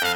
De 0.00 0.06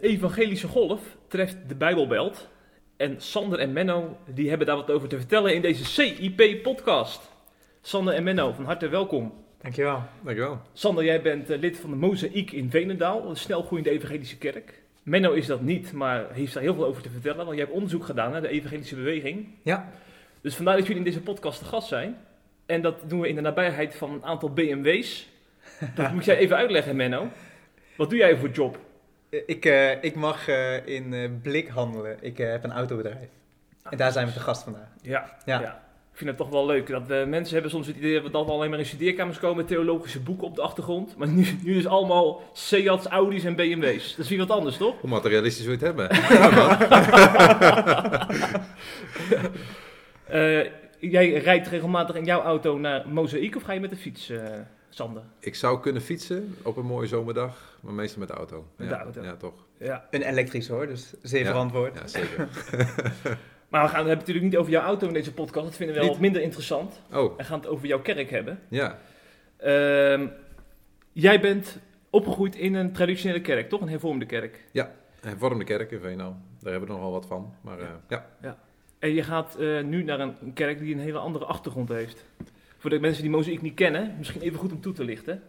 evangelische 0.00 0.68
golf 0.68 1.16
treft 1.28 1.68
de 1.68 1.74
Bijbelbelt. 1.74 2.48
En 2.96 3.20
Sander 3.20 3.58
en 3.58 3.72
Menno 3.72 4.16
die 4.34 4.48
hebben 4.48 4.66
daar 4.66 4.76
wat 4.76 4.90
over 4.90 5.08
te 5.08 5.16
vertellen 5.16 5.54
in 5.54 5.62
deze 5.62 5.84
CIP-podcast. 5.84 7.30
Sander 7.80 8.14
en 8.14 8.22
Menno, 8.22 8.52
van 8.52 8.64
harte 8.64 8.88
welkom. 8.88 9.45
Dankjewel. 9.66 10.02
Dankjewel. 10.22 10.60
Sander, 10.72 11.04
jij 11.04 11.22
bent 11.22 11.50
eh, 11.50 11.58
lid 11.58 11.78
van 11.78 11.90
de 11.90 11.96
Mozaïek 11.96 12.50
in 12.50 12.70
Venendaal, 12.70 13.28
een 13.28 13.36
snelgroeiende 13.36 13.90
evangelische 13.90 14.38
kerk. 14.38 14.82
Menno 15.02 15.32
is 15.32 15.46
dat 15.46 15.60
niet, 15.60 15.92
maar 15.92 16.26
heeft 16.32 16.54
daar 16.54 16.62
heel 16.62 16.74
veel 16.74 16.84
over 16.84 17.02
te 17.02 17.10
vertellen, 17.10 17.36
want 17.36 17.50
jij 17.50 17.58
hebt 17.64 17.72
onderzoek 17.72 18.04
gedaan 18.04 18.30
naar 18.30 18.40
de 18.40 18.48
evangelische 18.48 18.94
beweging. 18.94 19.46
Ja. 19.62 19.88
Dus 20.40 20.54
vandaar 20.56 20.76
dat 20.76 20.86
jullie 20.86 20.98
in 20.98 21.08
deze 21.08 21.20
podcast 21.22 21.58
te 21.58 21.64
gast 21.64 21.88
zijn. 21.88 22.16
En 22.66 22.82
dat 22.82 23.02
doen 23.08 23.20
we 23.20 23.28
in 23.28 23.34
de 23.34 23.40
nabijheid 23.40 23.94
van 23.94 24.10
een 24.10 24.24
aantal 24.24 24.52
BMW's. 24.52 25.28
Dat 25.94 26.12
moet 26.14 26.24
jij 26.24 26.36
even 26.36 26.56
uitleggen, 26.56 26.96
Menno. 26.96 27.28
Wat 27.96 28.10
doe 28.10 28.18
jij 28.18 28.36
voor 28.36 28.50
job? 28.50 28.78
Ik, 29.28 29.64
eh, 29.64 30.02
ik 30.02 30.14
mag 30.14 30.48
eh, 30.48 30.86
in 30.86 31.14
eh, 31.14 31.30
blik 31.42 31.68
handelen. 31.68 32.16
Ik 32.20 32.38
eh, 32.38 32.50
heb 32.50 32.64
een 32.64 32.72
autobedrijf. 32.72 33.28
En 33.82 33.96
daar 33.96 34.12
zijn 34.12 34.26
we 34.26 34.32
te 34.32 34.40
gast 34.40 34.62
vandaag. 34.62 34.88
Ja, 35.02 35.36
Ja. 35.44 35.60
ja. 35.60 35.85
Ik 36.16 36.22
vind 36.22 36.38
het 36.38 36.40
toch 36.40 36.50
wel 36.50 36.66
leuk. 36.66 36.86
Dat 36.86 37.10
eh, 37.10 37.24
mensen 37.24 37.52
hebben 37.54 37.70
soms 37.70 37.86
het 37.86 37.96
idee 37.96 38.14
dat 38.14 38.22
we 38.22 38.30
dan 38.30 38.46
alleen 38.46 38.70
maar 38.70 38.78
in 38.78 38.86
studeerkamers 38.86 39.38
komen 39.38 39.56
met 39.56 39.66
theologische 39.66 40.20
boeken 40.20 40.46
op 40.46 40.54
de 40.54 40.62
achtergrond. 40.62 41.16
Maar 41.16 41.28
nu, 41.28 41.46
nu 41.62 41.76
is 41.76 41.86
allemaal 41.86 42.42
Seats, 42.52 43.06
Audi's 43.06 43.44
en 43.44 43.56
BMW's. 43.56 44.10
Dat 44.16 44.24
is 44.24 44.28
weer 44.28 44.38
wat 44.38 44.50
anders, 44.50 44.76
toch? 44.76 44.94
Hoe 45.00 45.10
materialistisch 45.10 45.66
wil 45.66 45.76
je 45.78 45.84
het 45.84 45.96
hebben? 45.96 46.08
Eh, 50.26 50.60
jij 50.98 51.32
rijdt 51.32 51.68
regelmatig 51.68 52.16
in 52.16 52.24
jouw 52.24 52.42
auto 52.42 52.78
naar 52.78 53.08
Mozaïek 53.08 53.56
of 53.56 53.62
ga 53.62 53.72
je 53.72 53.80
met 53.80 53.90
de 53.90 53.96
fiets, 53.96 54.30
eh, 54.30 54.42
Sander? 54.88 55.22
ik 55.40 55.54
zou 55.54 55.80
kunnen 55.80 56.02
fietsen 56.02 56.56
op 56.62 56.76
een 56.76 56.86
mooie 56.86 57.06
zomerdag, 57.06 57.78
maar 57.80 57.92
meestal 57.92 58.18
met 58.18 58.28
de 58.28 58.34
auto. 58.34 58.64
Met 58.76 58.88
ja, 58.88 58.96
de 58.96 59.02
auto. 59.02 59.22
Ja, 59.22 59.36
toch. 59.36 59.54
Ja. 59.78 60.06
Een 60.10 60.22
elektrisch 60.22 60.68
hoor, 60.68 60.86
dus 60.86 61.14
zeer 61.22 61.40
Ja. 61.40 61.46
verantwoord. 61.46 61.94
Ja, 61.94 62.06
zeker. 62.06 62.48
Maar 63.68 63.82
we 63.82 63.88
gaan 63.88 64.06
het 64.08 64.18
natuurlijk 64.18 64.44
niet 64.46 64.56
over 64.56 64.72
jouw 64.72 64.82
auto 64.84 65.06
in 65.06 65.12
deze 65.12 65.32
podcast. 65.32 65.64
Dat 65.66 65.76
vinden 65.76 65.94
we 65.96 66.00
wel 66.02 66.10
Niet? 66.10 66.20
minder 66.20 66.42
interessant. 66.42 67.00
Oh, 67.12 67.36
We 67.36 67.44
gaan 67.44 67.58
het 67.58 67.68
over 67.68 67.86
jouw 67.86 68.00
kerk 68.00 68.30
hebben. 68.30 68.60
ja. 68.68 68.98
Ehm, 69.56 70.26
jij 71.12 71.40
bent 71.40 71.78
opgegroeid 72.10 72.56
in 72.56 72.74
een 72.74 72.92
traditionele 72.92 73.40
kerk, 73.40 73.68
toch? 73.68 73.80
Een 73.80 73.88
hervormde 73.88 74.26
kerk. 74.26 74.64
Hervormde 75.20 75.64
kerk 75.64 75.90
in 75.90 76.00
Veenal. 76.00 76.36
Daar 76.60 76.70
hebben 76.70 76.88
we 76.90 76.94
nogal 76.94 77.10
wat 77.12 77.26
van. 77.26 77.54
Maar 77.60 77.78
eh, 77.78 77.88
ja, 78.08 78.56
En 78.98 79.10
je 79.14 79.22
gaat 79.22 79.56
eh, 79.56 79.82
nu 79.82 80.02
naar 80.02 80.20
een 80.20 80.34
een 80.42 80.52
kerk 80.52 80.78
die 80.78 80.94
een 80.94 81.00
hele 81.00 81.18
andere 81.18 81.44
achtergrond 81.44 81.88
heeft. 81.88 82.24
Voor 82.78 82.90
de 82.90 83.00
mensen 83.00 83.22
die 83.22 83.30
Mozaïek 83.30 83.62
niet 83.62 83.74
kennen, 83.74 84.14
misschien 84.18 84.40
even 84.40 84.58
goed 84.58 84.72
om 84.72 84.80
toe 84.80 84.92
te 84.92 85.04
lichten. 85.04 85.42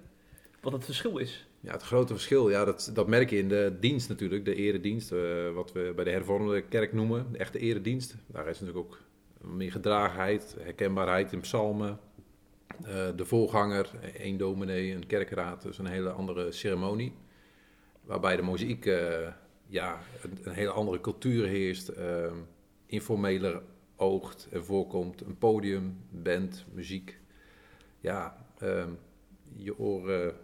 Wat 0.61 0.73
het 0.73 0.85
verschil 0.85 1.17
is. 1.17 1.46
Ja, 1.67 1.73
het 1.73 1.83
grote 1.83 2.13
verschil, 2.13 2.49
ja, 2.49 2.65
dat, 2.65 2.91
dat 2.93 3.07
merk 3.07 3.29
je 3.29 3.37
in 3.37 3.49
de 3.49 3.77
dienst 3.79 4.09
natuurlijk. 4.09 4.45
De 4.45 4.55
eredienst, 4.55 5.11
eh, 5.11 5.51
wat 5.53 5.71
we 5.71 5.93
bij 5.95 6.03
de 6.03 6.09
hervormde 6.09 6.61
kerk 6.61 6.93
noemen. 6.93 7.31
De 7.31 7.37
echte 7.37 7.59
eredienst. 7.59 8.15
Daar 8.27 8.47
is 8.47 8.59
natuurlijk 8.59 8.85
ook 8.85 8.99
meer 9.41 9.71
gedragenheid, 9.71 10.55
herkenbaarheid 10.59 11.33
in 11.33 11.39
psalmen. 11.39 11.99
Eh, 12.83 13.07
de 13.15 13.25
voorganger, 13.25 13.89
één 14.17 14.37
dominee, 14.37 14.93
een 14.93 15.07
kerkraad, 15.07 15.61
dus 15.61 15.77
een 15.77 15.85
hele 15.85 16.09
andere 16.09 16.51
ceremonie. 16.51 17.13
Waarbij 18.01 18.35
de 18.35 18.41
mozaïek 18.41 18.85
eh, 18.85 19.27
ja, 19.67 19.99
een, 20.43 20.53
hele 20.53 20.71
andere 20.71 21.01
cultuur 21.01 21.47
heerst, 21.47 21.91
informeler 22.85 23.61
oogt 23.95 24.47
en 24.51 24.65
voorkomt. 24.65 25.21
Een 25.21 25.37
podium, 25.37 25.97
band, 26.09 26.65
muziek. 26.73 27.19
Ja, 27.99 28.45
je 29.55 29.77
oren 29.77 30.35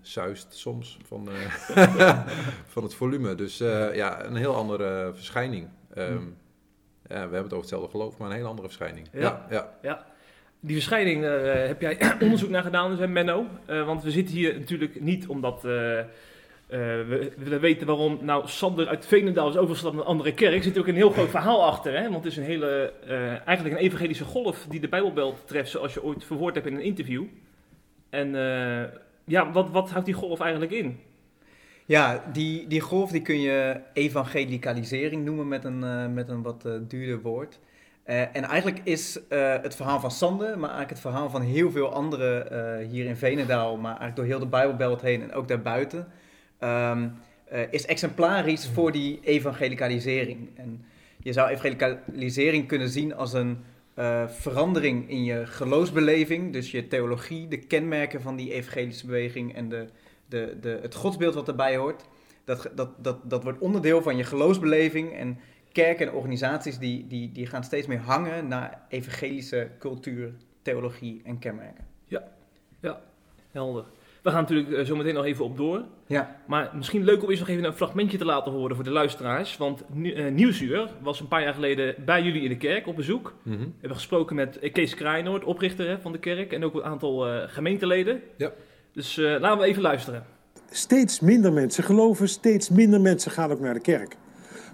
zuist 0.00 0.54
soms 0.54 0.98
van, 1.04 1.28
eh, 1.30 2.26
van 2.74 2.82
het 2.82 2.94
volume. 2.94 3.34
Dus 3.34 3.60
eh, 3.60 3.94
ja, 3.94 4.24
een 4.24 4.36
heel 4.36 4.54
andere 4.54 5.12
verschijning. 5.14 5.68
Ehm, 5.94 6.12
ja, 7.08 7.14
we 7.14 7.14
hebben 7.14 7.42
het 7.42 7.52
over 7.52 7.58
hetzelfde 7.58 7.90
geloof, 7.90 8.18
maar 8.18 8.28
een 8.28 8.36
hele 8.36 8.48
andere 8.48 8.68
verschijning. 8.68 9.08
Ja. 9.12 9.46
ja, 9.50 9.76
ja. 9.82 10.06
Die 10.60 10.74
verschijning, 10.74 11.22
daar 11.22 11.66
heb 11.66 11.80
jij 11.80 11.98
onderzoek 12.20 12.50
naar 12.50 12.62
gedaan, 12.62 12.90
dus, 12.90 12.98
hè, 12.98 13.06
Menno. 13.06 13.46
Eh, 13.66 13.86
want 13.86 14.02
we 14.02 14.10
zitten 14.10 14.34
hier 14.34 14.58
natuurlijk 14.58 15.00
niet 15.00 15.26
omdat 15.26 15.64
eh, 15.64 16.04
eh, 16.68 16.78
we 16.78 17.32
willen 17.36 17.60
weten 17.60 17.86
waarom 17.86 18.18
nou 18.22 18.48
Sander 18.48 18.88
uit 18.88 19.06
Veenendaal 19.06 19.48
is 19.48 19.56
overgestapt 19.56 19.94
naar 19.94 20.02
een 20.02 20.08
andere 20.08 20.34
kerk. 20.34 20.54
Er 20.54 20.62
zit 20.62 20.78
ook 20.78 20.86
een 20.86 20.94
heel 20.94 21.10
groot 21.10 21.30
verhaal 21.30 21.64
achter. 21.64 21.98
Hè? 21.98 22.02
Want 22.02 22.24
het 22.24 22.32
is 22.32 22.36
een 22.36 22.44
hele, 22.44 22.92
eh, 23.06 23.46
eigenlijk 23.46 23.76
een 23.76 23.82
evangelische 23.82 24.24
golf 24.24 24.66
die 24.68 24.80
de 24.80 24.88
Bijbelbelt 24.88 25.46
treft, 25.46 25.70
zoals 25.70 25.94
je 25.94 26.02
ooit 26.02 26.24
verwoord 26.24 26.54
hebt 26.54 26.66
in 26.66 26.74
een 26.74 26.82
interview. 26.82 27.24
En 28.10 28.34
eh, 28.34 28.82
ja, 29.28 29.52
wat, 29.52 29.70
wat 29.70 29.90
houdt 29.90 30.06
die 30.06 30.14
golf 30.14 30.40
eigenlijk 30.40 30.72
in? 30.72 31.00
Ja, 31.86 32.24
die, 32.32 32.66
die 32.66 32.80
golf 32.80 33.10
die 33.10 33.22
kun 33.22 33.40
je 33.40 33.80
evangelicalisering 33.92 35.24
noemen 35.24 35.48
met 35.48 35.64
een, 35.64 35.84
eh, 35.84 36.06
met 36.06 36.28
een 36.28 36.42
wat 36.42 36.64
eh, 36.64 36.72
duurder 36.88 37.20
woord. 37.20 37.58
Eh, 38.02 38.20
en 38.20 38.44
eigenlijk 38.44 38.80
is 38.84 39.20
het 39.28 39.76
verhaal 39.76 40.00
van 40.00 40.10
Sander, 40.10 40.46
maar 40.46 40.70
eigenlijk 40.70 40.90
het 40.90 41.00
verhaal 41.00 41.30
van 41.30 41.42
heel 41.42 41.70
veel 41.70 41.92
anderen 41.92 42.86
hier 42.88 43.06
in 43.06 43.16
Venendaal, 43.16 43.76
maar 43.76 43.98
eigenlijk 43.98 44.16
door 44.16 44.24
heel 44.24 44.38
de 44.38 44.46
Bijbelbelt 44.46 45.00
heen 45.00 45.22
en 45.22 45.32
ook 45.32 45.48
daarbuiten, 45.48 46.06
ehm, 46.58 47.08
eh, 47.48 47.60
is 47.70 47.86
exemplarisch 47.86 48.68
voor 48.68 48.92
die 48.92 49.20
evangelicalisering. 49.22 50.48
En 50.56 50.84
je 51.22 51.32
zou 51.32 51.48
evangelicalisering 51.48 52.66
kunnen 52.66 52.88
zien 52.88 53.14
als 53.14 53.32
een 53.32 53.58
eh, 53.98 54.28
verandering 54.28 55.08
in 55.08 55.24
je 55.24 55.46
geloofsbeleving, 55.46 56.52
dus 56.52 56.70
je 56.70 56.86
theologie, 56.86 57.48
de 57.48 57.58
kenmerken 57.58 58.20
van 58.20 58.36
die 58.36 58.52
evangelische 58.52 59.06
beweging 59.06 59.54
en 59.54 59.68
de, 59.68 59.86
de, 60.28 60.56
de, 60.60 60.78
het 60.82 60.94
godsbeeld 60.94 61.34
wat 61.34 61.48
erbij 61.48 61.76
hoort. 61.76 62.04
Dat, 62.44 62.70
dat, 62.74 63.04
dat, 63.04 63.30
dat 63.30 63.42
wordt 63.42 63.58
onderdeel 63.58 64.02
van 64.02 64.16
je 64.16 64.24
geloofsbeleving 64.24 65.12
en 65.12 65.38
kerken 65.72 66.06
en 66.06 66.12
organisaties 66.12 66.78
die, 66.78 67.06
die, 67.06 67.32
die 67.32 67.46
gaan 67.46 67.64
steeds 67.64 67.86
meer 67.86 68.00
hangen 68.00 68.48
naar 68.48 68.86
evangelische 68.88 69.70
cultuur, 69.78 70.32
theologie 70.62 71.20
en 71.24 71.38
kenmerken. 71.38 71.86
Helder. 73.50 73.84
We 74.22 74.30
gaan 74.30 74.40
natuurlijk 74.40 74.72
eh, 74.72 74.84
zo 74.84 74.96
meteen 74.96 75.14
nog 75.14 75.24
even 75.24 75.44
op 75.44 75.56
door. 75.56 75.84
Ja, 76.06 76.36
Maar 76.46 76.70
misschien 76.74 77.04
leuk 77.04 77.22
om 77.22 77.30
eens 77.30 77.38
nog 77.38 77.48
even 77.48 77.64
een 77.64 77.72
fragmentje 77.72 78.18
te 78.18 78.24
laten 78.24 78.52
horen 78.52 78.74
voor 78.74 78.84
de 78.84 78.90
luisteraars. 78.90 79.56
Want 79.56 79.84
eh, 80.02 80.32
Nieuwsuur 80.32 80.90
was 81.02 81.20
een 81.20 81.28
paar 81.28 81.42
jaar 81.42 81.54
geleden 81.54 81.94
bij 82.04 82.22
jullie 82.22 82.42
in 82.42 82.48
de 82.48 82.56
kerk 82.56 82.86
op 82.86 82.96
bezoek. 82.96 83.34
Mhm. 83.42 83.58
We 83.58 83.64
hebben 83.78 83.96
gesproken 83.96 84.36
met 84.36 84.58
Kees 84.72 84.94
Kraaienoord, 84.94 85.44
oprichter 85.44 85.88
hè, 85.88 86.00
van 86.00 86.12
de 86.12 86.18
kerk. 86.18 86.52
En 86.52 86.64
ook 86.64 86.74
een 86.74 86.84
aantal 86.84 87.28
eh, 87.28 87.42
gemeenteleden. 87.46 88.20
Ja. 88.36 88.52
Dus 88.92 89.18
eh, 89.18 89.40
laten 89.40 89.58
we 89.58 89.64
even 89.64 89.82
luisteren. 89.82 90.24
Steeds 90.70 91.20
minder 91.20 91.52
mensen 91.52 91.84
geloven, 91.84 92.28
steeds 92.28 92.68
minder 92.68 93.00
mensen 93.00 93.30
gaan 93.30 93.50
ook 93.50 93.60
naar 93.60 93.74
de 93.74 93.80
kerk. 93.80 94.16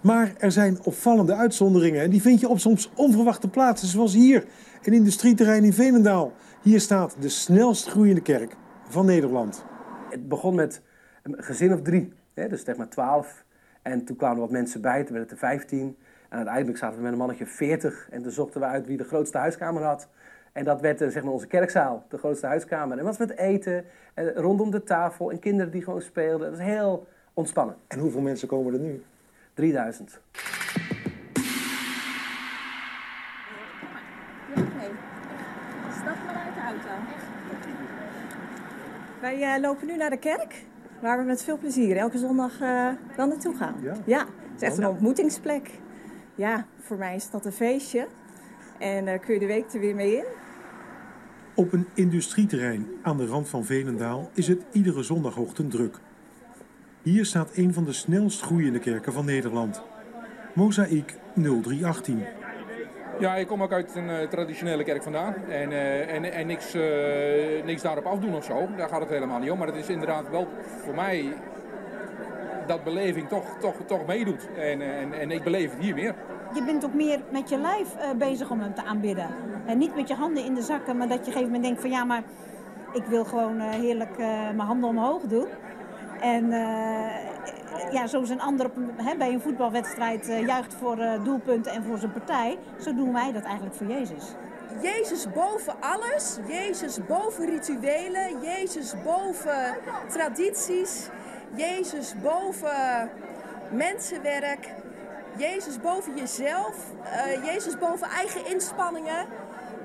Maar 0.03 0.35
er 0.39 0.53
zijn 0.53 0.79
opvallende 0.85 1.35
uitzonderingen 1.35 2.03
en 2.03 2.11
die 2.11 2.23
vind 2.23 2.41
je 2.41 2.49
op 2.49 2.59
soms 2.59 2.91
onverwachte 2.95 3.49
plaatsen, 3.49 3.89
zoals 3.89 4.15
hier, 4.15 4.45
een 4.83 4.93
industrieterrein 4.93 5.65
in 5.65 5.73
Veenendaal. 5.73 6.33
Hier 6.63 6.81
staat 6.81 7.17
de 7.21 7.29
snelst 7.29 7.89
groeiende 7.89 8.21
kerk 8.21 8.57
van 8.89 9.07
Nederland. 9.07 9.65
Het 10.11 10.29
begon 10.29 10.55
met 10.55 10.83
een 11.23 11.43
gezin 11.43 11.73
of 11.73 11.83
drie, 11.83 12.13
hè, 12.35 12.49
dus 12.49 12.65
zeg 12.65 12.77
maar 12.77 12.89
twaalf. 12.89 13.45
En 13.83 14.05
toen 14.05 14.17
kwamen 14.17 14.37
er 14.37 14.43
wat 14.43 14.51
mensen 14.51 14.81
bij, 14.81 15.05
toen 15.05 15.15
werden 15.15 15.23
het 15.23 15.31
er 15.31 15.49
vijftien. 15.49 15.97
En 16.29 16.37
uiteindelijk 16.37 16.79
zaten 16.79 16.97
we 16.97 17.03
met 17.03 17.13
een 17.13 17.19
mannetje 17.19 17.47
veertig. 17.47 18.09
En 18.11 18.23
toen 18.23 18.33
zochten 18.33 18.61
we 18.61 18.67
uit 18.67 18.87
wie 18.87 18.97
de 18.97 19.05
grootste 19.05 19.39
huiskamer 19.39 19.83
had. 19.83 20.09
En 20.53 20.65
dat 20.65 20.81
werd 20.81 21.01
eh, 21.01 21.09
zeg 21.09 21.23
maar 21.23 21.33
onze 21.33 21.47
kerkzaal, 21.47 22.05
de 22.09 22.19
grootste 22.19 22.47
huiskamer. 22.47 22.99
En 22.99 23.05
wat 23.05 23.19
met 23.19 23.37
eten, 23.37 23.85
eh, 24.15 24.35
rondom 24.35 24.71
de 24.71 24.83
tafel 24.83 25.31
en 25.31 25.39
kinderen 25.39 25.73
die 25.73 25.83
gewoon 25.83 26.03
speelden. 26.03 26.51
Dat 26.51 26.59
is 26.59 26.65
heel 26.65 27.07
ontspannen. 27.35 27.77
En 27.87 27.99
hoeveel 27.99 28.21
mensen 28.21 28.49
komen 28.49 28.73
er 28.73 28.81
nu? 28.81 29.03
3000. 29.55 30.21
Wij 39.25 39.55
eh, 39.55 39.61
lopen 39.61 39.87
nu 39.87 39.97
naar 39.97 40.11
de 40.11 40.19
kerk, 40.19 40.65
waar 41.01 41.19
we 41.19 41.25
met 41.25 41.43
veel 41.43 41.59
plezier 41.59 41.97
elke 41.97 42.19
zondag 42.19 42.61
eh 42.61 42.89
wel 43.17 43.27
naartoe 43.27 43.57
gaan. 43.57 43.75
Ja? 44.07 44.19
het 44.19 44.63
is 44.63 44.63
echt 44.63 44.79
een 44.79 44.87
ontmoetingsplek. 44.87 45.71
Ja, 46.35 46.67
voor 46.79 46.97
mij 46.97 47.15
is 47.15 47.31
dat 47.31 47.45
een 47.45 47.53
feestje. 47.53 48.07
En 48.79 49.09
eh, 49.09 49.21
kun 49.21 49.35
je 49.35 49.41
de 49.41 49.47
week 49.47 49.73
er 49.73 49.81
weer 49.81 49.95
mee 49.95 50.17
in. 50.17 50.25
Op 51.55 51.73
een 51.73 51.87
industrieterrein 51.95 52.87
aan 53.03 53.17
de 53.17 53.27
rand 53.27 53.49
van 53.49 53.65
Veenendaal 53.65 54.31
is 54.35 54.49
het 54.49 54.63
iedere 54.73 55.03
zondagochtend 55.03 55.71
druk. 55.71 55.99
Hier 57.03 57.25
staat 57.25 57.51
een 57.57 57.75
van 57.75 57.85
de 57.85 57.93
snelst 57.93 58.41
groeiende 58.41 58.79
kerken 58.79 59.13
van 59.13 59.25
Nederland. 59.25 59.83
Mozaïek 60.55 61.15
0318. 61.35 62.44
Ja, 63.19 63.35
ik 63.35 63.47
kom 63.47 63.63
ook 63.63 63.73
uit 63.73 63.95
een 63.95 64.11
eh, 64.11 64.29
traditionele 64.29 64.85
kerk 64.85 65.03
vandaan. 65.03 65.35
En, 65.49 65.73
eh, 65.73 66.15
en, 66.15 66.33
en 66.33 66.47
niks, 66.47 66.75
eh, 66.75 67.65
niks 67.65 67.83
daarop 67.83 68.07
afdoen 68.07 68.35
of 68.35 68.45
zo. 68.45 68.69
Daar 68.77 68.89
gaat 68.89 69.01
het 69.01 69.09
helemaal 69.09 69.39
niet 69.39 69.51
om. 69.51 69.59
Maar 69.59 69.67
het 69.67 69.77
is 69.77 69.89
inderdaad 69.89 70.31
wel 70.31 70.49
voor 70.85 70.95
mij 70.95 71.33
dat 72.67 72.85
beleving 72.85 73.29
toch, 73.29 73.57
toch, 73.61 73.75
toch 73.87 74.07
meedoet. 74.07 74.49
En, 74.57 74.81
en, 74.81 75.13
en 75.13 75.31
ik 75.31 75.43
beleef 75.43 75.71
het 75.71 75.81
hier 75.81 75.95
meer. 75.95 76.15
Je 76.55 76.65
bent 76.65 76.85
ook 76.85 76.95
meer 76.95 77.21
met 77.31 77.49
je 77.49 77.59
lijf 77.59 77.89
bezig 78.17 78.51
om 78.51 78.61
hem 78.61 78.75
te 78.75 78.85
aanbidden. 78.85 79.29
En 79.67 79.79
niet 79.79 79.95
met 79.95 80.09
je 80.09 80.15
handen 80.15 80.45
in 80.45 80.55
de 80.55 80.63
zakken, 80.63 80.97
maar 80.97 81.09
dat 81.09 81.17
je 81.17 81.23
op 81.23 81.27
een 81.27 81.33
gegeven 81.33 81.53
moment 81.53 81.65
denkt 81.65 81.81
van 81.81 81.91
ja, 81.91 82.05
maar 82.05 82.23
ik 82.93 83.05
wil 83.05 83.25
gewoon 83.25 83.61
heerlijk 83.61 84.17
mijn 84.19 84.59
handen 84.59 84.89
omhoog 84.89 85.23
doen. 85.23 85.47
En 86.21 86.53
ja, 87.91 88.07
zoals 88.07 88.29
een 88.29 88.41
ander 88.41 88.67
op 88.67 88.77
een- 88.77 88.91
hè, 88.97 89.17
bij 89.17 89.33
een 89.33 89.41
voetbalwedstrijd 89.41 90.29
eh, 90.29 90.47
juicht 90.47 90.75
voor 90.75 90.99
eh, 90.99 91.25
doelpunten 91.25 91.73
en 91.73 91.85
voor 91.85 91.99
zijn 91.99 92.13
partij, 92.13 92.59
zo 92.81 92.95
doen 92.95 93.13
wij 93.13 93.33
dat 93.33 93.43
eigenlijk 93.43 93.75
voor 93.77 93.87
Jezus. 93.87 94.25
Jezus 94.81 95.33
boven 95.33 95.75
alles, 95.81 96.39
Jezus 96.47 97.07
boven 97.07 97.47
rituelen, 97.47 98.41
Jezus 98.43 98.95
boven 99.05 99.77
tradities, 100.09 101.09
Jezus 101.55 102.15
boven 102.23 103.11
mensenwerk, 103.71 104.69
Jezus 105.37 105.81
boven 105.81 106.17
jezelf, 106.17 106.75
eh, 107.05 107.45
Jezus 107.45 107.79
boven 107.79 108.09
eigen 108.09 108.47
inspanningen. 108.47 109.27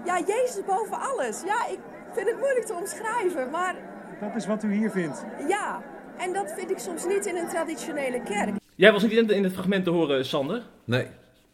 Ja, 0.04 0.20
Jezus 0.20 0.66
boven 0.66 1.00
alles. 1.00 1.42
Ja, 1.46 1.68
ik 1.68 1.80
vind 2.14 2.28
het 2.30 2.40
moeilijk 2.40 2.66
te 2.66 2.74
omschrijven, 2.74 3.50
maar 3.50 3.76
Dat 4.20 4.36
is 4.36 4.46
wat 4.46 4.64
u 4.64 4.74
hier 4.74 4.92
vindt. 4.92 5.24
ja. 5.48 5.82
En 6.20 6.34
dat 6.34 6.54
vind 6.58 6.72
ik 6.72 6.78
soms 6.78 7.06
niet 7.06 7.26
in 7.26 7.36
een 7.36 7.48
traditionele 7.48 8.22
kerk. 8.24 8.50
Jij 8.76 8.92
was 8.92 9.04
niet 9.04 9.12
in, 9.12 9.30
in 9.30 9.44
het 9.44 9.54
fragment 9.54 9.84
te 9.84 9.90
horen, 9.90 10.26
Sander. 10.26 10.62
Nee. 10.86 11.08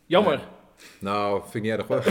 Jammer. 0.05 0.39
Nou, 0.99 1.41
vind 1.41 1.55
ik 1.55 1.61
niet 1.61 1.71
erg 1.71 1.87
hoor. 1.87 2.03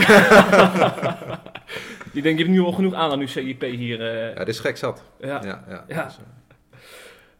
Ik 2.13 2.23
denk, 2.23 2.37
je 2.37 2.43
hebt 2.43 2.55
nu 2.55 2.61
al 2.61 2.71
genoeg 2.71 2.93
aan 2.93 3.11
aan 3.11 3.19
uw 3.19 3.27
CIP 3.27 3.61
hier. 3.61 4.01
eh. 4.01 4.33
Ja, 4.33 4.39
dit 4.39 4.47
is 4.47 4.59
gek 4.59 4.77
zat. 4.77 5.03
Ja. 5.19 5.41
Ja, 5.43 5.63
ja. 5.69 5.85
Ja. 5.87 6.03
Dus, 6.03 6.17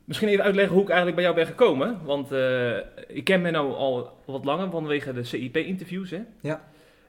Misschien 0.05 0.27
even 0.27 0.43
uitleggen 0.43 0.73
hoe 0.73 0.83
ik 0.83 0.89
eigenlijk 0.89 1.15
bij 1.17 1.25
jou 1.25 1.37
ben 1.37 1.45
gekomen. 1.47 1.99
Want 2.03 2.31
eh, 2.31 2.77
ik 3.07 3.23
ken 3.23 3.41
Menno 3.41 3.73
al 3.73 4.21
wat 4.25 4.45
langer 4.45 4.69
vanwege 4.71 5.13
de 5.13 5.23
CIP-interviews. 5.23 6.09
Hè? 6.09 6.21
Ja. 6.41 6.61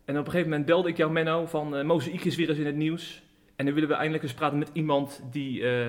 En 0.05 0.19
op 0.19 0.25
een 0.25 0.31
gegeven 0.31 0.49
moment 0.50 0.67
belde 0.67 0.88
ik 0.88 0.97
jou, 0.97 1.12
Menno, 1.12 1.47
van 1.47 1.76
eh 1.76 1.85
Mozaïek 1.85 2.25
is 2.25 2.37
weer 2.37 2.49
eens 2.49 2.58
in 2.58 2.67
het 2.67 2.76
nieuws. 2.76 3.23
En 3.56 3.64
dan 3.64 3.75
willen 3.75 3.88
we 3.88 3.94
eindelijk 3.94 4.23
eens 4.23 4.35
praten 4.35 4.58
met 4.58 4.70
iemand 4.73 5.23
die 5.31 5.69
eh 5.69 5.87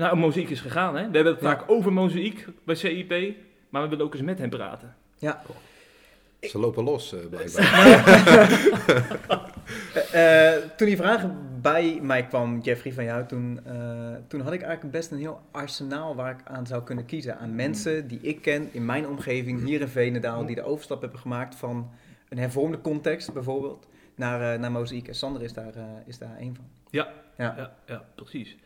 naar 0.00 0.12
een 0.12 0.18
Mozaïek 0.18 0.48
is 0.50 0.60
gegaan. 0.60 0.96
Hè? 0.96 1.08
We 1.10 1.14
hebben 1.14 1.32
het 1.32 1.42
Ja. 1.42 1.48
vaak 1.48 1.70
over 1.70 1.92
Mozaïek 1.92 2.46
bij 2.64 2.74
CIP, 2.74 3.36
maar 3.68 3.82
we 3.82 3.88
willen 3.88 4.04
ook 4.04 4.14
eens 4.14 4.22
met 4.22 4.38
hem 4.38 4.50
praten. 4.50 4.94
Ja. 5.18 5.42
Ze 6.40 6.58
lopen 6.58 6.84
los, 6.84 7.12
eh, 7.14 7.18
blijkbaar. 7.30 7.64
Eh, 10.12 10.54
eh, 10.54 10.62
toen 10.76 10.86
die 10.86 10.96
vraag 10.96 11.26
bij 11.60 11.98
mij 12.02 12.26
kwam, 12.26 12.60
Jeffrey, 12.60 12.92
van 12.92 13.04
jou, 13.04 13.26
toen, 13.26 13.60
eh, 13.64 14.14
toen 14.28 14.40
had 14.40 14.52
ik 14.52 14.62
eigenlijk 14.62 14.92
best 14.92 15.10
een 15.10 15.18
heel 15.18 15.40
arsenaal 15.50 16.14
waar 16.14 16.30
ik 16.30 16.38
aan 16.44 16.66
zou 16.66 16.82
kunnen 16.82 17.04
kiezen. 17.04 17.38
Aan 17.38 17.54
mensen 17.54 18.08
die 18.08 18.20
ik 18.20 18.42
ken 18.42 18.68
in 18.72 18.84
mijn 18.84 19.08
omgeving, 19.08 19.64
hier 19.64 19.80
in 19.80 19.88
Venendaal, 19.88 20.46
die 20.46 20.54
de 20.54 20.62
overstap 20.62 21.00
hebben 21.00 21.18
gemaakt 21.20 21.54
van 21.54 21.90
een 22.28 22.38
hervormde 22.38 22.80
context 22.80 23.32
bijvoorbeeld, 23.32 23.86
naar, 24.14 24.52
eh 24.54 24.60
naar 24.60 24.72
mozaïek. 24.72 25.08
En 25.08 25.14
Sander 25.14 25.42
is 25.42 25.52
daar, 25.52 25.74
eh, 25.74 25.82
is 26.06 26.18
daar 26.18 26.36
één 26.38 26.54
van. 26.54 26.64
Ja. 26.90 27.08
Ja. 27.36 27.54
Ja, 27.56 27.72
ja 27.86 28.04
precies. 28.14 28.56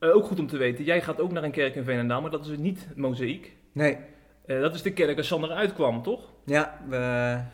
Eh, 0.00 0.14
ook 0.14 0.24
goed 0.24 0.38
om 0.38 0.46
te 0.46 0.56
weten, 0.56 0.84
jij 0.84 1.02
gaat 1.02 1.20
ook 1.20 1.32
naar 1.32 1.44
een 1.44 1.50
kerk 1.50 1.74
in 1.74 1.84
Veenendaal, 1.84 2.20
maar 2.20 2.30
dat 2.30 2.46
is 2.46 2.56
niet 2.58 2.86
Mozaïek. 2.96 3.56
Nee, 3.72 3.98
Eh, 4.46 4.60
dat 4.60 4.74
is 4.74 4.82
de 4.82 4.92
kerk 4.92 5.14
waar 5.14 5.24
Sander 5.24 5.50
uitkwam, 5.50 6.02
toch? 6.02 6.32
ja, 6.44 6.80
we 6.88 6.96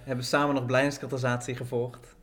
hebben 0.04 0.24
samen 0.24 0.54
nog 0.54 0.66
blijdenskatasatie 0.66 1.54
gevolgd, 1.54 2.16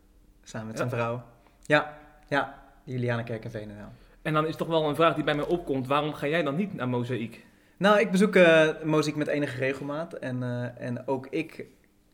samen 0.43 0.67
met 0.67 0.77
zijn 0.77 0.89
Ja. 0.89 0.95
vrouw. 0.95 1.23
Ja, 1.61 1.97
ja, 2.27 2.63
de 2.85 2.91
Julianenkerk 2.91 3.43
in 3.43 3.51
Venendaal. 3.51 3.91
En 4.21 4.33
dan 4.33 4.47
is 4.47 4.55
toch 4.55 4.67
wel 4.67 4.89
een 4.89 4.95
vraag 4.95 5.15
die 5.15 5.23
bij 5.23 5.35
mij 5.35 5.45
opkomt, 5.45 5.87
waarom 5.87 6.13
ga 6.13 6.27
jij 6.27 6.43
dan 6.43 6.55
niet 6.55 6.73
naar 6.73 6.89
Mozaïek? 6.89 7.45
Nou, 7.77 7.99
ik 7.99 8.11
bezoek 8.11 8.35
uh, 8.35 8.69
muziek 8.83 9.15
met 9.15 9.27
enige 9.27 9.57
regelmaat. 9.57 10.13
En, 10.13 10.41
uh, 10.41 10.81
en 10.81 11.07
ook 11.07 11.27
ik, 11.29 11.65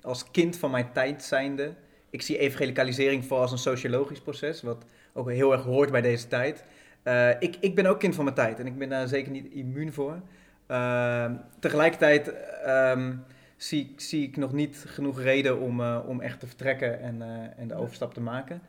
als 0.02 0.32
kind 0.32 0.58
van 0.58 0.72
mijn 0.72 0.92
tijd 0.94 1.24
zijnde, 1.24 1.74
ik 2.10 2.22
zie 2.22 2.38
evangelicalisering 2.38 3.24
vooral 3.26 3.42
als 3.42 3.52
een 3.52 3.58
sociologisch 3.58 4.22
proces, 4.22 4.62
wat 4.62 4.86
ook 5.14 5.30
heel 5.30 5.52
erg 5.52 5.64
hoort 5.64 5.92
bij 5.92 6.02
deze 6.02 6.28
tijd. 6.28 6.66
Uh, 7.10 7.30
ik, 7.40 7.58
ik 7.60 7.76
ben 7.76 7.86
ook 7.86 8.00
kind 8.00 8.16
van 8.16 8.24
mijn 8.24 8.36
tijd 8.36 8.60
en 8.60 8.66
ik 8.66 8.78
ben 8.78 8.90
daar 8.90 9.08
zeker 9.08 9.32
niet 9.32 9.52
immuun 9.52 9.94
voor. 9.94 10.22
Uh, 10.68 11.32
tegelijkertijd 11.60 12.34
um, 12.68 13.24
zie, 13.58 13.94
zie 13.96 14.28
ik 14.28 14.38
nog 14.38 14.54
niet 14.54 14.84
genoeg 14.88 15.22
reden 15.22 15.60
om, 15.60 15.80
uh, 15.80 16.00
om 16.08 16.22
echt 16.22 16.40
te 16.40 16.48
vertrekken 16.48 17.02
en, 17.02 17.22
en 17.58 17.68
de 17.68 17.76
overstap 17.76 18.14
te 18.14 18.22
maken. 18.22 18.62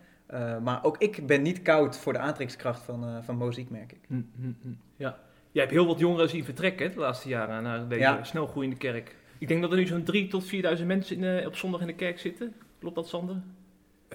Maar 0.62 0.84
ook 0.84 0.98
ik 0.98 1.26
ben 1.26 1.42
niet 1.42 1.62
koud 1.62 1.98
voor 1.98 2.12
de 2.12 2.18
aantrekkingskracht 2.18 2.82
van, 2.82 3.24
van 3.24 3.38
muziek, 3.38 3.70
merk 3.70 3.92
ik. 3.92 4.00
Hm, 4.06 4.14
hm, 4.40 4.52
hm. 4.62 4.68
Ja. 4.96 5.18
Jij 5.52 5.62
hebt 5.62 5.74
heel 5.74 5.86
wat 5.86 5.98
jongeren 5.98 6.28
zien 6.28 6.44
vertrekken 6.44 6.86
hè, 6.86 6.94
de 6.94 7.00
laatste 7.00 7.28
jaren 7.28 7.62
naar 7.62 7.88
deze 7.88 8.00
ja. 8.00 8.24
snel 8.24 8.46
groeiende 8.46 8.76
kerk. 8.76 9.16
Ik 9.38 9.48
denk 9.48 9.60
dat 9.60 9.70
er 9.70 9.76
nu 9.76 9.86
zo'n 9.86 10.04
3.000 10.14 10.28
tot 10.28 10.52
4.000 10.78 10.86
mensen 10.86 11.24
in, 11.24 11.46
op 11.46 11.56
zondag 11.56 11.80
in 11.80 11.86
de 11.86 11.94
kerk 11.94 12.18
zitten. 12.18 12.54
Klopt 12.78 12.94
dat, 12.94 13.08
Sander? 13.08 13.36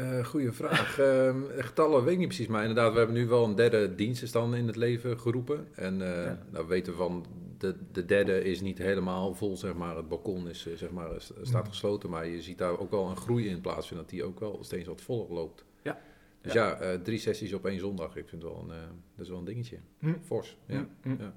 Uh, 0.02 0.26
goeie 0.26 0.52
vraag. 0.52 1.00
uh, 1.00 1.36
getallen 1.58 2.04
weet 2.04 2.14
ik 2.14 2.20
niet 2.20 2.28
precies, 2.28 2.48
maar 2.48 2.62
inderdaad, 2.62 2.92
we 2.92 2.98
hebben 2.98 3.16
nu 3.16 3.28
wel 3.28 3.44
een 3.44 3.56
derde 3.56 3.96
dienst 3.96 4.34
dan 4.34 4.56
in 4.56 4.68
het 4.68 4.76
leven 4.76 5.20
geroepen. 5.20 5.68
En 5.76 6.00
uh, 6.00 6.24
ja. 6.24 6.46
nou, 6.52 6.64
we 6.64 6.70
weten 6.70 6.96
van, 6.96 7.26
de, 7.58 7.76
de 7.92 8.06
derde 8.06 8.44
is 8.44 8.62
niet 8.62 8.78
helemaal 8.78 9.34
vol, 9.34 9.58
zeg 9.58 9.74
maar. 9.74 9.96
Het 9.96 10.08
balkon 10.08 10.50
is, 10.50 10.68
zeg 10.76 10.92
maar, 10.92 11.10
staat 11.42 11.68
gesloten, 11.68 12.10
maar 12.10 12.28
je 12.28 12.42
ziet 12.42 12.58
daar 12.58 12.80
ook 12.80 12.92
wel 12.92 13.10
een 13.10 13.18
groei 13.18 13.48
in 13.48 13.62
plaatsvinden, 13.62 14.06
dat 14.06 14.16
die 14.16 14.24
ook 14.24 14.40
wel 14.40 14.60
steeds 14.62 14.88
wat 14.88 15.02
voller 15.02 15.34
loopt. 15.34 15.66
Ja. 15.84 16.00
Dus 16.42 16.54
ja, 16.54 16.78
ja 16.82 17.00
drie 17.00 17.20
sessies 17.20 17.54
op 17.54 17.66
één 17.66 17.80
zondag, 17.80 18.16
ik 18.16 18.30
vind 18.30 18.44
wel 18.44 18.60
een, 18.60 18.78
dat 19.16 19.26
is 19.26 19.30
wel 19.30 19.38
een 19.38 19.46
dingetje. 19.46 19.78
Hm. 20.00 20.14
Fors, 20.22 20.58
ja. 20.68 20.88
Hm. 21.02 21.16
ja. 21.20 21.34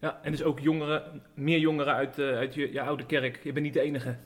Ja, 0.00 0.20
en 0.22 0.30
dus 0.30 0.42
ook 0.42 0.60
jongeren, 0.60 1.22
meer 1.34 1.58
jongeren 1.58 1.94
uit, 1.94 2.18
uit 2.18 2.54
je, 2.54 2.72
je, 2.72 2.82
oude 2.82 3.06
kerk. 3.06 3.40
Je 3.42 3.52
bent 3.52 3.64
niet 3.64 3.74
de 3.74 3.80
enige. 3.80 4.16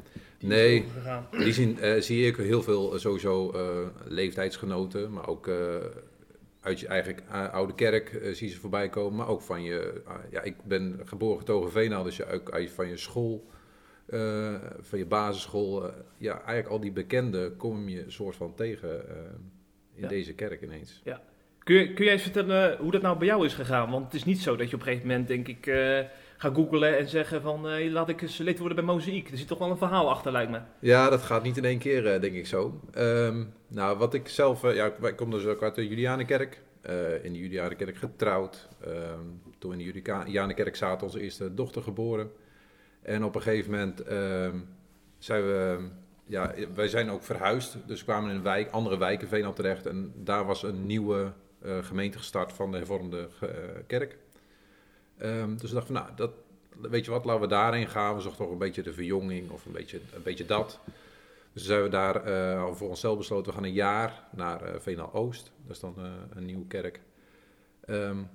Nee, 0.43 0.85
in 1.31 1.39
die 1.39 1.53
zin 1.53 1.77
uh, 1.81 2.01
zie 2.01 2.27
ik 2.27 2.37
heel 2.37 2.63
veel 2.63 2.95
uh, 2.95 3.01
sowieso 3.01 3.55
leeftijdsgenoten, 4.05 5.13
maar 5.13 5.29
ook 5.29 5.51
uit 6.61 6.81
je 6.81 6.87
eigen 6.87 7.29
oude 7.53 7.75
kerk 7.75 8.09
zie 8.33 8.47
je 8.47 8.55
ze 8.55 8.61
voorbij 8.61 8.89
komen. 8.89 9.17
Maar 9.17 9.29
ook 9.29 9.43
van 9.43 9.63
je, 9.63 10.03
ja, 10.31 10.43
ik 10.43 10.55
ben 10.65 11.01
geboren 11.05 11.39
getogen 11.39 11.71
Veenaal, 11.71 12.03
dus 12.03 12.17
je, 12.17 12.27
ook 12.27 12.51
uit, 12.51 12.71
van 12.71 12.89
je 12.89 12.97
school, 12.97 13.47
van 14.81 14.99
je 14.99 15.07
basisschool. 15.07 15.91
ja, 16.17 16.35
eigenlijk 16.35 16.69
al 16.69 16.81
die 16.81 16.93
bekenden 16.93 17.57
kom 17.57 17.89
je 17.89 18.05
een 18.05 18.13
soort 18.13 18.37
van 18.37 18.55
tegen 18.55 19.05
in 19.95 20.03
ja. 20.03 20.09
deze 20.09 20.35
kerk 20.35 20.63
ineens. 20.63 21.01
Ja. 21.05 21.23
Kun, 21.59 21.75
je, 21.75 21.93
kun 21.93 22.05
jij 22.05 22.13
eens 22.13 22.23
vertellen 22.23 22.77
hoe 22.79 22.91
dat 22.91 23.03
nou 23.03 23.19
bij 23.19 23.27
jou 23.27 23.45
is 23.45 23.55
gegaan? 23.55 23.91
Want 23.91 24.05
het 24.05 24.15
is 24.15 24.25
niet 24.25 24.41
zo 24.41 24.57
dat 24.57 24.71
je 24.71 24.75
op 24.75 24.81
een 24.81 24.87
gegeven 24.87 25.09
moment, 25.09 25.29
denk 25.29 25.49
ik, 25.49 25.67
uh, 25.67 26.00
ga 26.40 26.50
googlen 26.54 26.99
en 26.99 27.09
zeggen 27.09 27.42
van 27.42 27.73
uh, 27.73 27.92
laat 27.92 28.09
ik 28.09 28.23
eens 28.23 28.38
lid 28.38 28.59
worden 28.59 28.76
bij 28.76 28.94
Mozaïek. 28.94 29.30
Er 29.30 29.38
zit 29.38 29.47
toch 29.47 29.59
wel 29.59 29.70
een 29.70 29.76
verhaal 29.76 30.11
achter, 30.11 30.32
lijkt 30.32 30.50
me. 30.50 30.61
Ja, 30.80 31.11
dat 31.11 31.23
gaat 31.23 31.42
niet 31.42 31.56
in 31.56 31.64
één 31.64 31.78
keer, 31.78 32.14
uh, 32.14 32.20
denk 32.20 32.35
ik 32.35 32.47
zo. 32.47 32.80
Um, 32.99 33.52
nou, 33.68 33.99
wat 33.99 34.14
ik 34.14 34.28
zelf, 34.28 34.75
ja, 34.75 34.92
ik 35.02 35.16
kom 35.16 35.30
dus 35.30 35.44
ook 35.44 35.62
uit 35.62 35.75
de 35.75 35.88
Julianenkerk. 35.88 36.62
in 37.23 37.32
de 37.32 37.38
Julianenkerk 37.38 37.97
getrouwd. 37.97 38.68
Um, 38.87 39.42
toen 39.59 39.73
in 39.73 39.78
de 39.78 39.85
Julianenkerk 39.85 40.76
zaten 40.76 41.06
onze 41.06 41.20
eerste 41.20 41.54
dochter 41.54 41.82
geboren. 41.82 42.30
En 43.02 43.25
op 43.25 43.35
een 43.35 43.42
gegeven 43.42 43.70
moment 43.70 44.11
um, 44.11 44.68
zijn 45.18 45.42
we 45.42 45.88
ja, 46.26 46.54
wij 46.75 46.88
zijn 46.88 47.11
ook 47.11 47.23
verhuisd. 47.23 47.76
Dus 47.87 48.04
kwamen 48.04 48.30
in 48.30 48.37
een 48.37 48.42
wijk, 48.42 48.70
andere 48.70 48.99
wijken 48.99 49.28
Veenal 49.28 49.52
terecht. 49.52 49.87
En 49.87 50.12
daar 50.16 50.44
was 50.44 50.62
een 50.62 50.87
nieuwe 50.87 51.32
gemeente 51.80 52.18
gestart 52.18 52.52
van 52.52 52.70
de 52.70 52.76
hervormde 52.76 53.28
kerk. 53.87 54.16
Um, 55.23 55.57
dus 55.59 55.69
we 55.69 55.75
dachten 55.75 55.95
van, 55.95 56.05
nou, 56.05 56.17
dat, 56.17 56.31
weet 56.91 57.05
je 57.05 57.11
wat, 57.11 57.25
laten 57.25 57.41
we 57.41 57.49
daarheen 57.49 57.89
gaan. 57.89 58.15
We 58.15 58.21
zochten 58.21 58.45
toch 58.45 58.53
een 58.53 58.59
beetje 58.59 58.83
de 58.83 58.93
verjonging 58.93 59.50
of 59.50 59.67
een 59.67 59.73
beetje, 59.73 60.00
een 60.15 60.23
beetje 60.23 60.47
dat. 60.47 60.81
Dus 61.53 61.65
zijn 61.65 61.83
we 61.83 61.89
daar 61.89 62.29
uh, 62.29 62.73
voor 62.73 62.89
onszelf 62.89 63.17
besloten, 63.17 63.47
we 63.47 63.53
gaan 63.53 63.65
een 63.65 63.73
jaar 63.73 64.25
naar 64.33 64.62
uh, 64.62 64.81
Veenal 64.81 65.12
Oost. 65.12 65.53
Dat 65.67 65.77
is 65.77 65.81
dan 65.81 65.95
een 66.31 66.45
nieuwe 66.45 66.67
kerk. 66.67 67.00
Um, 67.87 68.31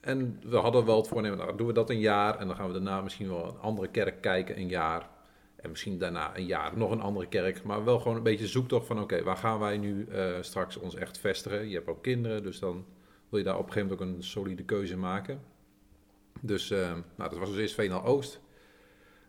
en 0.00 0.40
we 0.44 0.56
hadden 0.56 0.84
wel 0.84 0.96
het 0.96 1.08
voornemen, 1.08 1.38
nou, 1.38 1.56
doen 1.56 1.66
we 1.66 1.72
dat 1.72 1.90
een 1.90 2.00
jaar. 2.00 2.38
En 2.38 2.46
dan 2.46 2.56
gaan 2.56 2.66
we 2.66 2.72
daarna 2.72 3.00
misschien 3.00 3.28
wel 3.28 3.44
een 3.44 3.58
andere 3.58 3.88
kerk 3.88 4.20
kijken, 4.20 4.58
een 4.58 4.68
jaar. 4.68 5.08
En 5.56 5.70
misschien 5.70 5.98
daarna 5.98 6.36
een 6.36 6.46
jaar 6.46 6.76
nog 6.76 6.90
een 6.90 7.00
andere 7.00 7.26
kerk. 7.26 7.62
Maar 7.62 7.84
wel 7.84 7.98
gewoon 7.98 8.16
een 8.16 8.22
beetje 8.22 8.46
zoektocht 8.46 8.86
van 8.86 9.00
oké, 9.00 9.22
waar 9.22 9.36
gaan 9.36 9.58
wij 9.58 9.78
nu 9.78 10.08
straks 10.40 10.76
ons 10.76 10.94
echt 10.94 11.18
vestigen? 11.18 11.68
Je 11.68 11.74
hebt 11.74 11.88
ook 11.88 12.02
kinderen, 12.02 12.42
dus 12.42 12.58
dan 12.58 12.84
wil 13.28 13.38
je 13.38 13.44
daar 13.44 13.58
op 13.58 13.66
een 13.66 13.72
gegeven 13.72 13.96
moment 13.96 14.08
ook 14.10 14.16
een 14.16 14.24
solide 14.24 14.62
keuze 14.62 14.96
maken. 14.96 15.40
Dus 16.40 16.70
uh, 16.70 16.92
nou, 17.16 17.30
dat 17.30 17.38
was 17.38 17.48
dus 17.48 17.58
eerst 17.58 17.74
Veenal 17.74 18.04
Oost. 18.04 18.40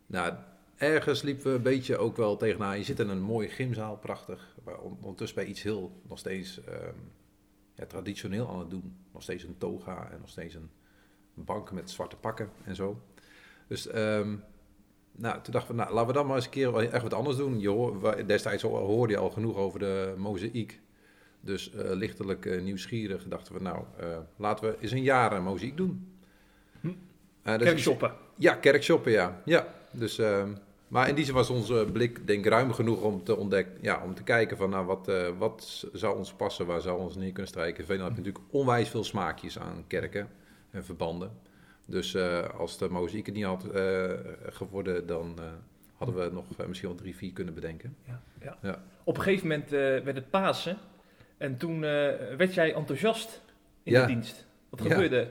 Nou, 0.05 0.33
ergens 0.75 1.21
liepen 1.21 1.43
we 1.43 1.49
een 1.49 1.61
beetje 1.61 1.97
ook 1.97 2.17
wel 2.17 2.37
tegenaan. 2.37 2.77
Je 2.77 2.83
zit 2.83 2.99
in 2.99 3.09
een 3.09 3.21
mooie 3.21 3.49
gymzaal, 3.49 3.97
prachtig. 3.97 4.55
Ondertussen 5.01 5.37
bij 5.37 5.47
iets 5.47 5.61
heel, 5.61 6.01
nog 6.07 6.19
steeds 6.19 6.57
um, 6.57 7.11
ja, 7.73 7.85
traditioneel 7.85 8.49
aan 8.49 8.59
het 8.59 8.69
doen. 8.69 8.97
Nog 9.13 9.21
steeds 9.21 9.43
een 9.43 9.57
toga 9.57 10.11
en 10.11 10.19
nog 10.19 10.29
steeds 10.29 10.55
een 10.55 10.69
bank 11.33 11.71
met 11.71 11.89
zwarte 11.89 12.15
pakken 12.15 12.49
en 12.63 12.75
zo. 12.75 13.01
Dus... 13.67 13.95
Um, 13.95 14.43
nou, 15.19 15.41
toen 15.41 15.53
dachten 15.53 15.75
we, 15.75 15.81
nou, 15.81 15.93
laten 15.93 16.07
we 16.07 16.13
dan 16.13 16.25
maar 16.25 16.35
eens 16.35 16.45
een 16.45 16.51
keer 16.51 16.75
echt 16.75 17.03
wat 17.03 17.13
anders 17.13 17.37
doen. 17.37 17.59
Je 17.59 17.69
hoor, 17.69 18.25
destijds 18.27 18.63
hoorde 18.63 19.13
je 19.13 19.19
al 19.19 19.29
genoeg 19.29 19.55
over 19.55 19.79
de 19.79 20.13
mozaïek. 20.17 20.81
Dus 21.41 21.71
eh, 21.71 21.91
lichtelijk 21.91 22.45
eh, 22.45 22.61
nieuwsgierig 22.61 23.27
dachten 23.27 23.53
we, 23.53 23.61
nou, 23.61 23.83
eh, 23.97 24.17
laten 24.35 24.69
we 24.69 24.77
eens 24.79 24.91
een 24.91 25.03
jaar 25.03 25.41
mozaïek 25.41 25.77
doen. 25.77 26.18
Eh, 27.53 27.57
dus 27.59 27.67
Kerkshoppen. 27.67 28.13
Ja, 28.35 28.53
kerkshoppen, 28.55 29.11
ja. 29.11 29.41
ja. 29.45 29.67
Dus, 29.91 30.17
ehm, 30.17 30.49
maar 30.87 31.09
in 31.09 31.15
die 31.15 31.25
zin 31.25 31.33
was 31.33 31.49
onze 31.49 31.87
blik 31.93 32.27
denk 32.27 32.45
ruim 32.45 32.73
genoeg 32.73 33.01
om 33.01 33.23
te 33.23 33.35
ontdekken, 33.37 33.73
ja, 33.81 34.03
om 34.03 34.15
te 34.15 34.23
kijken 34.23 34.57
van, 34.57 34.69
nou, 34.69 34.85
wat, 34.85 35.07
eh, 35.07 35.27
wat 35.37 35.85
zou 35.93 36.17
ons 36.17 36.33
passen, 36.33 36.65
waar 36.65 36.81
zou 36.81 36.99
ons 36.99 37.15
neer 37.15 37.31
kunnen 37.31 37.47
strijken. 37.47 37.85
Veneland 37.85 38.15
heb 38.15 38.25
je 38.25 38.31
natuurlijk 38.31 38.53
onwijs 38.55 38.89
veel 38.89 39.03
smaakjes 39.03 39.59
aan 39.59 39.83
kerken 39.87 40.29
en 40.71 40.85
verbanden. 40.85 41.31
Dus 41.85 42.13
eh, 42.13 42.49
als 42.57 42.77
de 42.77 42.89
mozaïek 42.89 43.25
het 43.25 43.35
niet 43.35 43.43
had 43.45 43.65
geworden, 44.49 45.07
dan 45.07 45.39
hadden 45.95 46.15
we 46.15 46.29
nog 46.33 46.67
misschien 46.67 46.89
wel 46.89 46.97
drie, 46.97 47.15
vier 47.15 47.33
kunnen 47.33 47.53
bedenken. 47.53 47.95
Ja, 48.07 48.21
ja. 48.41 48.57
Ja. 48.61 48.81
Op 49.03 49.17
een 49.17 49.23
gegeven 49.23 49.47
moment 49.47 49.69
werd 49.69 50.15
het 50.15 50.29
Pasen. 50.29 50.77
En 51.37 51.57
toen 51.57 51.79
werd 52.37 52.53
jij 52.53 52.73
enthousiast 52.73 53.41
in 53.83 53.91
Ja. 53.91 54.01
de 54.01 54.07
dienst. 54.07 54.45
Wat 54.69 54.83
Ja. 54.83 54.89
gebeurde? 54.89 55.27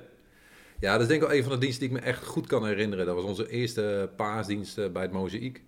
Ja, 0.80 0.92
dat 0.92 1.00
is 1.00 1.08
denk 1.08 1.22
ik 1.22 1.28
wel 1.28 1.36
een 1.36 1.42
van 1.42 1.52
de 1.52 1.58
diensten 1.58 1.88
die 1.88 1.96
ik 1.96 2.02
me 2.02 2.08
echt 2.10 2.24
goed 2.24 2.46
kan 2.46 2.66
herinneren. 2.66 3.06
Dat 3.06 3.14
was 3.14 3.24
onze 3.24 3.48
eerste 3.48 4.10
paasdienst 4.16 4.78
eh, 4.78 4.90
bij 4.90 5.02
het 5.02 5.12
Mozaïek. 5.12 5.62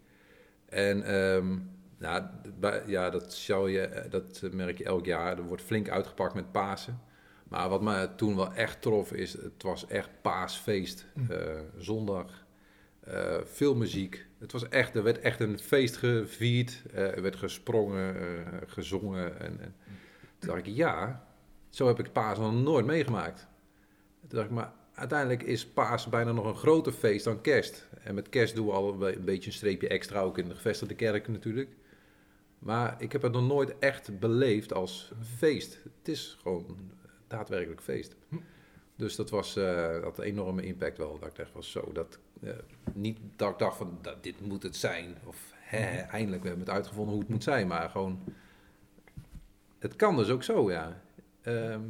En 0.69 1.03
ehm, 1.03 1.59
nou, 1.99 2.25
ja, 2.87 3.11
dat, 3.11 3.35
zou 3.35 3.71
je, 3.71 3.81
eh, 3.81 4.11
dat 4.11 4.43
merk 4.53 4.79
je 4.79 4.85
elk 4.85 5.05
jaar. 5.05 5.39
Er 5.39 5.45
wordt 5.45 5.63
flink 5.63 5.89
uitgepakt 5.89 6.35
met 6.35 6.53
Pasen. 6.53 7.01
Maar 7.49 7.69
wat 7.69 7.83
me 7.83 8.09
toen 8.17 8.37
wel 8.37 8.53
echt 8.53 8.83
trof 8.83 9.13
is, 9.13 9.33
het 9.33 9.63
was 9.63 9.87
echt 9.87 10.09
paasfeest. 10.23 11.07
Hm. 11.15 11.33
Eh, 11.33 11.61
zondag, 11.79 12.47
veel 13.45 13.75
muziek. 13.75 14.27
Het 14.39 14.53
was 14.53 14.69
echt, 14.69 14.95
er 14.95 15.03
werd 15.03 15.19
echt 15.19 15.41
een 15.41 15.59
feest 15.59 15.97
gevierd. 15.97 16.83
Er 16.93 17.23
werd 17.23 17.37
gesprongen, 17.37 18.17
gezongen. 18.67 19.41
En, 19.41 19.61
en 19.61 19.75
toen 20.39 20.51
dacht 20.51 20.67
ik, 20.67 20.75
ja, 20.75 21.27
zo 21.69 21.87
heb 21.87 21.99
ik 21.99 22.13
Pasen 22.13 22.43
nog 22.43 22.63
nooit 22.63 22.87
meegemaakt. 22.87 23.49
Toen 24.21 24.39
dacht 24.39 24.47
ik, 24.47 24.55
maar 24.55 24.73
uiteindelijk 25.01 25.43
is 25.43 25.67
Paas 25.67 26.09
bijna 26.09 26.33
nog 26.33 26.45
een 26.45 26.57
groter 26.57 26.93
feest 26.93 27.25
dan 27.25 27.41
kerst. 27.41 27.87
En 28.03 28.15
met 28.15 28.29
kerst 28.29 28.55
doen 28.55 28.67
we 28.67 28.73
al 28.73 29.03
een 29.03 29.25
beetje 29.25 29.47
een 29.47 29.57
streepje 29.57 29.89
extra, 29.89 30.21
ook 30.21 30.39
in 30.39 30.49
de 30.49 30.55
gevestigde 30.55 30.95
kerken 30.95 31.33
natuurlijk. 31.33 31.71
Maar 32.59 32.97
ik 32.99 33.13
heb 33.13 33.23
het 33.23 33.33
nog 33.33 33.47
nooit 33.47 33.79
echt 33.79 34.19
beleefd 34.19 34.73
als 34.73 35.13
feest. 35.37 35.79
Het 35.99 36.09
is 36.09 36.39
gewoon 36.43 36.77
daadwerkelijk 37.27 37.83
feest. 37.83 38.17
Hm. 38.29 38.37
Dus 38.97 39.17
dat 39.17 39.31
was 39.31 39.55
had 40.03 40.19
een 40.19 40.25
enorme 40.25 40.63
impact 40.63 40.99
wel. 40.99 41.19
Dat 41.19 41.29
ik 41.29 41.39
echt 41.39 41.53
was 41.53 41.71
zo. 41.71 41.93
Dat, 41.93 42.19
eh, 42.43 42.51
niet 42.93 43.19
dat 43.37 43.51
ik 43.51 43.59
dacht 43.59 43.77
van 43.77 43.99
dat, 44.03 44.23
dit 44.23 44.41
moet 44.41 44.63
het 44.63 44.77
zijn. 44.77 45.17
Of 45.27 45.53
hè, 45.55 46.01
eindelijk 46.01 46.43
we 46.43 46.49
hebben 46.49 46.67
het 46.67 46.77
uitgevonden 46.77 47.13
hoe 47.13 47.23
het 47.23 47.31
moet 47.31 47.43
zijn. 47.43 47.67
Maar 47.67 47.91
gewoon, 47.91 48.21
het 49.79 49.97
kan 49.97 50.17
dus 50.17 50.29
ook 50.29 50.43
zo, 50.43 50.71
ja. 50.71 51.03
Ehm, 51.43 51.81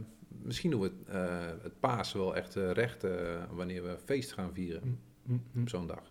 misschien 0.43 0.71
doen 0.71 0.81
we 0.81 0.87
het, 0.87 1.09
eh, 1.09 1.63
het 1.63 1.81
Paas 1.81 2.13
wel 2.13 2.37
echt 2.37 2.57
eh, 2.57 2.71
recht 2.71 3.05
eh, 3.05 3.11
wanneer 3.51 3.83
we 3.83 3.97
feest 4.05 4.33
gaan 4.33 4.55
vieren 4.55 4.99
Hm, 5.27 5.61
op 5.61 5.69
zo'n 5.69 5.87
dag. 5.87 6.03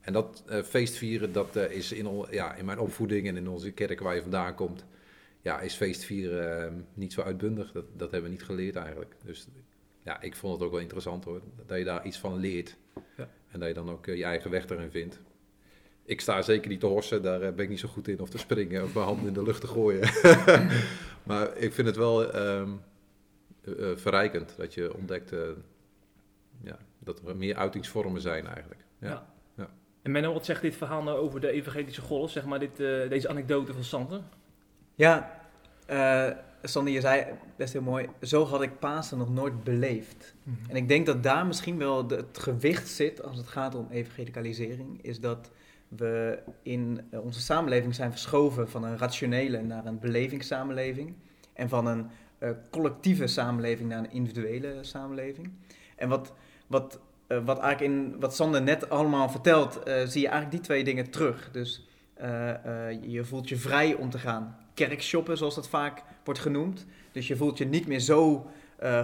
En 0.00 0.12
dat 0.12 0.44
eh, 0.46 0.62
feestvieren, 0.62 1.32
dat 1.32 1.56
is 1.56 1.92
in, 1.92 2.24
ja, 2.30 2.54
in 2.54 2.64
mijn 2.64 2.78
opvoeding 2.78 3.28
en 3.28 3.36
in 3.36 3.48
onze 3.48 3.70
kerk 3.70 4.00
waar 4.00 4.14
je 4.14 4.22
vandaan 4.22 4.54
komt, 4.54 4.84
ja, 5.42 5.60
is 5.60 5.74
feestvieren 5.74 6.86
niet 6.94 7.12
zo 7.12 7.20
uitbundig. 7.20 7.72
Dat, 7.72 7.84
dat 7.96 8.10
hebben 8.10 8.30
we 8.30 8.36
niet 8.36 8.44
geleerd 8.44 8.76
eigenlijk. 8.76 9.14
Dus 9.24 9.48
ja, 10.02 10.20
ik 10.20 10.36
vond 10.36 10.52
het 10.52 10.62
ook 10.62 10.70
wel 10.70 10.80
interessant 10.80 11.24
hoor, 11.24 11.42
dat 11.66 11.78
je 11.78 11.84
daar 11.84 12.06
iets 12.06 12.18
van 12.18 12.36
leert. 12.38 12.76
Ja. 13.16 13.28
En 13.50 13.58
dat 13.58 13.68
je 13.68 13.74
dan 13.74 13.90
ook 13.90 14.06
je 14.06 14.24
eigen 14.24 14.50
weg 14.50 14.68
erin 14.68 14.90
vindt. 14.90 15.20
Ik 16.04 16.20
sta 16.20 16.42
zeker 16.42 16.70
niet 16.70 16.80
te 16.80 16.86
horsen, 16.86 17.22
daar 17.22 17.38
ben 17.40 17.64
ik 17.64 17.68
niet 17.68 17.78
zo 17.78 17.88
goed 17.88 18.08
in. 18.08 18.20
Of 18.20 18.28
te 18.28 18.38
springen, 18.38 18.82
of 18.82 18.94
mijn 18.94 19.06
handen 19.06 19.26
in 19.26 19.32
de 19.32 19.42
lucht 19.42 19.60
te 19.60 19.66
gooien. 19.66 20.08
maar 21.28 21.56
ik 21.56 21.72
vind 21.72 21.86
het 21.86 21.96
wel 21.96 22.32
ehm, 22.32 22.32
eh, 22.32 22.62
eh, 22.62 22.68
verrijkend 23.94 24.54
dat 24.56 24.74
je 24.74 24.94
ontdekt 24.94 25.32
eh, 25.32 25.40
ja, 26.62 26.78
dat 26.98 27.20
er 27.28 27.36
meer 27.36 27.56
uitingsvormen 27.56 28.20
zijn 28.20 28.46
eigenlijk. 28.46 28.80
Ja. 28.98 29.26
Ja. 29.56 29.68
En 30.02 30.10
Menno, 30.10 30.32
wat 30.32 30.44
zegt 30.44 30.62
dit 30.62 30.76
verhaal 30.76 31.02
nou 31.02 31.18
over 31.18 31.40
de 31.40 31.50
evangelische 31.50 32.00
golf? 32.00 32.30
Zeg 32.30 32.44
maar 32.44 32.58
dit, 32.58 32.80
eh, 32.80 33.08
deze 33.08 33.28
anekdote 33.28 33.72
van 33.72 33.84
Sander? 33.84 34.20
Ja, 34.94 35.40
eh 35.86 36.30
Sander, 36.62 36.92
je 36.92 37.00
zei 37.00 37.24
best 37.56 37.72
heel 37.72 37.82
mooi, 37.82 38.08
zo 38.22 38.44
had 38.44 38.62
ik 38.62 38.78
Pasen 38.78 39.18
nog 39.18 39.30
nooit 39.30 39.64
beleefd. 39.64 40.34
En 40.68 40.76
ik 40.76 40.88
denk 40.88 41.06
dat 41.06 41.22
daar 41.22 41.46
misschien 41.46 41.78
wel 41.78 42.06
de- 42.06 42.16
het 42.16 42.38
gewicht 42.38 42.88
zit 42.88 43.22
als 43.22 43.36
het 43.36 43.46
gaat 43.48 43.74
om 43.74 43.86
evangelicalisering, 43.90 45.02
is 45.02 45.20
dat 45.20 45.50
we 45.88 46.38
in 46.62 47.00
eh, 47.10 47.20
onze 47.24 47.40
samenleving 47.40 47.94
zijn 47.94 48.10
verschoven 48.10 48.68
van 48.70 48.84
een 48.84 48.98
rationele 48.98 49.62
naar 49.62 49.86
een 49.86 49.98
belevingssamenleving 49.98 51.14
en 51.52 51.68
van 51.68 51.86
een 51.86 52.06
eh, 52.38 52.50
collectieve 52.70 53.26
samenleving 53.26 53.88
naar 53.88 53.98
een 53.98 54.10
individuele 54.10 54.78
samenleving. 54.80 55.50
En 55.96 56.08
wat, 56.08 56.32
wat, 56.66 57.00
eh, 57.26 57.44
wat 57.44 57.58
eigenlijk 57.58 57.94
in 57.94 58.20
wat 58.20 58.34
Sander 58.34 58.62
net 58.62 58.90
allemaal 58.90 59.28
vertelt, 59.28 59.82
eh, 59.82 59.94
zie 60.06 60.20
je 60.20 60.28
eigenlijk 60.28 60.50
die 60.50 60.60
twee 60.60 60.84
dingen 60.84 61.10
terug. 61.10 61.50
Dus 61.52 61.86
je 63.00 63.20
voelt 63.22 63.48
je 63.48 63.56
vrij 63.56 63.94
om 63.94 64.10
te 64.10 64.18
gaan 64.18 64.56
kerkshoppen, 64.74 65.36
zoals 65.36 65.54
dat 65.54 65.68
vaak 65.68 66.02
wordt 66.24 66.40
genoemd. 66.40 66.86
Dus 67.12 67.28
je 67.28 67.36
voelt 67.36 67.58
je 67.58 67.64
niet 67.64 67.86
meer 67.86 68.00
zo 68.00 68.50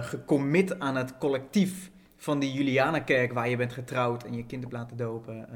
gecommit 0.01 0.79
aan 0.79 0.95
het 0.95 1.17
collectief 1.17 1.91
van 2.17 2.39
die 2.39 2.53
Julianenkerk 2.53 3.33
waar 3.33 3.49
je 3.49 3.55
bent 3.55 3.73
getrouwd 3.73 4.23
en 4.23 4.33
je 4.33 4.45
kind 4.45 4.61
hebt 4.61 4.73
laten 4.73 4.97
dopen 4.97 5.47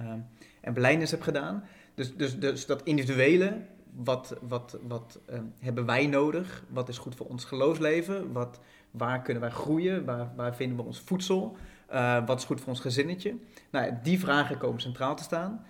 en 0.62 0.74
belijdenis 0.74 1.12
hebt 1.12 1.24
gedaan. 1.24 1.63
Dus, 1.96 2.15
dus, 2.15 2.39
dus 2.39 2.65
dat 2.65 2.84
individuele, 2.84 3.57
wat, 3.96 4.38
wat, 4.41 4.77
wat 4.88 5.20
eh, 5.25 5.39
hebben 5.60 5.86
wij 5.86 6.08
nodig? 6.08 6.63
Wat 6.70 6.89
is 6.89 6.98
goed 6.98 7.15
voor 7.15 7.27
ons 7.27 7.46
geloofsleven? 7.46 8.32
Wat, 8.32 8.60
waar 8.91 9.22
kunnen 9.22 9.41
wij 9.41 9.51
groeien? 9.51 10.06
Waar, 10.06 10.32
waar 10.36 10.56
vinden 10.56 10.77
we 10.77 10.84
ons 10.84 11.00
voedsel? 11.00 11.58
Eh, 11.88 12.25
wat 12.25 12.39
is 12.39 12.46
goed 12.46 12.60
voor 12.60 12.70
ons 12.70 12.79
gezinnetje? 12.79 13.36
Nou, 13.70 13.94
die 14.03 14.20
vragen 14.20 14.58
komen 14.58 14.82
centraal 14.82 15.15
te 15.15 15.24
staan. 15.24 15.65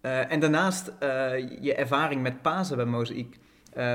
Eh, 0.00 0.32
en 0.32 0.40
daarnaast 0.40 0.92
eh, 0.98 1.08
je 1.60 1.74
ervaring 1.74 2.22
met 2.22 2.42
Pasen 2.42 2.76
bij 2.76 2.86
Mozaïek 2.86 3.38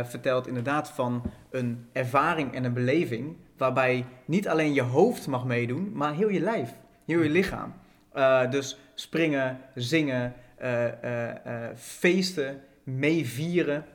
vertelt 0.04 0.48
inderdaad 0.48 0.90
van 0.90 1.24
een 1.52 1.88
ervaring 1.92 2.54
en 2.54 2.64
een 2.64 2.74
beleving 2.74 3.36
waarbij 3.58 4.06
niet 4.26 4.48
alleen 4.48 4.74
je 4.74 4.82
hoofd 4.82 5.28
mag 5.28 5.46
meedoen, 5.46 5.92
maar 5.94 6.14
heel 6.14 6.30
je 6.30 6.40
lijf, 6.40 6.74
heel 7.06 7.22
je 7.22 7.30
lichaam. 7.30 7.74
Dus 8.50 8.80
springen, 8.94 9.60
zingen, 9.74 10.34
feesten, 11.76 12.62
meevieren. 12.86 13.86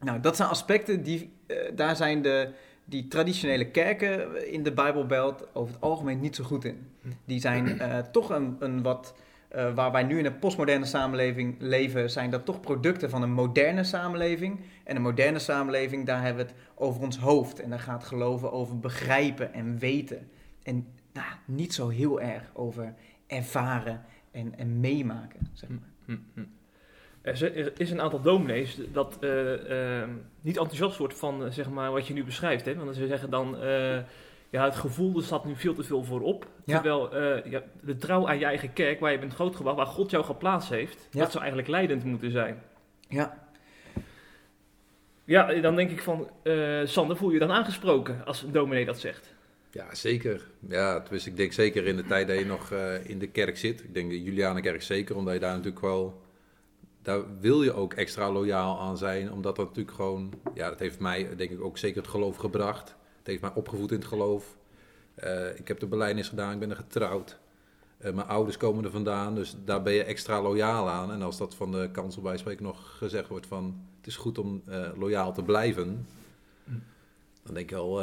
Nou, 0.00 0.20
dat 0.20 0.36
zijn 0.36 0.48
aspecten 0.48 1.02
die, 1.02 1.32
eh, 1.46 1.56
daar 1.74 1.96
zijn 1.96 2.22
de, 2.22 2.52
die 2.84 3.08
traditionele 3.08 3.70
kerken 3.70 4.50
in 4.52 4.62
de 4.62 4.72
Bijbelbelt 4.72 5.54
over 5.54 5.74
het 5.74 5.82
algemeen 5.82 6.20
niet 6.20 6.36
zo 6.36 6.44
goed 6.44 6.64
in. 6.64 6.86
Die 7.24 7.40
zijn 7.40 7.80
eh, 7.80 7.98
toch 7.98 8.30
een, 8.30 8.56
een 8.58 8.82
wat, 8.82 9.14
eh, 9.48 9.74
waar 9.74 9.92
wij 9.92 10.02
nu 10.02 10.18
in 10.18 10.24
een 10.24 10.38
postmoderne 10.38 10.84
samenleving 10.84 11.56
leven, 11.58 12.10
zijn 12.10 12.30
dat 12.30 12.44
toch 12.44 12.60
producten 12.60 13.10
van 13.10 13.22
een 13.22 13.32
moderne 13.32 13.84
samenleving. 13.84 14.60
En 14.84 14.96
een 14.96 15.02
moderne 15.02 15.38
samenleving, 15.38 16.06
daar 16.06 16.22
hebben 16.22 16.46
we 16.46 16.52
het 16.52 16.60
over 16.74 17.02
ons 17.02 17.18
hoofd. 17.18 17.60
En 17.60 17.70
daar 17.70 17.80
gaat 17.80 18.04
geloven 18.04 18.52
over 18.52 18.78
begrijpen 18.78 19.52
en 19.52 19.78
weten. 19.78 20.28
En 20.62 20.86
nou, 21.12 21.28
niet 21.44 21.74
zo 21.74 21.88
heel 21.88 22.20
erg 22.20 22.50
over 22.52 22.94
ervaren 23.26 24.04
en, 24.30 24.58
en 24.58 24.80
meemaken, 24.80 25.48
zeg 25.52 25.68
maar. 25.68 26.16
Er 27.22 27.72
is- 27.80 27.90
een 27.90 28.00
aantal 28.00 28.20
dominees 28.20 28.78
dat 28.92 29.16
eh, 29.20 30.00
eh, 30.02 30.08
niet 30.40 30.56
enthousiast 30.56 30.96
wordt 30.98 31.18
van 31.18 31.44
eh, 31.44 31.50
zeg 31.50 31.70
maar, 31.70 31.92
wat 31.92 32.06
je 32.06 32.14
nu 32.14 32.24
beschrijft. 32.24 32.64
Hè? 32.64 32.74
Want 32.74 32.96
ze 32.96 33.06
zeggen 33.06 33.30
dan, 33.30 33.60
eh, 33.62 33.98
ja, 34.50 34.64
het 34.64 34.76
gevoel 34.76 35.16
er 35.16 35.22
staat 35.24 35.44
nu 35.44 35.56
veel 35.56 35.74
te 35.74 35.82
veel 35.82 36.04
voorop. 36.04 36.46
Ja. 36.64 36.74
Terwijl 36.80 37.14
eh, 37.14 37.50
ja, 37.50 37.62
de 37.82 37.96
trouw 37.96 38.28
aan 38.28 38.38
je 38.38 38.44
eigen 38.44 38.72
kerk, 38.72 39.00
waar 39.00 39.12
je 39.12 39.18
bent 39.18 39.34
grootgebracht, 39.34 39.76
waar 39.76 39.86
God 39.86 40.10
jou 40.10 40.24
geplaatst 40.24 40.68
heeft, 40.70 41.08
Ja. 41.10 41.18
dat 41.20 41.28
zou 41.30 41.38
eigenlijk 41.44 41.70
leidend 41.72 42.04
moeten 42.04 42.30
zijn. 42.30 42.62
Ja, 43.08 43.48
Ja, 45.24 45.52
dan 45.54 45.76
denk 45.76 45.90
ik 45.90 46.02
van, 46.02 46.28
eh, 46.42 46.80
Sander, 46.84 47.16
voel 47.16 47.28
je 47.28 47.34
je 47.34 47.40
dan 47.40 47.50
aangesproken 47.52 48.24
als 48.24 48.42
een 48.42 48.52
dominee 48.52 48.84
dat 48.84 49.00
zegt? 49.00 49.34
Ja, 49.70 49.94
zeker. 49.94 50.46
Ja, 50.68 51.04
dus 51.10 51.26
ik 51.26 51.36
denk 51.36 51.52
zeker 51.52 51.86
in 51.86 51.96
de 51.96 52.04
tijd 52.04 52.28
dat 52.28 52.38
je 52.38 52.44
nog 52.46 52.70
eh, 52.72 52.94
in 53.08 53.18
de 53.18 53.26
kerk 53.26 53.56
zit. 53.58 53.82
Ik 53.84 53.94
denk 53.94 54.10
de 54.10 54.22
Julianenkerk 54.22 54.82
zeker, 54.82 55.16
omdat 55.16 55.34
je 55.34 55.40
daar 55.40 55.50
natuurlijk 55.54 55.80
wel... 55.80 56.20
Daar 57.02 57.38
wil 57.40 57.62
je 57.62 57.72
ook 57.72 57.94
extra 57.94 58.32
loyaal 58.32 58.80
aan 58.80 58.98
zijn, 58.98 59.32
omdat 59.32 59.56
dat 59.56 59.66
natuurlijk 59.66 59.96
gewoon... 59.96 60.32
Ja, 60.54 60.68
dat 60.68 60.78
heeft 60.78 60.98
mij 60.98 61.36
denk 61.36 61.50
ik 61.50 61.60
ook 61.60 61.78
zeker 61.78 62.02
het 62.02 62.10
geloof 62.10 62.36
gebracht. 62.36 62.94
Het 63.18 63.26
heeft 63.26 63.40
mij 63.40 63.52
opgevoed 63.54 63.90
in 63.90 63.98
het 63.98 64.06
geloof. 64.06 64.56
Eh, 65.14 65.58
ik 65.58 65.68
heb 65.68 65.80
de 65.80 65.86
belijdenis 65.86 66.28
gedaan, 66.28 66.52
ik 66.52 66.58
ben 66.58 66.70
er 66.70 66.76
getrouwd. 66.76 67.38
Eh, 67.98 68.12
mijn 68.12 68.26
ouders 68.26 68.56
komen 68.56 68.84
er 68.84 68.90
vandaan, 68.90 69.34
dus 69.34 69.56
daar 69.64 69.82
ben 69.82 69.92
je 69.92 70.04
extra 70.04 70.42
loyaal 70.42 70.88
aan. 70.88 71.12
En 71.12 71.22
als 71.22 71.38
dat 71.38 71.54
van 71.54 71.72
de 71.72 71.88
kansel 71.92 72.22
bij 72.22 72.36
spreken 72.36 72.64
nog 72.64 72.96
gezegd 72.96 73.28
wordt 73.28 73.46
van... 73.46 73.88
Het 73.96 74.06
is 74.06 74.16
goed 74.16 74.38
om 74.38 74.62
eh, 74.66 74.90
loyaal 74.96 75.32
te 75.32 75.42
blijven. 75.42 76.06
Dan 77.42 77.54
denk 77.54 77.70
ik 77.70 77.76
wel, 77.76 78.02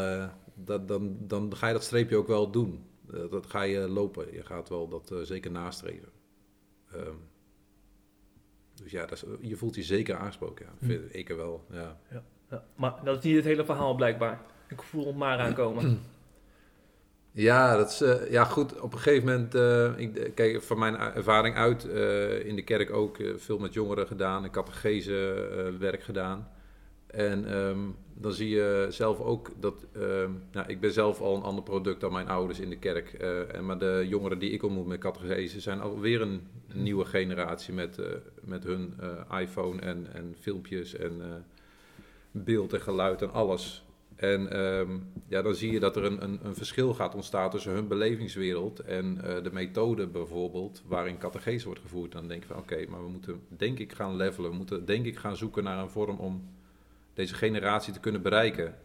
dat, 0.53 0.87
dan, 0.87 1.17
dan 1.19 1.55
ga 1.55 1.67
je 1.67 1.73
dat 1.73 1.83
streepje 1.83 2.17
ook 2.17 2.27
wel 2.27 2.51
doen. 2.51 2.83
Dat 3.29 3.45
ga 3.45 3.61
je 3.61 3.79
lopen. 3.79 4.33
Je 4.33 4.43
gaat 4.43 4.69
wel 4.69 4.87
dat 4.87 5.13
zeker 5.23 5.51
nastreven. 5.51 6.09
Ehm, 6.91 7.15
Dus 8.83 8.91
ja, 8.91 9.05
dat 9.05 9.11
is, 9.11 9.23
je 9.41 9.55
voelt 9.55 9.75
je 9.75 9.83
zeker 9.83 10.15
aangesproken. 10.15 10.65
Ja. 10.65 10.87
Vind 10.87 11.15
ik 11.15 11.29
er 11.29 11.37
wel, 11.37 11.65
ja. 11.71 11.97
Ja, 12.49 12.63
maar 12.75 12.93
dat 13.03 13.17
is 13.17 13.23
niet 13.23 13.35
het 13.35 13.45
hele 13.45 13.65
verhaal 13.65 13.95
blijkbaar. 13.95 14.41
Ik 14.69 14.81
voel 14.81 15.07
het 15.07 15.15
maar 15.15 15.39
aankomen. 15.39 15.99
Ja, 17.37 17.77
dat 17.77 17.89
is, 17.89 18.01
eh, 18.01 18.31
ja, 18.31 18.43
goed. 18.43 18.79
Op 18.79 18.93
een 18.93 18.99
gegeven 18.99 19.25
moment, 19.25 19.55
eh, 19.55 19.97
ik, 19.97 20.31
kijk, 20.35 20.61
van 20.61 20.79
mijn 20.79 20.97
ervaring 20.97 21.55
uit, 21.55 21.89
eh, 21.89 22.45
in 22.45 22.55
de 22.55 22.63
kerk 22.63 22.91
ook 22.93 23.17
veel 23.35 23.57
met 23.57 23.73
jongeren 23.73 24.07
gedaan, 24.07 24.45
ik 24.45 24.51
catechese 24.51 25.75
werk 25.79 26.03
gedaan. 26.03 26.47
En 27.07 27.45
ehm, 27.53 27.79
dan 28.13 28.33
zie 28.33 28.49
je 28.49 28.87
zelf 28.89 29.19
ook 29.19 29.51
dat, 29.59 29.85
ehm, 29.93 30.31
nou, 30.51 30.67
ik 30.67 30.79
ben 30.79 30.91
zelf 30.91 31.21
al 31.21 31.35
een 31.35 31.41
ander 31.41 31.63
product 31.63 32.01
dan 32.01 32.11
mijn 32.11 32.27
ouders 32.27 32.59
in 32.59 32.69
de 32.69 32.77
kerk. 32.77 33.13
en, 33.13 33.65
maar 33.65 33.77
de 33.77 34.05
jongeren 34.09 34.39
die 34.39 34.51
ik 34.51 34.63
ontmoet 34.63 34.87
met 34.87 34.99
catechese 34.99 35.59
zijn 35.59 35.81
alweer 35.81 36.21
een, 36.21 36.41
nieuwe 36.73 37.05
generatie 37.05 37.73
met, 37.73 37.99
met 38.41 38.63
hun 38.63 38.93
iPhone 39.39 39.81
en, 39.81 40.07
en 40.13 40.35
filmpjes 40.39 40.95
en 40.95 41.45
beeld 42.31 42.73
en 42.73 42.81
geluid 42.81 43.21
en 43.21 43.31
alles. 43.31 43.85
En 44.15 44.51
ehm, 44.51 44.97
ja, 45.27 45.41
dan 45.41 45.55
zie 45.55 45.71
je 45.71 45.79
dat 45.79 45.95
er 45.95 46.03
een, 46.03 46.23
een, 46.23 46.39
een, 46.43 46.55
verschil 46.55 46.93
gaat 46.93 47.15
ontstaan 47.15 47.49
tussen 47.49 47.71
hun 47.71 47.87
belevingswereld 47.87 48.79
en 48.79 49.15
de 49.43 49.49
methode 49.51 50.07
bijvoorbeeld 50.07 50.83
waarin 50.87 51.17
catechese 51.17 51.65
wordt 51.65 51.81
gevoerd. 51.81 52.11
Dan 52.11 52.27
denk 52.27 52.41
je 52.41 52.47
van 52.47 52.57
oké, 52.57 52.85
maar 52.89 53.03
we 53.03 53.09
moeten 53.09 53.41
denk 53.49 53.79
ik 53.79 53.93
gaan 53.93 54.15
levelen. 54.15 54.49
We 54.49 54.57
moeten 54.57 54.85
denk 54.85 55.05
ik 55.05 55.17
gaan 55.17 55.37
zoeken 55.37 55.63
naar 55.63 55.79
een 55.79 55.89
vorm 55.89 56.17
om 56.17 56.43
deze 57.17 57.35
generatie 57.35 57.93
te 57.93 57.99
kunnen 57.99 58.21
bereiken. 58.21 58.75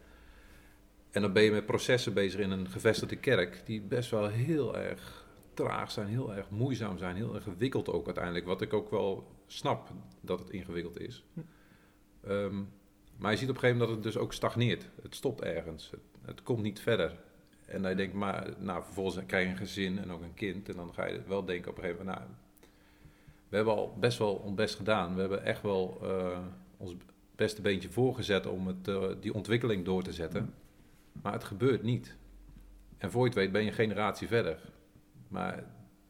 En 1.11 1.21
dan 1.21 1.33
ben 1.33 1.43
je 1.43 1.51
met 1.51 1.65
processen 1.65 2.13
bezig 2.13 2.39
in 2.39 2.51
een 2.51 2.69
gevestigde 2.69 3.15
kerk 3.15 3.61
die 3.65 3.81
best 3.81 4.09
wel 4.09 4.27
heel 4.27 4.77
erg 4.77 5.25
traag 5.53 5.91
zijn, 5.91 6.07
heel 6.07 6.33
erg 6.33 6.49
moeizaam 6.49 6.97
zijn, 6.97 7.15
heel 7.15 7.35
erg 7.35 7.45
ingewikkeld 7.45 7.89
ook 7.89 8.05
uiteindelijk. 8.05 8.45
Wat 8.45 8.61
ik 8.61 8.73
ook 8.73 8.89
wel 8.89 9.31
snap 9.47 9.89
dat 10.21 10.39
het 10.39 10.49
ingewikkeld 10.49 10.99
is. 10.99 11.23
Um, 12.27 12.69
maar 13.17 13.31
je 13.31 13.37
ziet 13.37 13.49
op 13.49 13.55
een 13.55 13.61
gegeven 13.61 13.81
moment 13.81 13.97
dat 13.97 14.05
het 14.05 14.13
dus 14.13 14.23
ook 14.23 14.33
stagneert. 14.33 14.89
Het 15.01 15.15
stopt 15.15 15.41
ergens. 15.41 15.89
Het, 15.91 15.99
het 16.25 16.43
komt 16.43 16.61
niet 16.61 16.79
verder. 16.79 17.19
En 17.65 17.81
dan 17.81 17.95
denk 17.95 18.11
je, 18.11 18.17
maar 18.17 18.53
nou, 18.57 18.83
vervolgens 18.83 19.25
krijg 19.25 19.45
je 19.45 19.51
een 19.51 19.57
gezin 19.57 19.99
en 19.99 20.11
ook 20.11 20.21
een 20.21 20.33
kind. 20.33 20.69
En 20.69 20.75
dan 20.75 20.93
ga 20.93 21.05
je 21.05 21.21
wel 21.27 21.45
denken 21.45 21.71
op 21.71 21.77
een 21.77 21.83
gegeven 21.83 22.05
moment, 22.05 22.25
nou, 22.25 22.31
we 23.49 23.55
hebben 23.55 23.75
al 23.75 23.97
best 23.99 24.17
wel 24.17 24.33
ons 24.33 24.53
best 24.53 24.75
gedaan. 24.75 25.13
We 25.13 25.19
hebben 25.19 25.43
echt 25.43 25.61
wel 25.61 25.99
uh, 26.03 26.37
ons 26.77 26.95
beste 27.35 27.61
beentje 27.61 27.89
voorgezet 27.89 28.45
om 28.45 28.67
het, 28.67 28.87
uh, 28.87 29.03
die 29.19 29.33
ontwikkeling 29.33 29.85
door 29.85 30.03
te 30.03 30.13
zetten. 30.13 30.53
Maar 31.21 31.33
het 31.33 31.43
gebeurt 31.43 31.83
niet. 31.83 32.15
En 32.97 33.11
voor 33.11 33.21
je 33.21 33.27
het 33.27 33.37
weet 33.37 33.51
ben 33.51 33.61
je 33.61 33.67
een 33.67 33.73
generatie 33.73 34.27
verder. 34.27 34.59
Maar 35.27 35.63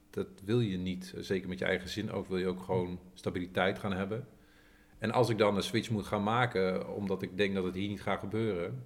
dat 0.09 0.27
wil 0.43 0.59
je 0.59 0.77
niet. 0.77 1.13
Zeker 1.17 1.49
met 1.49 1.59
je 1.59 1.65
eigen 1.65 1.87
gezin 1.87 2.11
ook 2.11 2.27
wil 2.27 2.37
je 2.37 2.47
ook 2.47 2.63
gewoon 2.63 2.99
stabiliteit 3.13 3.79
gaan 3.79 3.93
hebben. 3.93 4.27
En 4.97 5.11
als 5.11 5.29
ik 5.29 5.37
dan 5.37 5.55
een 5.55 5.63
switch 5.63 5.89
moet 5.89 6.05
gaan 6.05 6.23
maken, 6.23 6.95
omdat 6.95 7.21
ik 7.21 7.37
denk 7.37 7.53
dat 7.53 7.63
het 7.63 7.75
hier 7.75 7.87
niet 7.87 8.01
gaat 8.01 8.19
gebeuren, 8.19 8.85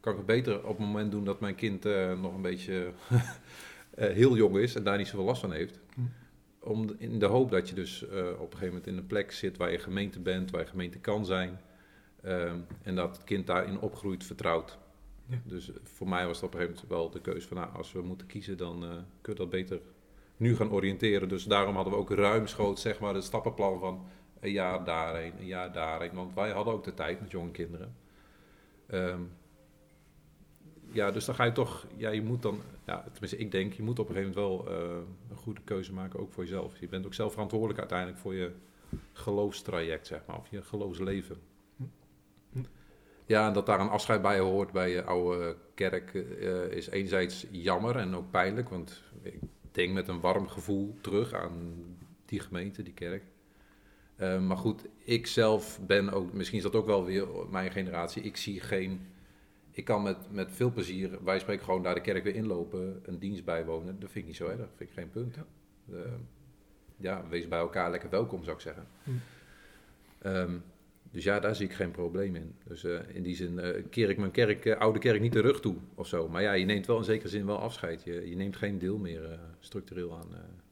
kan 0.00 0.12
ik 0.12 0.18
het 0.18 0.26
beter 0.26 0.66
op 0.66 0.78
het 0.78 0.86
moment 0.86 1.10
doen 1.10 1.24
dat 1.24 1.40
mijn 1.40 1.54
kind 1.54 1.86
uh, 1.86 2.20
nog 2.20 2.34
een 2.34 2.42
beetje 2.42 2.92
uh, 3.12 3.20
heel 4.20 4.36
jong 4.36 4.56
is 4.58 4.74
en 4.74 4.84
daar 4.84 4.98
niet 4.98 5.06
zoveel 5.06 5.24
last 5.24 5.40
van 5.40 5.52
heeft. 5.52 5.80
Hm. 5.94 6.00
Om, 6.58 6.94
in 6.98 7.18
de 7.18 7.26
hoop 7.26 7.50
dat 7.50 7.68
je 7.68 7.74
dus 7.74 8.02
uh, 8.02 8.08
op 8.10 8.52
een 8.52 8.58
gegeven 8.58 8.66
moment 8.66 8.86
in 8.86 8.96
een 8.96 9.06
plek 9.06 9.32
zit 9.32 9.56
waar 9.56 9.70
je 9.70 9.78
gemeente 9.78 10.20
bent, 10.20 10.50
waar 10.50 10.60
je 10.60 10.66
gemeente 10.66 10.98
kan 10.98 11.24
zijn. 11.24 11.60
Ehm, 12.22 12.58
en 12.82 12.94
dat 12.94 13.16
het 13.16 13.24
kind 13.24 13.46
daarin 13.46 13.80
opgroeit, 13.80 14.24
vertrouwt. 14.24 14.78
Ja. 15.26 15.38
Dus 15.44 15.70
voor 15.82 16.08
mij 16.08 16.26
was 16.26 16.40
dat 16.40 16.48
op 16.48 16.54
een 16.54 16.60
gegeven 16.60 16.86
moment 16.88 17.12
wel 17.12 17.22
de 17.22 17.30
keuze 17.30 17.48
van, 17.48 17.56
nou, 17.56 17.74
als 17.74 17.92
we 17.92 18.02
moeten 18.02 18.26
kiezen, 18.26 18.56
dan 18.56 18.80
kun 19.20 19.32
je 19.32 19.38
dat 19.38 19.50
beter 19.50 19.80
nu 20.36 20.56
gaan 20.56 20.72
oriënteren. 20.72 21.28
Dus 21.28 21.44
daarom 21.44 21.74
hadden 21.74 21.92
we 21.92 21.98
ook 21.98 22.10
ruimschoots, 22.10 22.82
zeg 22.82 23.00
maar, 23.00 23.14
het 23.14 23.24
stappenplan 23.24 23.78
van 23.78 24.04
een 24.40 24.52
jaar 24.52 24.84
daarheen, 24.84 25.32
een 25.38 25.46
jaar 25.46 25.72
daarheen. 25.72 26.14
Want 26.14 26.34
wij 26.34 26.50
hadden 26.50 26.74
ook 26.74 26.84
de 26.84 26.94
tijd 26.94 27.20
met 27.20 27.30
jonge 27.30 27.50
kinderen. 27.50 27.94
Um, 28.92 29.30
ja, 30.92 31.10
dus 31.10 31.24
dan 31.24 31.34
ga 31.34 31.44
je 31.44 31.52
toch, 31.52 31.86
ja, 31.96 32.10
je 32.10 32.22
moet 32.22 32.42
dan, 32.42 32.60
ja, 32.86 33.02
tenminste, 33.12 33.36
ik 33.36 33.50
denk, 33.50 33.72
je 33.72 33.82
moet 33.82 33.98
op 33.98 34.08
een 34.08 34.14
gegeven 34.14 34.40
moment 34.40 34.64
wel 34.66 34.78
uh, 34.78 34.96
een 35.30 35.36
goede 35.36 35.60
keuze 35.64 35.92
maken, 35.92 36.20
ook 36.20 36.32
voor 36.32 36.44
jezelf. 36.44 36.80
Je 36.80 36.88
bent 36.88 37.06
ook 37.06 37.14
zelf 37.14 37.32
verantwoordelijk 37.32 37.78
uiteindelijk 37.78 38.18
voor 38.18 38.34
je 38.34 38.52
geloofstraject, 39.12 40.06
zeg 40.06 40.20
maar, 40.26 40.36
of 40.36 40.50
je 40.50 40.62
geloofsleven. 40.62 41.36
Ja, 43.30 43.46
en 43.46 43.52
dat 43.52 43.66
daar 43.66 43.80
een 43.80 43.88
afscheid 43.88 44.22
bij 44.22 44.38
hoort 44.38 44.72
bij 44.72 44.90
je 44.90 45.04
oude 45.04 45.56
kerk 45.74 46.12
uh, 46.14 46.64
is 46.64 46.88
enerzijds 46.88 47.46
jammer 47.50 47.96
en 47.96 48.14
ook 48.14 48.30
pijnlijk, 48.30 48.68
want 48.68 49.02
ik 49.22 49.38
denk 49.72 49.92
met 49.92 50.08
een 50.08 50.20
warm 50.20 50.48
gevoel 50.48 50.98
terug 51.00 51.34
aan 51.34 51.74
die 52.24 52.40
gemeente, 52.40 52.82
die 52.82 52.92
kerk. 52.92 53.22
Uh, 54.16 54.40
maar 54.40 54.56
goed, 54.56 54.86
ik 55.04 55.26
zelf 55.26 55.80
ben 55.86 56.10
ook, 56.12 56.32
misschien 56.32 56.58
is 56.58 56.64
dat 56.64 56.74
ook 56.74 56.86
wel 56.86 57.04
weer 57.04 57.26
mijn 57.50 57.70
generatie, 57.70 58.22
ik 58.22 58.36
zie 58.36 58.60
geen, 58.60 59.06
ik 59.70 59.84
kan 59.84 60.02
met, 60.02 60.16
met 60.30 60.52
veel 60.52 60.72
plezier, 60.72 61.24
wij 61.24 61.38
spreken 61.38 61.64
gewoon 61.64 61.82
daar 61.82 61.94
de 61.94 62.00
kerk 62.00 62.24
weer 62.24 62.34
inlopen, 62.34 63.00
een 63.02 63.18
dienst 63.18 63.44
bijwonen, 63.44 64.00
dat 64.00 64.10
vind 64.10 64.24
ik 64.24 64.26
niet 64.26 64.36
zo 64.36 64.46
erg, 64.48 64.68
vind 64.76 64.90
ik 64.90 64.96
geen 64.96 65.10
punt. 65.10 65.34
Ja, 65.34 65.44
uh, 65.94 66.00
ja 66.96 67.24
wees 67.28 67.48
bij 67.48 67.58
elkaar 67.58 67.90
lekker 67.90 68.10
welkom 68.10 68.44
zou 68.44 68.56
ik 68.56 68.62
zeggen. 68.62 68.86
Hm. 69.04 69.10
Um, 70.26 70.62
dus 71.10 71.24
ja, 71.24 71.40
daar 71.40 71.54
zie 71.54 71.66
ik 71.66 71.72
geen 71.72 71.90
probleem 71.90 72.36
in. 72.36 72.54
Dus 72.64 72.84
uh, 72.84 72.98
in 73.12 73.22
die 73.22 73.34
zin 73.34 73.60
keer 73.90 74.08
ik 74.10 74.18
mijn 74.18 74.30
kerk, 74.30 74.70
oude 74.72 74.98
kerk 74.98 75.20
niet 75.20 75.32
de 75.32 75.40
rug 75.40 75.60
toe 75.60 75.76
of 75.94 76.06
zo. 76.06 76.28
Maar 76.28 76.42
ja, 76.42 76.52
je 76.52 76.64
neemt 76.64 76.86
wel 76.86 76.96
in 76.96 77.04
zekere 77.04 77.28
zin 77.28 77.46
wel 77.46 77.58
afscheid. 77.58 78.02
Je, 78.04 78.28
je 78.28 78.36
neemt 78.36 78.56
geen 78.56 78.78
deel 78.78 78.98
meer 78.98 79.38
structureel 79.58 80.14
aan, 80.14 80.28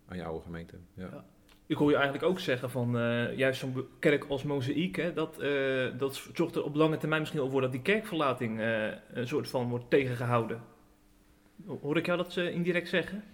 aan 0.08 0.16
je 0.16 0.24
oude 0.24 0.44
gemeente. 0.44 0.74
ja. 0.94 1.08
ja 1.12 1.24
ik 1.68 1.76
hoor 1.76 1.90
je 1.90 1.96
eigenlijk 1.96 2.24
ook 2.24 2.38
zeggen 2.38 2.70
van 2.70 2.96
uh, 2.96 3.36
juist 3.36 3.60
zo'n 3.60 3.86
kerk 3.98 4.24
als 4.28 4.42
mozaïek, 4.42 4.96
hè, 4.96 5.12
dat, 5.12 5.36
uh, 5.40 5.86
dat 5.98 6.22
zorgt 6.34 6.54
er 6.54 6.64
op 6.64 6.74
lange 6.74 6.96
termijn 6.96 7.20
misschien 7.20 7.40
wel 7.40 7.50
voor 7.50 7.60
dat 7.60 7.72
die 7.72 7.82
kerkverlating 7.82 8.58
uh, 8.60 8.86
een 9.12 9.28
soort 9.28 9.48
van 9.48 9.68
wordt 9.68 9.90
tegengehouden. 9.90 10.60
Hoor 11.80 11.96
ik 11.96 12.06
jou 12.06 12.18
dat 12.18 12.36
indirect 12.36 12.88
zeggen? 12.88 13.24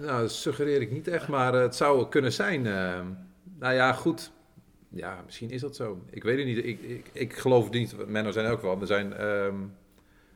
nou, 0.00 0.20
dat 0.20 0.32
suggereer 0.32 0.80
ik 0.80 0.90
niet 0.90 1.08
echt, 1.08 1.28
maar 1.28 1.52
het 1.52 1.74
zou 1.74 2.08
kunnen 2.08 2.32
zijn. 2.32 2.62
nou 3.58 3.74
ja, 3.74 3.92
goed. 3.92 4.32
Ja, 4.88 5.22
misschien 5.24 5.50
is 5.50 5.60
dat 5.60 5.76
zo. 5.76 6.02
Ik 6.10 6.22
weet 6.22 6.36
het 6.36 6.46
niet. 6.46 6.64
Ik, 6.64 6.80
ik, 6.80 7.10
ik 7.12 7.32
geloof 7.32 7.70
niet. 7.70 8.06
Menno 8.06 8.30
zijn 8.30 8.50
ook 8.50 8.62
wel. 8.62 8.80
Er 8.80 8.86
zijn, 8.86 9.06
um, 9.06 9.72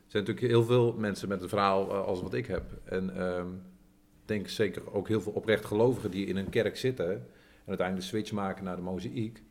zijn 0.07 0.23
natuurlijk 0.23 0.47
heel 0.47 0.63
veel 0.63 0.93
mensen 0.93 1.27
met 1.27 1.41
een 1.41 1.49
verhaal 1.49 1.93
als 1.93 2.21
wat 2.21 2.33
ik 2.33 2.45
heb. 2.45 2.63
En 2.83 3.23
um, 3.23 3.61
denk 4.25 4.47
zeker 4.47 4.93
ook 4.93 5.07
heel 5.07 5.21
veel 5.21 5.31
oprecht 5.31 5.65
gelovigen 5.65 6.11
die 6.11 6.25
in 6.25 6.37
een 6.37 6.49
kerk 6.49 6.77
zitten 6.77 7.11
en 7.11 7.69
uiteindelijk 7.69 8.09
de 8.09 8.15
switch 8.15 8.31
maken 8.31 8.63
naar 8.63 8.75
de 8.75 8.81
mozaïek. 8.81 9.41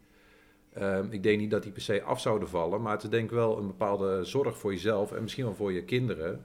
Um, 0.78 1.06
ik 1.10 1.22
denk 1.22 1.38
niet 1.40 1.50
dat 1.50 1.62
die 1.62 1.72
per 1.72 1.82
se 1.82 2.02
af 2.02 2.20
zouden 2.20 2.48
vallen, 2.48 2.82
maar 2.82 2.92
het 2.92 3.02
is 3.02 3.08
denk 3.08 3.24
ik 3.24 3.30
wel 3.30 3.58
een 3.58 3.66
bepaalde 3.66 4.24
zorg 4.24 4.58
voor 4.58 4.72
jezelf 4.72 5.12
en 5.12 5.22
misschien 5.22 5.44
wel 5.44 5.54
voor 5.54 5.72
je 5.72 5.84
kinderen. 5.84 6.44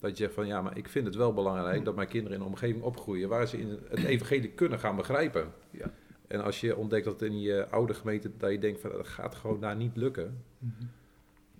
Dat 0.00 0.10
je 0.10 0.16
zegt 0.16 0.34
van 0.34 0.46
ja, 0.46 0.62
maar 0.62 0.76
ik 0.76 0.88
vind 0.88 1.06
het 1.06 1.14
wel 1.14 1.32
belangrijk 1.32 1.84
dat 1.84 1.94
mijn 1.94 2.08
kinderen 2.08 2.36
in 2.36 2.42
een 2.44 2.50
omgeving 2.50 2.82
opgroeien 2.82 3.28
waar 3.28 3.48
ze 3.48 3.58
in 3.58 3.78
het 3.88 4.04
evangelie 4.04 4.50
kunnen 4.50 4.78
gaan 4.78 4.96
begrijpen. 4.96 5.52
Ja. 5.70 5.92
En 6.34 6.42
als 6.42 6.60
je 6.60 6.76
ontdekt 6.76 7.04
dat 7.04 7.22
in 7.22 7.40
je 7.40 7.68
oude 7.68 7.94
gemeente, 7.94 8.30
dat 8.36 8.50
je 8.50 8.58
denkt 8.58 8.80
van 8.80 8.90
dat 8.90 9.08
gaat 9.08 9.34
gewoon 9.34 9.60
daar 9.60 9.76
niet 9.76 9.96
lukken, 9.96 10.44
mm 10.58 10.74
-hmm. 10.78 10.90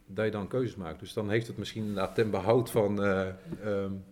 dat 0.07 0.25
je 0.25 0.31
dan 0.31 0.49
keuzes 0.49 0.77
maakt. 0.77 1.01
Dus 1.01 1.13
dan 1.13 1.31
heeft 1.31 1.47
het 1.47 1.57
misschien 1.57 1.99
ten 2.15 2.31
behoud 2.31 2.71
van 2.71 3.05
uh, 3.05 3.29
um, 3.65 4.05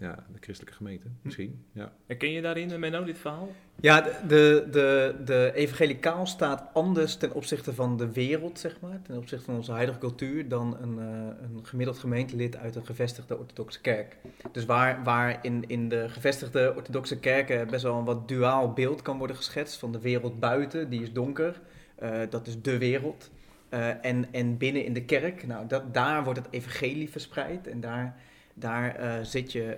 ja, 0.00 0.24
de 0.32 0.38
christelijke 0.40 0.76
gemeente, 0.76 1.06
hm. 1.06 1.12
misschien. 1.22 1.64
Ja. 1.72 1.92
Herken 2.06 2.30
je 2.30 2.42
daarin, 2.42 2.70
eh, 2.70 2.78
Menno, 2.78 3.04
dit 3.04 3.18
verhaal? 3.18 3.48
Ja, 3.80 4.00
de, 4.28 4.66
de, 4.70 5.14
de 5.24 5.52
evangelicaal 5.54 6.26
staat 6.26 6.64
anders 6.72 7.16
ten 7.16 7.32
opzichte 7.32 7.74
van 7.74 7.96
de 7.96 8.12
wereld, 8.12 8.58
zeg 8.58 8.80
maar, 8.80 9.02
ten 9.02 9.16
opzichte 9.16 9.44
van 9.44 9.54
onze 9.54 9.72
huidige 9.72 9.98
cultuur, 9.98 10.48
dan 10.48 10.76
een, 10.80 10.98
uh, 10.98 11.04
een 11.42 11.66
gemiddeld 11.66 11.98
gemeentelid 11.98 12.56
uit 12.56 12.76
een 12.76 12.86
gevestigde 12.86 13.38
orthodoxe 13.38 13.80
kerk. 13.80 14.16
Dus 14.52 14.64
waar, 14.64 15.04
waar 15.04 15.38
in, 15.42 15.64
in 15.66 15.88
de 15.88 16.08
gevestigde 16.08 16.72
orthodoxe 16.76 17.18
kerken 17.18 17.68
best 17.68 17.82
wel 17.82 17.98
een 17.98 18.04
wat 18.04 18.28
duaal 18.28 18.72
beeld 18.72 19.02
kan 19.02 19.18
worden 19.18 19.36
geschetst 19.36 19.78
van 19.78 19.92
de 19.92 20.00
wereld 20.00 20.40
buiten, 20.40 20.90
die 20.90 21.02
is 21.02 21.12
donker, 21.12 21.60
uh, 22.02 22.20
dat 22.30 22.46
is 22.46 22.62
de 22.62 22.78
wereld. 22.78 23.30
Uh, 23.70 24.04
en, 24.04 24.32
en 24.32 24.56
binnen 24.56 24.84
in 24.84 24.92
de 24.92 25.04
kerk, 25.04 25.46
nou, 25.46 25.66
dat, 25.66 25.94
daar 25.94 26.24
wordt 26.24 26.38
het 26.38 26.48
evangelie 26.50 27.10
verspreid 27.10 27.66
en 27.66 27.80
daar 27.80 28.16
daar 28.54 29.00
uh, 29.00 29.12
zit 29.22 29.52
je, 29.52 29.76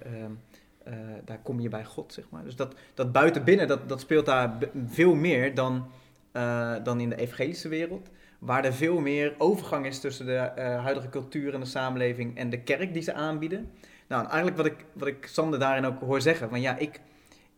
uh, 0.89 0.95
daar 1.25 1.39
kom 1.43 1.61
je 1.61 1.69
bij 1.69 1.85
God, 1.85 2.13
zeg 2.13 2.25
maar. 2.31 2.45
Dus 2.45 2.57
dat, 2.57 2.75
dat 2.95 3.13
buiten-binnen, 3.13 3.69
dat, 3.69 3.89
dat 3.89 4.01
speelt 4.01 4.27
daar 4.27 4.59
veel 4.87 5.15
meer 5.15 5.55
dan, 5.55 5.87
uh, 6.33 6.75
dan 6.83 7.01
in 7.01 7.09
de 7.09 7.17
evangelische 7.17 7.69
wereld. 7.69 8.11
Waar 8.39 8.65
er 8.65 8.75
veel 8.75 9.01
meer 9.01 9.35
overgang 9.39 9.87
is 9.87 10.01
tussen 10.01 10.27
de 10.27 10.37
huidige 10.57 11.09
cultuur 11.09 11.55
en 11.55 11.61
de 11.61 11.67
samenleving 11.67 12.37
en 12.37 12.51
de 12.51 12.63
kerk 12.63 12.93
die 12.93 13.03
ze 13.03 13.13
aanbieden. 13.13 13.71
Nou, 14.09 14.27
eigenlijk 14.27 14.57
wat 14.57 14.67
ik, 14.67 14.85
wat 14.93 15.09
ik 15.09 15.27
Sander 15.27 15.59
daarin 15.59 15.85
ook 15.85 16.01
hoor 16.01 16.21
zeggen, 16.21 16.49
van 16.49 16.61
ja, 16.61 16.77
ik, 16.77 17.01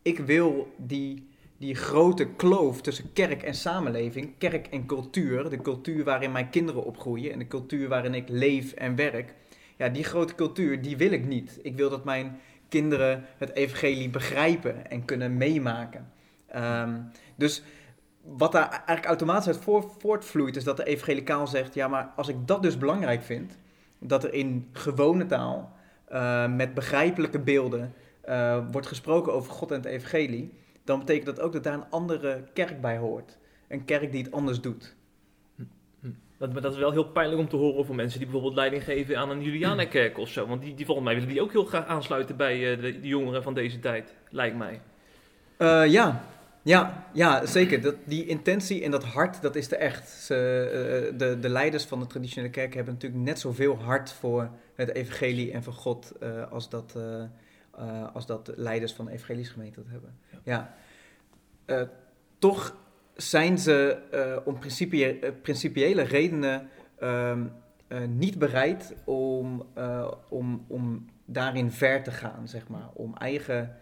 ik 0.03 0.19
wil 0.19 0.75
die, 0.77 1.29
die 1.59 1.75
grote 1.75 2.27
kloof 2.27 2.81
tussen 2.81 3.13
kerk 3.13 3.43
en 3.43 3.55
samenleving, 3.55 4.39
kerk 4.39 4.67
en 4.67 4.87
cultuur, 4.87 5.51
de 5.51 5.61
cultuur 5.61 6.05
waarin 6.05 6.33
mijn 6.33 6.51
kinderen 6.51 6.85
opgroeien 6.85 7.33
en 7.33 7.39
de 7.39 7.47
cultuur 7.47 7.89
waarin 7.89 8.15
ik 8.15 8.29
leef 8.29 8.73
en 8.73 8.97
werk, 8.97 9.35
ja, 9.77 9.89
die 9.89 10.05
grote 10.05 10.35
cultuur, 10.35 10.83
die 10.83 10.97
wil 10.97 11.11
ik 11.11 11.27
niet. 11.27 11.59
Ik 11.63 11.77
wil 11.77 11.91
dat 11.91 12.05
mijn 12.05 12.41
kinderen 12.69 13.25
het 13.39 13.55
evangelie 13.55 14.11
begrijpen 14.11 14.91
en 14.91 15.05
kunnen 15.05 15.37
meemaken. 15.37 16.13
Um, 16.57 17.11
dus 17.37 17.63
wat 18.23 18.53
daar 18.53 18.71
eigenlijk 18.71 19.05
automatisch 19.05 19.47
uit 19.47 19.57
voor, 19.57 19.91
voortvloeit, 19.99 20.57
is 20.57 20.65
dat 20.65 20.77
de 20.77 20.85
evangelicaal 20.85 21.47
zegt: 21.47 21.75
ja, 21.75 21.89
maar 21.89 22.13
als 22.17 22.29
ik 22.29 22.37
dat 22.47 22.63
dus 22.63 22.79
belangrijk 22.79 23.23
vind, 23.23 23.59
dat 23.99 24.25
er 24.25 24.35
in 24.35 24.69
gewone 24.73 25.27
taal, 25.27 25.73
eh, 26.05 26.53
met 26.53 26.75
begrijpelijke 26.75 27.39
beelden, 27.39 27.95
eh, 28.21 28.59
wordt 28.71 28.87
gesproken 28.87 29.33
over 29.33 29.53
God 29.53 29.71
en 29.71 29.77
het 29.77 29.85
evangelie, 29.85 30.53
dan 30.85 30.99
betekent 30.99 31.27
dat 31.27 31.41
ook 31.41 31.53
dat 31.53 31.63
daar 31.63 31.75
een 31.75 31.91
andere 31.91 32.45
kerk 32.53 32.81
bij 32.81 32.99
hoort. 32.99 33.39
Een 33.69 33.85
kerk 33.85 34.13
die 34.13 34.23
het 34.23 34.33
anders 34.33 34.61
doet. 34.61 34.97
Dat, 36.39 36.53
maar 36.53 36.63
dat 36.63 36.73
is 36.73 36.79
wel 36.79 36.91
heel 36.91 37.05
pijnlijk 37.05 37.41
om 37.41 37.49
te 37.49 37.57
horen 37.57 37.87
voor 37.87 37.95
mensen 37.95 38.19
die 38.19 38.29
bijvoorbeeld 38.29 38.59
leiding 38.59 38.85
geven 38.85 39.19
aan 39.19 39.31
een 39.31 39.43
Julianenkerk 39.43 40.19
of 40.19 40.29
zo. 40.29 40.47
Want 40.47 40.63
die, 40.63 40.75
die 40.75 40.87
volgens 40.87 41.07
mij 41.07 41.15
willen 41.15 41.31
die 41.33 41.43
ook 41.43 41.53
heel 41.53 41.65
graag 41.65 41.87
aansluiten 41.87 42.37
bij 42.37 42.73
eh, 42.73 42.81
de, 42.81 43.01
de 43.01 43.09
jongeren 43.09 43.43
van 43.43 43.55
deze 43.55 43.79
tijd, 43.79 44.15
lijkt 44.31 44.57
mij. 44.57 44.81
Eh, 45.57 45.87
ja. 45.87 46.25
Ja, 46.63 47.07
ja, 47.13 47.47
zeker. 47.47 47.81
Dat, 47.81 47.95
die 48.05 48.27
intentie 48.27 48.83
en 48.83 48.91
dat 48.91 49.05
hart, 49.05 49.43
dat 49.43 49.57
is 49.57 49.73
er 49.73 49.79
echt. 49.79 50.09
Ze, 50.09 50.35
eh, 50.35 51.19
de, 51.19 51.39
de 51.41 51.49
leiders 51.49 51.85
van 51.85 52.01
de 52.01 52.07
traditionele 52.07 52.53
kerk 52.53 52.75
hebben 52.75 52.95
natuurlijk 52.95 53.23
net 53.23 53.39
zoveel 53.39 53.77
hart 53.77 54.13
voor 54.13 54.51
het 54.75 54.95
evangelie 54.95 55.53
en 55.53 55.63
voor 55.63 55.73
God 55.73 56.13
als, 56.51 56.69
dat, 56.69 56.97
als 58.13 58.27
dat 58.27 58.47
de 58.47 58.55
leiders 58.57 58.93
van 58.93 59.05
de 59.05 59.11
evangelische 59.11 59.53
gemeente 59.53 59.81
dat 59.81 59.91
hebben. 59.91 60.19
Ja. 60.43 60.75
Eh, 61.65 61.83
toch 62.39 62.77
zijn 63.17 63.59
ze 63.59 64.03
eh, 64.11 64.37
om 64.45 64.59
eh, 64.91 65.33
principiële 65.43 66.03
redenen 66.03 66.69
ehm, 66.99 67.47
eh, 67.89 68.05
niet 68.05 68.39
bereid 68.39 68.95
om, 69.05 69.67
om, 70.29 70.65
om 70.69 71.07
daarin 71.25 71.71
ver 71.71 72.03
te 72.03 72.11
gaan, 72.11 72.49
zeg 72.49 72.69
maar. 72.69 72.91
Om 72.93 73.15
eigen 73.17 73.77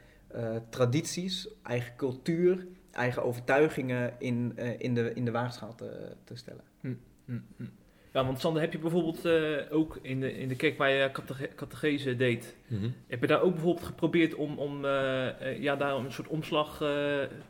tradities, 0.68 1.49
eigen 1.62 1.97
cultuur, 1.97 2.66
eigen 2.90 3.25
overtuigingen 3.25 4.14
in, 4.18 4.57
in, 4.79 4.95
de, 4.95 5.14
in 5.14 5.25
de 5.25 5.31
waagschaal 5.31 5.75
te, 5.75 6.16
te 6.25 6.37
stellen. 6.37 6.64
Hm, 6.81 6.95
hm. 7.25 7.38
Ja, 8.12 8.25
want 8.25 8.40
Sander, 8.40 8.62
heb 8.62 8.72
je 8.72 8.79
bijvoorbeeld 8.79 9.25
eh, 9.25 9.42
ook 9.70 9.98
in 10.03 10.20
de, 10.20 10.38
in 10.38 10.48
de 10.48 10.57
kerk 10.57 10.79
waar 10.79 10.90
je 10.90 11.11
catechese 11.57 12.16
deed, 12.16 12.57
Mhm. 12.66 12.88
heb 13.07 13.20
je 13.20 13.27
daar 13.27 13.42
ook 13.42 13.53
bijvoorbeeld 13.55 13.87
geprobeerd 13.87 14.35
om, 14.35 14.59
om 14.59 14.85
eh, 14.85 15.29
eh, 15.29 15.62
ja, 15.62 15.77
daar 15.77 15.94
een 15.96 16.12
soort 16.12 16.29
omslag 16.29 16.77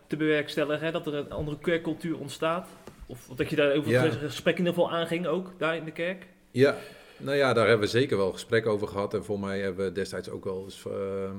te 0.07 0.17
bewerkstelligen, 0.17 0.87
hè? 0.87 0.93
dat 0.93 1.07
er 1.07 1.15
een 1.15 1.31
andere 1.33 1.59
kerkcultuur 1.59 2.19
ontstaat? 2.19 2.69
Of 3.07 3.27
dat 3.37 3.51
je 3.51 3.57
daar 3.57 3.77
over 3.77 3.91
Ja. 3.91 4.03
het 4.03 4.15
gesprek 4.15 4.59
in 4.59 4.65
ieder 4.65 4.75
geval 4.75 4.99
aanging 4.99 5.27
ook, 5.27 5.53
daar 5.59 5.77
in 5.77 5.85
de 5.85 5.91
kerk? 5.93 6.27
Ja, 6.51 6.77
nou 7.17 7.37
ja, 7.37 7.53
daar 7.53 7.67
hebben 7.69 7.85
we 7.87 7.91
zeker 7.99 8.17
wel 8.17 8.33
gesprekken 8.33 8.71
over 8.71 8.89
gehad. 8.89 9.15
En 9.15 9.25
voor 9.25 9.41
mij 9.41 9.61
hebben 9.61 9.85
we 9.87 9.93
destijds 9.93 10.29
ook 10.31 10.45
wel 10.45 10.63
eens, 10.65 10.85
ehm, 10.87 11.37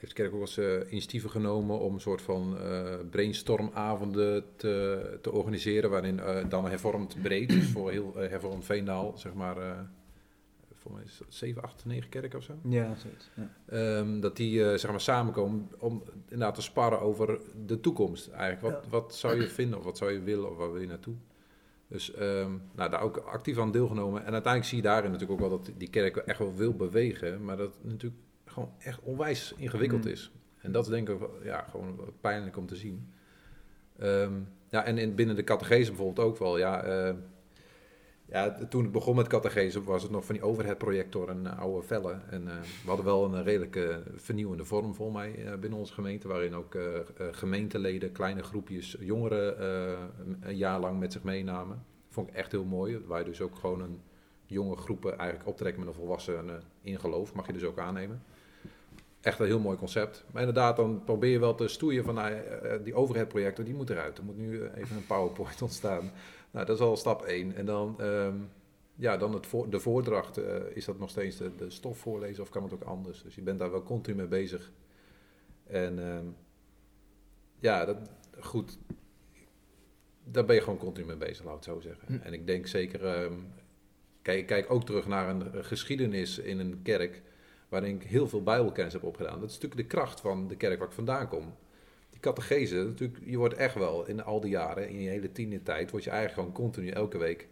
heeft 0.00 0.16
de 0.16 0.22
kerk 0.22 0.34
ook 0.34 0.38
wel 0.38 0.48
eens 0.48 0.84
eh, 0.84 0.92
initiatieven 0.92 1.30
genomen 1.30 1.78
om 1.78 1.94
een 1.94 2.00
soort 2.00 2.22
van 2.22 2.58
eh, 2.58 2.94
brainstormavonden 3.10 4.44
te, 4.56 5.18
te 5.22 5.32
organiseren. 5.32 5.90
Waarin 5.90 6.20
eh, 6.20 6.48
dan 6.48 6.68
hervormd 6.68 7.22
breed, 7.22 7.48
dus 7.48 7.66
voor 7.66 7.90
heel 7.90 8.14
hervormd 8.16 8.64
Veendaal, 8.64 9.18
zeg 9.18 9.34
maar, 9.34 9.56
voor 10.74 10.92
mij 10.92 11.02
is 11.02 11.18
het 11.18 11.34
7, 11.34 11.62
8, 11.62 11.84
9 11.84 12.08
kerken 12.08 12.38
of 12.38 12.44
zo. 12.44 12.54
Ja, 12.62 12.94
zoiets. 12.94 13.30
Ja. 13.34 13.50
Ehm, 13.66 14.20
dat 14.20 14.36
die 14.36 14.78
zeg 14.78 14.90
maar 14.90 15.00
samenkomen 15.00 15.68
om 15.78 16.02
inderdaad 16.28 16.54
te 16.54 16.62
sparren 16.62 17.00
over 17.00 17.40
de 17.66 17.80
toekomst. 17.80 18.28
Eigenlijk, 18.28 18.74
wat, 18.74 18.86
wat 18.88 19.14
zou 19.14 19.40
je 19.40 19.48
vinden 19.48 19.78
of 19.78 19.84
wat 19.84 19.98
zou 19.98 20.12
je 20.12 20.20
willen 20.20 20.50
of 20.50 20.56
waar 20.56 20.72
wil 20.72 20.80
je 20.80 20.86
naartoe? 20.86 21.14
Dus 21.88 22.12
ehm, 22.12 22.52
nou, 22.74 22.90
daar 22.90 23.02
ook 23.02 23.16
actief 23.16 23.58
aan 23.58 23.72
deelgenomen. 23.72 24.24
En 24.24 24.32
uiteindelijk 24.32 24.64
zie 24.64 24.76
je 24.76 24.82
daarin 24.82 25.10
natuurlijk 25.10 25.40
ook 25.40 25.48
wel 25.48 25.58
dat 25.58 25.70
die 25.76 25.90
kerk 25.90 26.16
echt 26.16 26.38
wel 26.38 26.54
wil 26.54 26.74
bewegen, 26.74 27.44
maar 27.44 27.56
dat 27.56 27.78
natuurlijk 27.82 28.20
gewoon 28.50 28.72
echt 28.78 29.00
onwijs 29.02 29.54
ingewikkeld 29.56 30.04
Mm. 30.04 30.10
is. 30.10 30.32
En 30.60 30.72
dat 30.72 30.84
is 30.84 30.90
denk 30.90 31.08
ik 31.08 31.18
ja, 31.42 31.62
gewoon 31.70 32.00
pijnlijk 32.20 32.56
om 32.56 32.66
te 32.66 32.76
zien. 32.76 33.12
Ehm, 33.98 34.32
ja, 34.68 34.84
en 34.84 34.98
in, 34.98 35.14
binnen 35.14 35.36
de 35.36 35.44
catechese 35.44 35.90
bijvoorbeeld 35.90 36.26
ook 36.28 36.38
wel. 36.38 36.58
Ja, 36.58 36.82
eh, 36.82 37.14
ja, 38.26 38.58
toen 38.68 38.84
ik 38.84 38.92
begon 38.92 39.16
met 39.16 39.26
catechese 39.26 39.82
was 39.84 40.02
het 40.02 40.12
nog 40.12 40.24
van 40.24 40.34
die 40.34 40.44
overhead-projector 40.44 41.28
en 41.28 41.46
eh, 41.46 41.58
oude 41.58 41.86
vellen. 41.86 42.30
En 42.30 42.48
eh, 42.48 42.54
we 42.60 42.86
hadden 42.88 43.04
wel 43.04 43.24
een 43.34 43.42
redelijke 43.42 44.02
vernieuwende 44.16 44.64
vorm 44.64 44.94
volgens 44.94 45.18
mij 45.18 45.58
binnen 45.58 45.78
onze 45.78 45.92
gemeente. 45.92 46.28
Waarin 46.28 46.54
ook 46.54 46.76
gemeenteleden, 47.30 48.12
kleine 48.12 48.42
groepjes 48.42 48.96
jongeren 49.00 49.64
een- 50.40 50.56
jaar 50.56 50.80
lang 50.80 50.98
met 50.98 51.12
zich 51.12 51.22
meenamen. 51.22 51.84
Vond 52.08 52.28
ik 52.28 52.34
echt 52.34 52.52
heel 52.52 52.64
mooi. 52.64 53.00
Waar 53.06 53.18
je 53.18 53.24
dus 53.24 53.40
ook 53.40 53.54
gewoon 53.56 53.80
een 53.80 54.00
jonge 54.46 54.76
groepen 54.76 55.18
eigenlijk 55.18 55.48
optrekken 55.48 55.80
met 55.84 55.88
een 55.88 56.00
volwassene 56.00 56.60
in 56.82 57.00
geloof. 57.00 57.34
Mag 57.34 57.46
je 57.46 57.52
dus 57.52 57.64
ook 57.64 57.78
aannemen. 57.78 58.22
Echt 59.20 59.38
een 59.38 59.46
heel 59.46 59.58
mooi 59.58 59.76
concept. 59.76 60.24
Maar 60.32 60.40
inderdaad, 60.42 60.76
dan 60.76 61.04
probeer 61.04 61.30
je 61.30 61.38
wel 61.38 61.54
te 61.54 61.68
stoeien 61.68 62.04
van 62.04 62.14
nou, 62.14 62.32
eh, 62.32 62.74
eh, 62.74 62.84
die 62.84 62.94
overhead-projector, 62.94 63.64
die 63.64 63.74
moet 63.74 63.90
eruit. 63.90 64.18
Er 64.18 64.24
moet 64.24 64.36
nu 64.36 64.62
eh, 64.62 64.80
even 64.82 64.96
een 64.96 65.06
PowerPoint 65.06 65.62
ontstaan. 65.68 66.10
Nou, 66.50 66.66
dat 66.66 66.76
is 66.76 66.82
al 66.82 66.96
stap 66.96 67.22
1. 67.22 67.54
En 67.54 67.66
dan, 67.66 68.00
ehm, 68.00 68.36
ja, 68.94 69.16
dan 69.16 69.34
het 69.34 69.46
voor, 69.46 69.70
de 69.70 69.80
voordracht, 69.80 70.40
is 70.74 70.84
dat 70.84 70.98
nog 70.98 71.10
steeds 71.10 71.36
de, 71.36 71.56
de 71.56 71.70
stof 71.70 71.98
voorlezen 71.98 72.42
of 72.42 72.48
kan 72.48 72.62
het 72.62 72.72
ook 72.72 72.82
anders? 72.82 73.22
Dus 73.22 73.34
je 73.34 73.42
bent 73.42 73.58
daar 73.58 73.70
wel 73.70 73.82
continu 73.82 74.16
mee 74.16 74.26
bezig. 74.26 74.70
En 75.66 75.98
ehm, 75.98 76.26
ja, 77.58 77.84
dat, 77.84 77.96
goed, 78.40 78.78
daar 80.24 80.44
ben 80.44 80.54
je 80.54 80.62
gewoon 80.62 80.78
continu 80.78 81.06
mee 81.06 81.16
bezig, 81.16 81.44
laat 81.44 81.56
ik 81.56 81.64
het 81.64 81.74
zo 81.74 81.80
zeggen. 81.80 82.06
Hm. 82.06 82.26
En 82.26 82.32
ik 82.32 82.46
denk 82.46 82.66
zeker, 82.66 83.04
ehm, 83.04 83.34
kijk, 84.22 84.38
ik 84.38 84.46
kijk 84.46 84.70
ook 84.70 84.84
terug 84.84 85.06
naar 85.06 85.28
een 85.28 85.64
geschiedenis 85.64 86.38
in 86.38 86.58
een 86.58 86.82
kerk 86.82 87.22
waarin 87.70 87.94
ik 87.94 88.02
heel 88.02 88.28
veel 88.28 88.42
bijbelkennis 88.42 88.92
heb 88.92 89.02
opgedaan. 89.02 89.40
Dat 89.40 89.48
is 89.48 89.54
natuurlijk 89.54 89.80
de 89.80 89.96
kracht 89.96 90.20
van 90.20 90.48
de 90.48 90.56
kerk 90.56 90.78
waar 90.78 90.88
ik 90.88 90.94
vandaan 90.94 91.28
kom. 91.28 91.54
Die 92.10 92.20
catechese, 92.20 92.74
natuurlijk, 92.74 93.20
je 93.24 93.36
wordt 93.36 93.54
echt 93.54 93.74
wel 93.74 94.06
in 94.06 94.24
al 94.24 94.40
die 94.40 94.50
jaren, 94.50 94.88
in 94.88 95.00
je 95.00 95.08
hele 95.08 95.32
tienertijd, 95.32 95.90
word 95.90 96.04
je 96.04 96.10
eigenlijk 96.10 96.40
gewoon 96.40 96.66
continu 96.66 96.88
elke 96.88 97.18
week, 97.18 97.48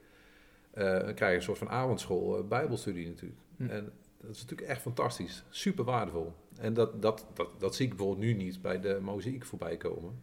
eh, 0.71 0.85
krijg 1.15 1.31
je 1.31 1.37
een 1.37 1.43
soort 1.43 1.59
van 1.59 1.69
avondschool, 1.69 2.39
eh, 2.39 2.45
bijbelstudie 2.45 3.07
natuurlijk. 3.07 3.41
Hm. 3.57 3.69
En 3.69 3.93
dat 4.21 4.31
is 4.31 4.41
natuurlijk 4.41 4.69
echt 4.69 4.83
fantastisch, 4.83 5.45
super 5.51 5.85
waardevol. 5.85 6.33
En 6.61 6.75
dat, 6.75 7.03
dat, 7.03 7.27
dat, 7.35 7.51
dat 7.59 7.75
zie 7.75 7.87
ik 7.87 7.97
bijvoorbeeld 7.97 8.27
nu 8.27 8.33
niet 8.33 8.63
bij 8.63 8.81
de 8.81 8.99
mozaïek 9.03 9.45
voorbij 9.45 9.77
komen. 9.77 10.23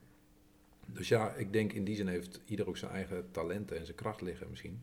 Dus 0.86 1.08
ja, 1.08 1.34
ik 1.34 1.54
denk 1.54 1.74
in 1.74 1.84
die 1.84 1.96
zin 1.96 2.08
heeft 2.08 2.42
ieder 2.46 2.68
ook 2.68 2.78
zijn 2.78 2.92
eigen 2.92 3.32
talenten 3.32 3.78
en 3.78 3.86
zijn 3.86 3.98
kracht 3.98 4.22
liggen 4.22 4.50
misschien. 4.50 4.82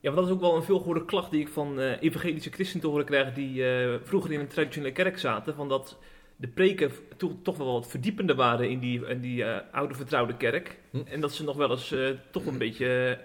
Ja, 0.00 0.12
want 0.12 0.16
dat 0.16 0.26
is 0.26 0.32
ook 0.32 0.40
wel 0.40 0.56
een 0.56 0.62
veelgehoorde 0.62 1.04
klacht 1.04 1.30
die 1.30 1.40
ik 1.40 1.48
van 1.48 1.80
eh, 1.80 2.02
evangelische 2.02 2.50
christenen 2.50 2.82
te 2.82 2.88
horen 2.88 3.04
krijg 3.04 3.34
die 3.34 3.64
eh, 3.64 3.94
vroeger 4.02 4.32
in 4.32 4.40
een 4.40 4.46
traditionele 4.46 4.92
kerk 4.92 5.18
zaten. 5.18 5.54
Van 5.54 5.68
dat 5.68 5.98
de 6.36 6.48
preken 6.48 6.90
toch, 7.16 7.32
toch 7.42 7.56
wel 7.56 7.72
wat 7.72 7.88
verdiepender 7.88 8.36
waren 8.36 8.70
in 8.70 8.78
die, 8.78 9.06
in 9.06 9.20
die 9.20 9.44
eh, 9.44 9.60
oude 9.72 9.94
vertrouwde 9.94 10.36
kerk. 10.36 10.78
Hm. 10.90 11.00
En 11.04 11.20
dat 11.20 11.32
ze 11.32 11.44
nog 11.44 11.56
wel 11.56 11.70
eens 11.70 11.92
eh, 11.92 12.08
toch 12.30 12.46
een 12.46 12.58
beetje 12.58 13.18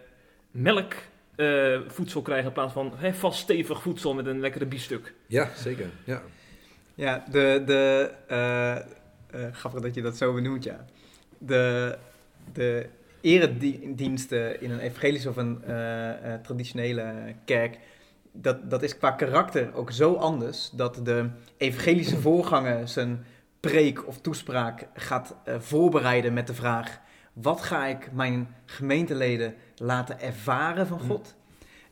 melkvoedsel 0.52 2.22
krijgen 2.22 2.48
in 2.48 2.54
plaats 2.54 2.74
van 2.74 2.94
hè, 2.96 3.14
vast 3.14 3.40
stevig 3.40 3.82
voedsel 3.82 4.14
met 4.14 4.26
een 4.26 4.40
lekkere 4.40 4.66
biefstuk. 4.66 5.14
Ja, 5.28 5.50
zeker. 5.56 5.90
Ja. 6.04 6.22
Ja, 6.96 7.26
de, 7.32 7.64
de, 7.66 8.12
eh, 8.28 8.76
eh, 8.76 8.84
grappig 9.52 9.82
dat 9.82 9.96
je 9.96 10.02
dat 10.02 10.18
zo 10.18 10.34
benoemt, 10.34 10.64
ja. 10.64 10.86
De, 11.38 11.98
de 12.54 12.90
erediensten 13.24 14.62
in 14.62 14.72
een 14.72 14.80
evangelische 14.80 15.30
of 15.30 15.38
een 15.38 15.64
eh, 15.64 16.34
eh, 16.34 16.42
traditionele 16.42 17.36
kerk, 17.46 17.80
dat, 18.32 18.70
dat 18.70 18.84
is 18.84 18.98
qua 18.98 19.12
karakter 19.12 19.74
ook 19.74 19.92
zo 19.92 20.14
anders, 20.14 20.70
dat 20.74 21.00
de 21.04 21.30
evangelische 21.58 22.18
voorganger 22.18 22.88
zijn 22.88 23.26
preek 23.60 24.08
of 24.08 24.22
toespraak 24.22 24.88
gaat 24.94 25.36
eh, 25.44 25.56
voorbereiden 25.60 26.34
met 26.34 26.48
de 26.48 26.54
vraag, 26.54 27.00
wat 27.34 27.62
ga 27.62 27.86
ik 27.86 28.12
mijn 28.12 28.56
gemeenteleden 28.66 29.56
laten 29.76 30.20
ervaren 30.20 30.88
van 30.88 31.00
God? 31.00 31.36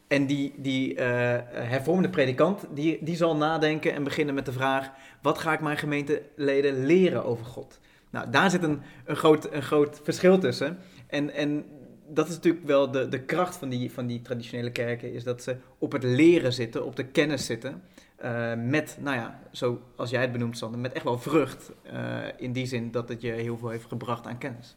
En 0.07 0.25
die, 0.25 0.53
die 0.57 0.99
hervormde 1.01 2.09
predikant, 2.09 2.65
die, 2.73 2.97
die 3.01 3.15
zal 3.15 3.35
nadenken 3.35 3.93
en 3.93 4.03
beginnen 4.03 4.35
met 4.35 4.45
de 4.45 4.51
vraag... 4.51 4.91
wat 5.21 5.37
ga 5.37 5.53
ik 5.53 5.59
mijn 5.59 5.77
gemeenteleden 5.77 6.85
leren 6.85 7.25
over 7.25 7.45
God? 7.45 7.79
Nou, 8.09 8.29
daar 8.29 8.49
zit 8.49 8.63
een, 8.63 8.81
een, 9.05 9.15
groot, 9.15 9.53
een 9.53 9.61
groot 9.61 9.99
verschil 10.03 10.39
tussen. 10.39 10.77
En, 11.11 11.33
en 11.33 11.65
dat 12.07 12.27
is 12.27 12.35
natuurlijk 12.35 12.65
wel 12.65 12.91
de, 12.91 13.07
de 13.07 13.21
kracht 13.21 13.55
van 13.55 13.69
die, 13.69 13.91
van 13.91 14.07
die 14.07 14.21
traditionele 14.21 14.71
kerken... 14.71 15.13
is 15.13 15.23
dat 15.23 15.43
ze 15.43 15.57
op 15.77 15.91
het 15.91 16.03
leren 16.03 16.53
zitten, 16.53 16.85
op 16.85 16.95
de 16.95 17.05
kennis 17.05 17.45
zitten... 17.45 17.81
eh, 18.15 18.53
met, 18.55 18.97
nou 18.99 19.15
ja, 19.15 19.41
zoals 19.51 20.09
jij 20.09 20.21
het 20.21 20.31
benoemt, 20.31 20.57
Sander, 20.57 20.79
met 20.79 20.93
echt 20.93 21.03
wel 21.03 21.19
vrucht. 21.19 21.71
eh, 21.83 22.27
in 22.37 22.51
die 22.51 22.65
zin 22.65 22.91
dat 22.91 23.09
het 23.09 23.21
je 23.21 23.31
heel 23.31 23.57
veel 23.57 23.69
heeft 23.69 23.85
gebracht 23.85 24.27
aan 24.27 24.37
kennis. 24.37 24.75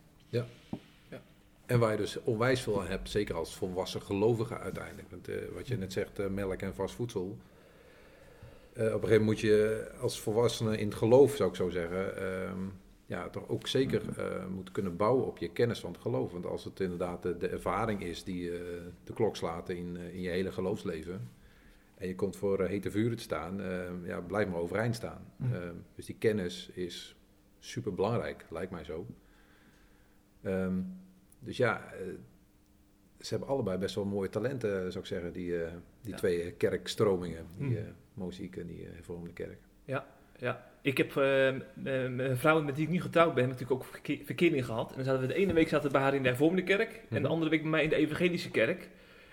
En 1.66 1.78
waar 1.78 1.90
je 1.90 1.96
dus 1.96 2.22
onwijs 2.22 2.60
veel 2.60 2.80
aan 2.80 2.88
hebt, 2.88 3.10
zeker 3.10 3.34
als 3.34 3.56
volwassen 3.56 4.02
gelovige 4.02 4.58
uiteindelijk. 4.58 5.10
Want 5.10 5.28
eh, 5.28 5.34
wat 5.54 5.68
je 5.68 5.76
net 5.76 5.92
zegt, 5.92 6.28
melk 6.30 6.62
en 6.62 6.74
vast 6.74 6.94
voedsel. 6.94 7.38
Op 8.76 8.80
een 8.80 8.84
gegeven 8.84 9.00
moment 9.00 9.24
moet 9.24 9.40
je 9.40 9.90
als 10.00 10.20
volwassene 10.20 10.78
in 10.78 10.86
het 10.86 10.96
geloof, 10.96 11.34
zou 11.34 11.48
ik 11.48 11.56
zo 11.56 11.70
zeggen, 11.70 12.16
ehm, 12.16 12.58
ja, 13.06 13.28
toch 13.30 13.48
ook 13.48 13.66
zeker 13.66 14.18
eh, 14.18 14.46
moet 14.46 14.70
kunnen 14.70 14.96
bouwen 14.96 15.26
op 15.26 15.38
je 15.38 15.52
kennis 15.52 15.80
van 15.80 15.92
het 15.92 16.00
geloof. 16.00 16.32
Want 16.32 16.46
als 16.46 16.64
het 16.64 16.80
inderdaad 16.80 17.22
de, 17.22 17.36
de 17.36 17.48
ervaring 17.48 18.02
is 18.02 18.24
die 18.24 18.50
eh, 18.52 18.58
de 19.04 19.12
klok 19.12 19.36
slaat 19.36 19.68
in, 19.68 19.96
eh, 19.96 20.14
in 20.14 20.20
je 20.20 20.28
hele 20.28 20.52
geloofsleven. 20.52 21.30
En 21.94 22.08
je 22.08 22.14
komt 22.14 22.36
voor 22.36 22.62
hete 22.66 22.90
vuren 22.90 23.16
te 23.16 23.22
staan, 23.22 23.60
ja, 24.04 24.20
blijf 24.20 24.48
maar 24.48 24.60
overeind 24.60 24.94
staan. 24.94 25.32
Mm. 25.36 25.52
Ehm, 25.52 25.74
dus 25.94 26.06
die 26.06 26.16
kennis 26.18 26.68
is 26.68 27.16
super 27.58 27.94
belangrijk, 27.94 28.46
lijkt 28.50 28.70
mij 28.72 28.84
zo. 28.84 29.06
Ehm, 30.42 30.80
dus 31.38 31.56
ja, 31.56 31.92
ze 33.18 33.28
hebben 33.28 33.48
allebei 33.48 33.78
best 33.78 33.94
wel 33.94 34.04
mooie 34.04 34.28
talenten, 34.28 34.92
zou 34.92 35.04
ik 35.04 35.10
zeggen, 35.10 35.32
die, 35.32 35.50
die 36.00 36.10
Ja. 36.10 36.16
twee 36.16 36.52
kerkstromingen, 36.52 37.46
die 37.58 37.78
mozaïek 38.14 38.56
en 38.56 38.66
die 38.66 38.86
hervormde 38.92 39.32
kerk. 39.32 39.58
Ja, 40.38 40.73
ik 40.84 40.96
heb 40.98 41.16
eh, 41.16 41.48
eh, 41.48 41.54
een 41.84 42.36
vrouw 42.36 42.62
met 42.62 42.74
wie 42.76 42.84
ik 42.84 42.90
niet 42.90 43.02
getrouwd 43.02 43.34
ben, 43.34 43.42
heb 43.48 43.52
natuurlijk 43.52 43.80
ook 43.80 43.88
verke- 43.90 44.20
verkering 44.24 44.64
gehad. 44.64 44.88
En 44.90 44.96
dan 44.96 45.04
zaten 45.04 45.20
we 45.20 45.26
de 45.26 45.34
ene 45.34 45.52
week 45.52 45.68
zaten 45.68 45.86
we 45.86 45.92
bij 45.92 46.02
haar 46.02 46.14
in 46.14 46.22
de 46.22 46.28
hervormde 46.28 46.62
kerk 46.62 46.90
en 46.92 47.00
de 47.08 47.20
Mhm. 47.20 47.30
andere 47.30 47.50
week 47.50 47.60
bij 47.62 47.70
mij 47.70 47.82
in 47.82 47.88
de 47.88 47.96
evangelische 47.96 48.50
kerk. 48.50 48.88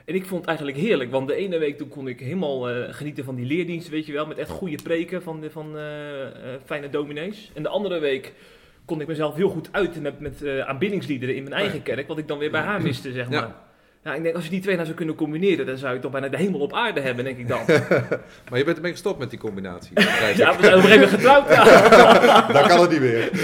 En 0.05 0.15
ik 0.15 0.25
vond 0.25 0.39
het 0.39 0.49
eigenlijk 0.49 0.77
heerlijk, 0.77 1.11
want 1.11 1.27
de 1.27 1.35
ene 1.35 1.57
week 1.57 1.77
toen 1.77 1.87
kon 1.89 2.07
ik 2.07 2.19
helemaal 2.19 2.69
eh, 2.69 2.93
genieten 2.93 3.23
van 3.23 3.35
die 3.35 3.45
leerdienst, 3.45 3.89
weet 3.89 4.05
je 4.05 4.13
wel, 4.13 4.25
met 4.27 4.37
echt 4.37 4.49
goede 4.49 4.81
preken 4.83 5.23
van, 5.23 5.41
de- 5.41 5.49
van 5.51 5.77
eh, 5.77 6.21
eh, 6.21 6.31
fijne 6.65 6.89
dominees. 6.89 7.51
En 7.53 7.63
de 7.63 7.69
andere 7.69 7.99
week 7.99 8.33
kon 8.85 9.01
ik 9.01 9.07
mezelf 9.07 9.35
heel 9.35 9.49
goed 9.49 9.69
uiten 9.71 10.01
met, 10.01 10.19
met 10.19 10.47
aanbiddingsliederen 10.65 11.35
in 11.35 11.43
mijn 11.43 11.55
eigen 11.55 11.83
kerk, 11.83 12.07
wat 12.07 12.17
ik 12.17 12.27
dan 12.27 12.37
weer 12.37 12.51
bij 12.51 12.61
haar 12.61 12.81
miste, 12.81 13.11
zeg 13.11 13.29
maar. 13.29 13.39
Ja, 13.39 13.70
ik 14.03 14.23
denk, 14.23 14.35
als 14.35 14.43
je 14.43 14.49
die 14.49 14.59
twee 14.61 14.73
nou 14.73 14.85
zou 14.85 14.97
kunnen 14.97 15.15
combineren, 15.15 15.65
dan 15.65 15.77
zou 15.77 15.93
je 15.93 15.99
toch 15.99 16.11
bijna 16.11 16.27
de 16.27 16.37
hemel 16.37 16.59
op 16.59 16.73
aarde 16.73 17.01
hebben, 17.01 17.23
denk 17.23 17.37
ik 17.37 17.47
dan. 17.47 17.59
Maar 18.49 18.59
je 18.59 18.63
bent 18.65 18.77
ermee 18.77 18.91
gestopt 18.91 19.19
met 19.19 19.29
die 19.29 19.39
combinatie. 19.39 19.91
ja, 19.99 20.05
we 20.25 20.33
zijn 20.35 20.49
op 20.49 20.57
een 20.63 20.63
gegeven 20.63 20.89
moment 20.89 21.09
getrouwd, 21.09 21.49
ja. 21.49 21.63
Dan 22.53 22.67
kan 22.67 22.81
het 22.81 22.89
niet 22.91 22.99
meer. 22.99 23.29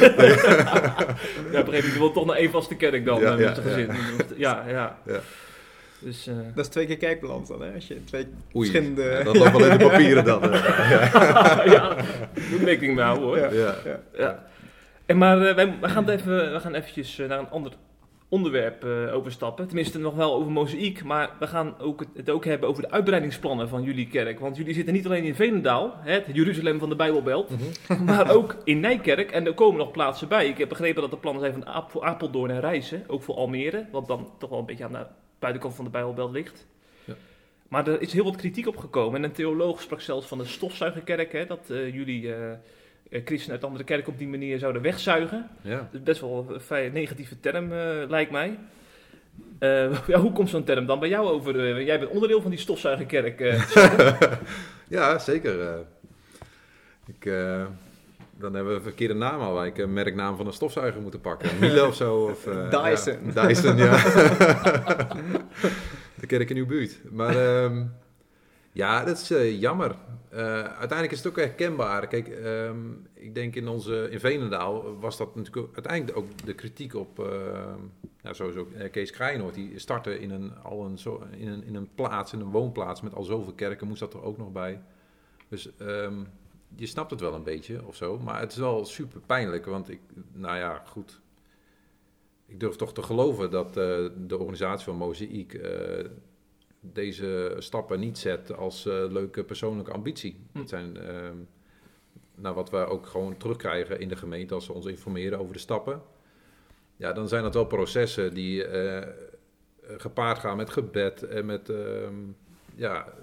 Ja, 1.52 1.60
op 1.60 1.67
een 1.67 1.74
gegeven 1.74 1.74
moment 1.74 1.98
wil 1.98 2.12
toch 2.12 2.26
naar 2.26 2.36
één 2.36 2.52
vaste 2.52 2.76
kerk 2.76 3.06
dan, 3.06 3.20
Ja, 3.20 3.34
eh, 3.34 3.39
ja, 3.39 3.46
met 3.46 3.56
zijn 3.56 3.67
gezin. 3.67 3.89
Ja, 4.36 4.63
ja. 4.67 4.98
Ja. 5.06 5.20
Dus, 6.00 6.28
eh, 6.28 6.34
Dat 6.56 6.65
is 6.65 6.72
twee 6.72 6.86
keer 6.86 6.98
kijkbalans 6.98 7.48
dan, 7.50 7.62
hè? 7.62 7.74
Als 7.74 7.88
je 7.88 8.04
twee 8.04 8.28
Oei, 8.56 8.70
verschillende... 8.70 9.04
ja, 9.04 9.24
dat 9.24 9.38
loopt 9.38 9.52
wel 9.52 9.65
in 9.72 9.78
de 9.78 9.86
papieren 9.88 10.24
dan. 10.24 10.54
eh. 10.54 11.62
ja, 11.65 11.96
doe 12.50 12.60
mee 12.80 13.00
houden 13.02 13.24
hoor. 13.28 13.38
Ja. 13.38 13.76
Ja. 13.86 14.00
Ja. 14.17 14.43
En 15.06 15.17
maar 15.17 15.41
eh, 15.41 15.56
wij, 15.56 15.74
we 15.82 15.89
gaan, 15.89 16.06
het 16.06 16.20
even, 16.20 16.54
we 16.54 16.60
gaan 16.60 16.74
eventjes 16.74 17.17
naar 17.17 17.39
een 17.39 17.50
ander 17.50 17.72
onderwerp 18.30 18.84
eh, 18.84 19.16
overstappen. 19.16 19.68
Tenminste 19.68 20.00
nog 20.00 20.16
wel 20.16 20.34
over 20.34 20.52
mozaïek, 20.52 21.04
maar 21.04 21.30
we 21.40 21.48
gaan 21.48 21.80
ook 21.80 22.00
het, 22.00 22.10
het 22.13 22.30
ook 22.30 22.46
hebben 22.46 22.70
over 22.70 22.82
de 22.84 22.92
uitbreidingsplannen 22.92 23.70
van 23.70 23.84
jullie 23.84 24.08
kerk. 24.08 24.40
Want 24.40 24.58
jullie 24.58 24.74
zitten 24.74 24.94
niet 24.94 25.06
alleen 25.06 25.24
in 25.24 25.36
Veenendaal, 25.36 25.94
het 26.00 26.26
Jeruzalem 26.34 26.80
van 26.80 26.90
de 26.90 26.96
Bijbelbelt, 26.96 27.50
Mhm. 27.50 28.04
maar 28.06 28.32
ook 28.36 28.56
in 28.63 28.80
Nijkerk. 28.80 29.32
En 29.32 29.46
er 29.46 29.54
komen 29.54 29.78
nog 29.78 29.92
plaatsen 29.92 30.28
bij. 30.28 30.48
Ik 30.48 30.58
heb 30.58 30.70
begrepen 30.70 31.02
dat 31.02 31.12
er 31.12 31.18
plannen 31.18 31.42
zijn 31.42 31.63
van 31.90 32.04
Apeldoorn 32.04 32.52
en 32.52 32.60
Rijssen, 32.60 33.04
ook 33.08 33.24
voor 33.24 33.36
Almere, 33.36 33.86
wat 33.92 34.08
dan 34.08 34.30
toch 34.38 34.50
wel 34.50 34.60
een 34.60 34.66
beetje 34.66 34.84
aan 34.84 34.92
de 34.92 35.06
buitenkant 35.40 35.76
van 35.76 35.86
de 35.86 35.92
Bijbelbelt 35.92 36.32
ligt. 36.32 36.68
Ja. 37.06 37.13
Maar 37.68 37.88
er 37.88 38.02
is 38.02 38.13
heel 38.13 38.24
wat 38.24 38.36
kritiek 38.36 38.68
op 38.68 38.78
gekomen. 38.78 39.18
En 39.18 39.24
een 39.24 39.32
theoloog 39.36 39.82
sprak 39.82 40.02
zelfs 40.02 40.28
van 40.28 40.38
de 40.38 40.46
stofzuigerkerk, 40.46 41.32
hè, 41.32 41.46
dat 41.46 41.70
eh, 41.70 41.94
jullie 41.94 42.34
eh, 42.34 42.52
christenen 43.10 43.56
uit 43.56 43.63
andere 43.63 43.84
kerken 43.84 44.12
op 44.13 44.17
die 44.17 44.28
manier 44.28 44.60
zouden 44.60 44.82
wegzuigen. 44.82 45.48
Ja. 45.62 45.76
Dat 45.76 45.88
is 45.91 46.04
best 46.04 46.22
wel 46.22 46.46
een 46.50 46.62
vrij 46.62 46.89
negatieve 46.89 47.39
term, 47.39 47.72
eh, 47.72 48.10
lijkt 48.10 48.32
mij. 48.32 48.60
Eh, 49.60 49.98
ja, 50.08 50.20
hoe 50.20 50.32
komt 50.32 50.50
zo'n 50.50 50.63
term 50.63 50.86
dan 50.86 51.00
bij 51.00 51.10
jou 51.10 51.28
over? 51.28 51.60
eh, 51.78 51.86
jij 51.86 52.00
bent 52.00 52.12
onderdeel 52.12 52.41
van 52.41 52.50
die 52.52 52.60
stofzuigerkerk. 52.60 53.39
eh. 53.41 54.22
ja, 54.98 55.17
zeker. 55.20 55.62
eh. 55.62 55.74
ik, 57.06 57.26
eh, 57.26 57.65
dan 58.39 58.54
hebben 58.54 58.72
we 58.72 58.78
een 58.78 58.84
verkeerde 58.84 59.13
naam 59.13 59.41
al. 59.41 59.65
Ik 59.65 59.78
een 59.78 59.93
merknaam 59.93 60.38
van 60.38 60.48
een 60.48 60.54
stofzuiger 60.54 61.02
moeten 61.02 61.22
pakken. 61.22 61.50
Miele 61.60 61.88
of 61.88 61.96
zo. 61.96 62.15
Of, 62.26 62.48
eh, 62.48 62.84
Dyson. 62.84 63.17
Ja, 63.34 63.48
Dyson, 63.48 63.78
ja. 63.78 63.98
de 66.20 66.28
kerk 66.28 66.50
in 66.50 66.58
uw 66.58 66.65
buurt. 66.65 67.00
Maar 67.12 67.36
ehm, 67.63 67.84
ja, 68.78 69.04
dat 69.04 69.18
is 69.18 69.32
eh, 69.32 69.60
jammer. 69.60 69.96
Eh, 70.30 70.63
uiteindelijk 70.63 71.12
is 71.12 71.18
het 71.18 71.28
ook 71.28 71.36
herkenbaar. 71.36 72.08
Kijk, 72.08 72.28
ehm, 72.28 72.92
ik 73.13 73.36
denk 73.36 73.56
in 73.56 73.68
onze 73.68 74.08
in 74.10 74.20
Veenendaal 74.20 75.00
was 75.00 75.18
dat 75.18 75.36
natuurlijk 75.36 75.74
uiteindelijk 75.74 76.18
ook 76.18 76.46
de 76.46 76.54
kritiek 76.54 76.96
op 76.96 77.20
ehm, 77.20 77.80
ja, 78.22 78.34
sowieso 78.34 78.68
eh, 78.76 78.92
Kees 78.92 79.12
Krijnoord. 79.12 79.54
Die 79.54 79.80
startte 79.80 80.20
in 80.20 80.32
een, 80.32 80.58
al 80.63 80.86
een, 80.86 80.98
zo, 80.98 81.24
in, 81.38 81.48
een, 81.48 81.63
in 81.63 81.76
een 81.76 81.90
plaats, 81.96 82.34
in 82.34 82.40
een 82.40 82.52
woonplaats 82.52 83.02
met 83.02 83.13
al 83.13 83.24
zoveel 83.24 83.54
kerken, 83.54 83.88
moest 83.88 84.00
dat 84.00 84.13
er 84.13 84.24
ook 84.24 84.38
nog 84.38 84.52
bij. 84.52 84.82
Dus 85.48 85.76
ehm, 85.78 86.24
je 86.76 86.86
snapt 86.86 87.12
het 87.12 87.20
wel 87.20 87.34
een 87.34 87.44
beetje 87.44 87.86
of 87.86 87.96
zo. 87.96 88.20
Maar 88.20 88.40
het 88.40 88.52
is 88.52 88.58
wel 88.58 88.86
super 88.86 89.22
pijnlijk, 89.26 89.66
want 89.66 89.90
ik, 89.90 90.00
nou 90.34 90.58
ja, 90.58 90.84
goed. 90.86 91.22
Ik 92.46 92.60
durf 92.60 92.76
toch 92.76 92.94
te 92.94 93.04
geloven 93.04 93.52
dat 93.52 93.74
de 93.74 94.38
organisatie 94.38 94.86
van 94.86 94.96
Mozaïek 94.96 95.60
deze 96.80 97.56
stappen 97.58 98.00
niet 98.00 98.18
zet 98.18 98.56
als 98.56 98.86
eh, 98.86 98.94
leuke 99.10 99.44
persoonlijke 99.44 99.92
ambitie. 99.92 100.40
Hm. 100.52 100.60
Het 100.60 100.70
zijn, 100.70 100.98
ehm, 100.98 101.36
nou, 102.36 102.56
wat 102.56 102.70
we 102.70 102.78
ook 102.78 103.06
gewoon 103.06 103.38
terugkrijgen 103.38 104.00
in 104.00 104.08
de 104.10 104.16
gemeente 104.16 104.54
als 104.54 104.66
ze 104.66 104.74
ons 104.74 104.86
informeren 104.86 105.40
over 105.40 105.54
de 105.54 105.60
stappen. 105.60 106.02
Ja, 106.96 107.13
dan 107.13 107.28
zijn 107.28 107.44
dat 107.44 107.54
wel 107.54 107.66
processen 107.66 108.34
die 108.34 108.66
eh, 108.66 109.08
gepaard 109.98 110.40
gaan 110.40 110.58
met 110.58 110.70
gebed 110.70 111.24
en 111.24 111.46
met 111.46 111.70
ehm, 111.70 112.16
ja, 112.76 113.13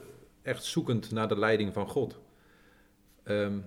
echt 0.43 0.64
zoekend 0.64 1.11
naar 1.11 1.29
de 1.29 1.38
leiding 1.38 1.73
van 1.73 1.88
God. 1.88 2.21
Ehm, 3.23 3.59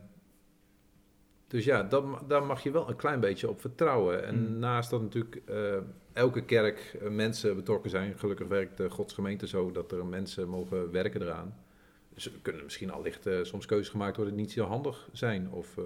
dus 1.47 1.65
ja, 1.65 1.83
dat, 1.83 2.03
daar 2.27 2.43
mag 2.43 2.63
je 2.63 2.71
wel 2.71 2.89
een 2.89 2.95
klein 2.95 3.19
beetje 3.19 3.49
op 3.49 3.61
vertrouwen. 3.61 4.25
En 4.25 4.35
Mm. 4.35 4.59
naast 4.59 4.89
dat 4.89 5.01
natuurlijk 5.01 5.41
eh, 5.45 5.77
elke 6.17 6.43
kerk 6.43 6.97
eh, 7.01 7.09
mensen 7.09 7.55
betrokken 7.55 7.89
zijn. 7.89 8.17
Gelukkig 8.17 8.47
werkt 8.47 8.77
de 8.77 8.89
Gods 8.89 9.13
gemeente 9.13 9.47
zo 9.47 9.71
dat 9.71 9.91
er 9.91 10.05
mensen 10.05 10.49
mogen 10.49 10.91
werken 10.91 11.21
eraan. 11.21 11.55
Dus 12.13 12.25
er 12.25 12.31
kunnen 12.41 12.63
misschien 12.63 12.91
allicht 12.91 13.25
eh, 13.25 13.39
soms 13.43 13.65
keuzes 13.65 13.89
gemaakt 13.89 14.15
worden 14.15 14.33
die 14.35 14.43
niet 14.43 14.51
zo 14.53 14.65
handig 14.65 15.09
zijn. 15.11 15.51
Of, 15.51 15.77
eh, 15.77 15.83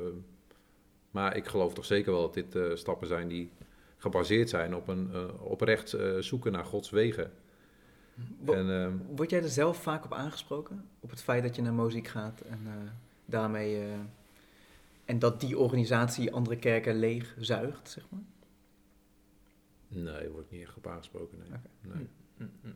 maar 1.12 1.36
ik 1.36 1.46
geloof 1.48 1.74
toch 1.74 1.86
zeker 1.86 2.12
wel 2.12 2.22
dat 2.22 2.34
dit 2.34 2.56
eh, 2.56 2.64
stappen 2.74 3.08
zijn 3.08 3.28
die 3.28 3.52
gebaseerd 3.98 4.50
zijn 4.50 4.76
op 4.76 4.88
een 4.88 5.10
eh, 5.14 5.24
oprecht 5.42 5.94
eh, 5.94 6.18
zoeken 6.20 6.52
naar 6.52 6.66
Gods 6.66 6.90
wegen. 6.90 7.32
Wo- 8.40 8.54
En, 8.54 9.02
Word 9.16 9.30
jij 9.30 9.42
er 9.44 9.50
zelf 9.50 9.78
vaak 9.82 10.06
op 10.06 10.14
aangesproken? 10.14 10.86
Op 11.00 11.10
het 11.10 11.22
feit 11.22 11.44
dat 11.44 11.56
je 11.56 11.62
naar 11.62 11.74
muziek 11.74 12.08
gaat 12.08 12.42
en 12.42 12.60
eh, 12.66 12.74
daarmee... 13.26 13.76
eh, 13.80 13.84
en 15.06 15.20
dat 15.20 15.40
die 15.40 15.58
organisatie 15.58 16.34
andere 16.34 16.58
kerken 16.58 16.96
leeg 17.00 17.36
zuigt, 17.40 17.90
zeg 17.90 18.04
maar? 18.10 18.22
Nee, 19.92 20.30
wordt 20.30 20.52
niet 20.52 20.62
echt 20.62 20.78
op 20.78 20.88
aangesproken. 20.88 21.38
Nee. 21.82 22.08
Mm, 22.38 22.52
mm. 22.64 22.74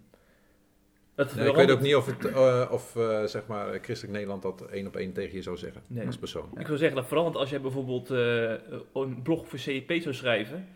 Het 1.15 1.35
Nee, 1.35 1.49
ik 1.49 1.55
weet 1.55 1.71
ook 1.71 1.81
niet 1.81 1.95
of, 1.95 2.05
het, 2.05 2.25
eh, 2.25 2.67
of 2.71 2.95
eh, 2.95 3.23
zeg 3.23 3.47
maar, 3.47 3.79
Christelijk 3.81 4.13
Nederland 4.13 4.41
dat 4.41 4.61
één 4.61 4.87
op 4.87 4.95
één 4.95 5.13
tegen 5.13 5.35
je 5.35 5.41
zou 5.41 5.57
zeggen 5.57 5.81
Nee. 5.87 6.05
als 6.05 6.17
persoon. 6.17 6.49
Ik 6.57 6.67
wil 6.67 6.77
zeggen 6.77 6.95
dat 6.95 7.05
vooral 7.05 7.23
want 7.23 7.35
als 7.35 7.49
jij 7.49 7.61
bijvoorbeeld 7.61 8.09
eh, 8.11 8.53
een 8.93 9.21
blog 9.23 9.47
voor 9.47 9.59
CEP 9.59 9.91
zou 10.01 10.15
schrijven. 10.15 10.67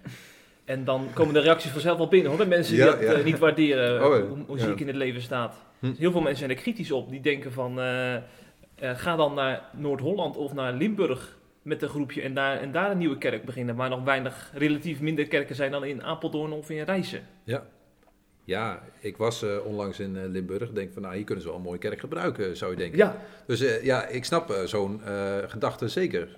En 0.65 0.83
dan 0.83 1.07
komen 1.13 1.33
de 1.33 1.39
reacties 1.39 1.71
vanzelf 1.71 1.97
wel 1.97 2.07
binnen 2.07 2.27
hoor. 2.29 2.37
Bij 2.37 2.47
mensen 2.47 2.75
die 2.75 2.83
Ja, 2.83 2.91
dat 2.91 2.99
ja. 3.01 3.13
eh, 3.13 3.23
niet 3.25 3.37
waarderen, 3.39 4.05
Oh, 4.05 4.15
ja. 4.17 4.21
hoe 4.25 4.37
muziek 4.55 4.69
Ja. 4.73 4.81
in 4.81 4.87
het 4.87 4.95
leven 4.95 5.21
staat. 5.21 5.55
Hm. 5.79 5.93
Heel 5.97 6.11
veel 6.11 6.21
mensen 6.21 6.37
zijn 6.45 6.49
er 6.57 6.63
kritisch 6.63 6.91
op. 6.91 7.09
Die 7.09 7.21
denken 7.21 7.51
van, 7.51 7.79
eh, 7.79 8.15
eh, 8.15 8.21
ga 8.79 9.15
dan 9.15 9.33
naar 9.33 9.69
Noord-Holland 9.73 10.37
of 10.37 10.53
naar 10.53 10.73
Limburg 10.73 11.37
met 11.69 11.81
een 11.81 11.89
groepje 11.89 12.21
en 12.21 12.33
daar, 12.33 12.57
en 12.59 12.71
daar 12.71 12.91
een 12.91 12.97
nieuwe 12.97 13.17
kerk 13.17 13.45
beginnen. 13.45 13.75
Waar 13.75 13.89
nog 13.89 14.03
weinig, 14.03 14.51
relatief 14.53 15.01
minder 15.01 15.27
kerken 15.27 15.55
zijn 15.55 15.71
dan 15.71 15.83
in 15.85 16.03
Apeldoorn 16.03 16.51
of 16.51 16.69
in 16.69 16.83
Rijssen. 16.83 17.21
Ja, 18.43 18.83
ik 18.99 19.17
was 19.17 19.43
eh, 19.43 19.65
onlangs 19.65 19.99
in 19.99 20.17
eh, 20.17 20.23
Limburg. 20.27 20.71
Denk 20.71 20.93
van, 20.93 21.01
nou, 21.01 21.15
hier 21.15 21.23
kunnen 21.23 21.43
ze 21.43 21.49
wel 21.49 21.57
een 21.59 21.63
mooie 21.63 21.77
kerk 21.79 21.99
gebruiken, 21.99 22.57
zou 22.57 22.71
je 22.71 22.77
denken. 22.77 22.97
Ja, 22.97 23.17
Dus 23.45 23.61
eh, 23.61 23.83
ja, 23.83 24.07
ik 24.07 24.25
snap 24.25 24.49
eh, 24.51 24.63
zo'n 24.63 25.03
eh, 25.03 25.37
gedachte 25.47 25.87
zeker. 25.87 26.37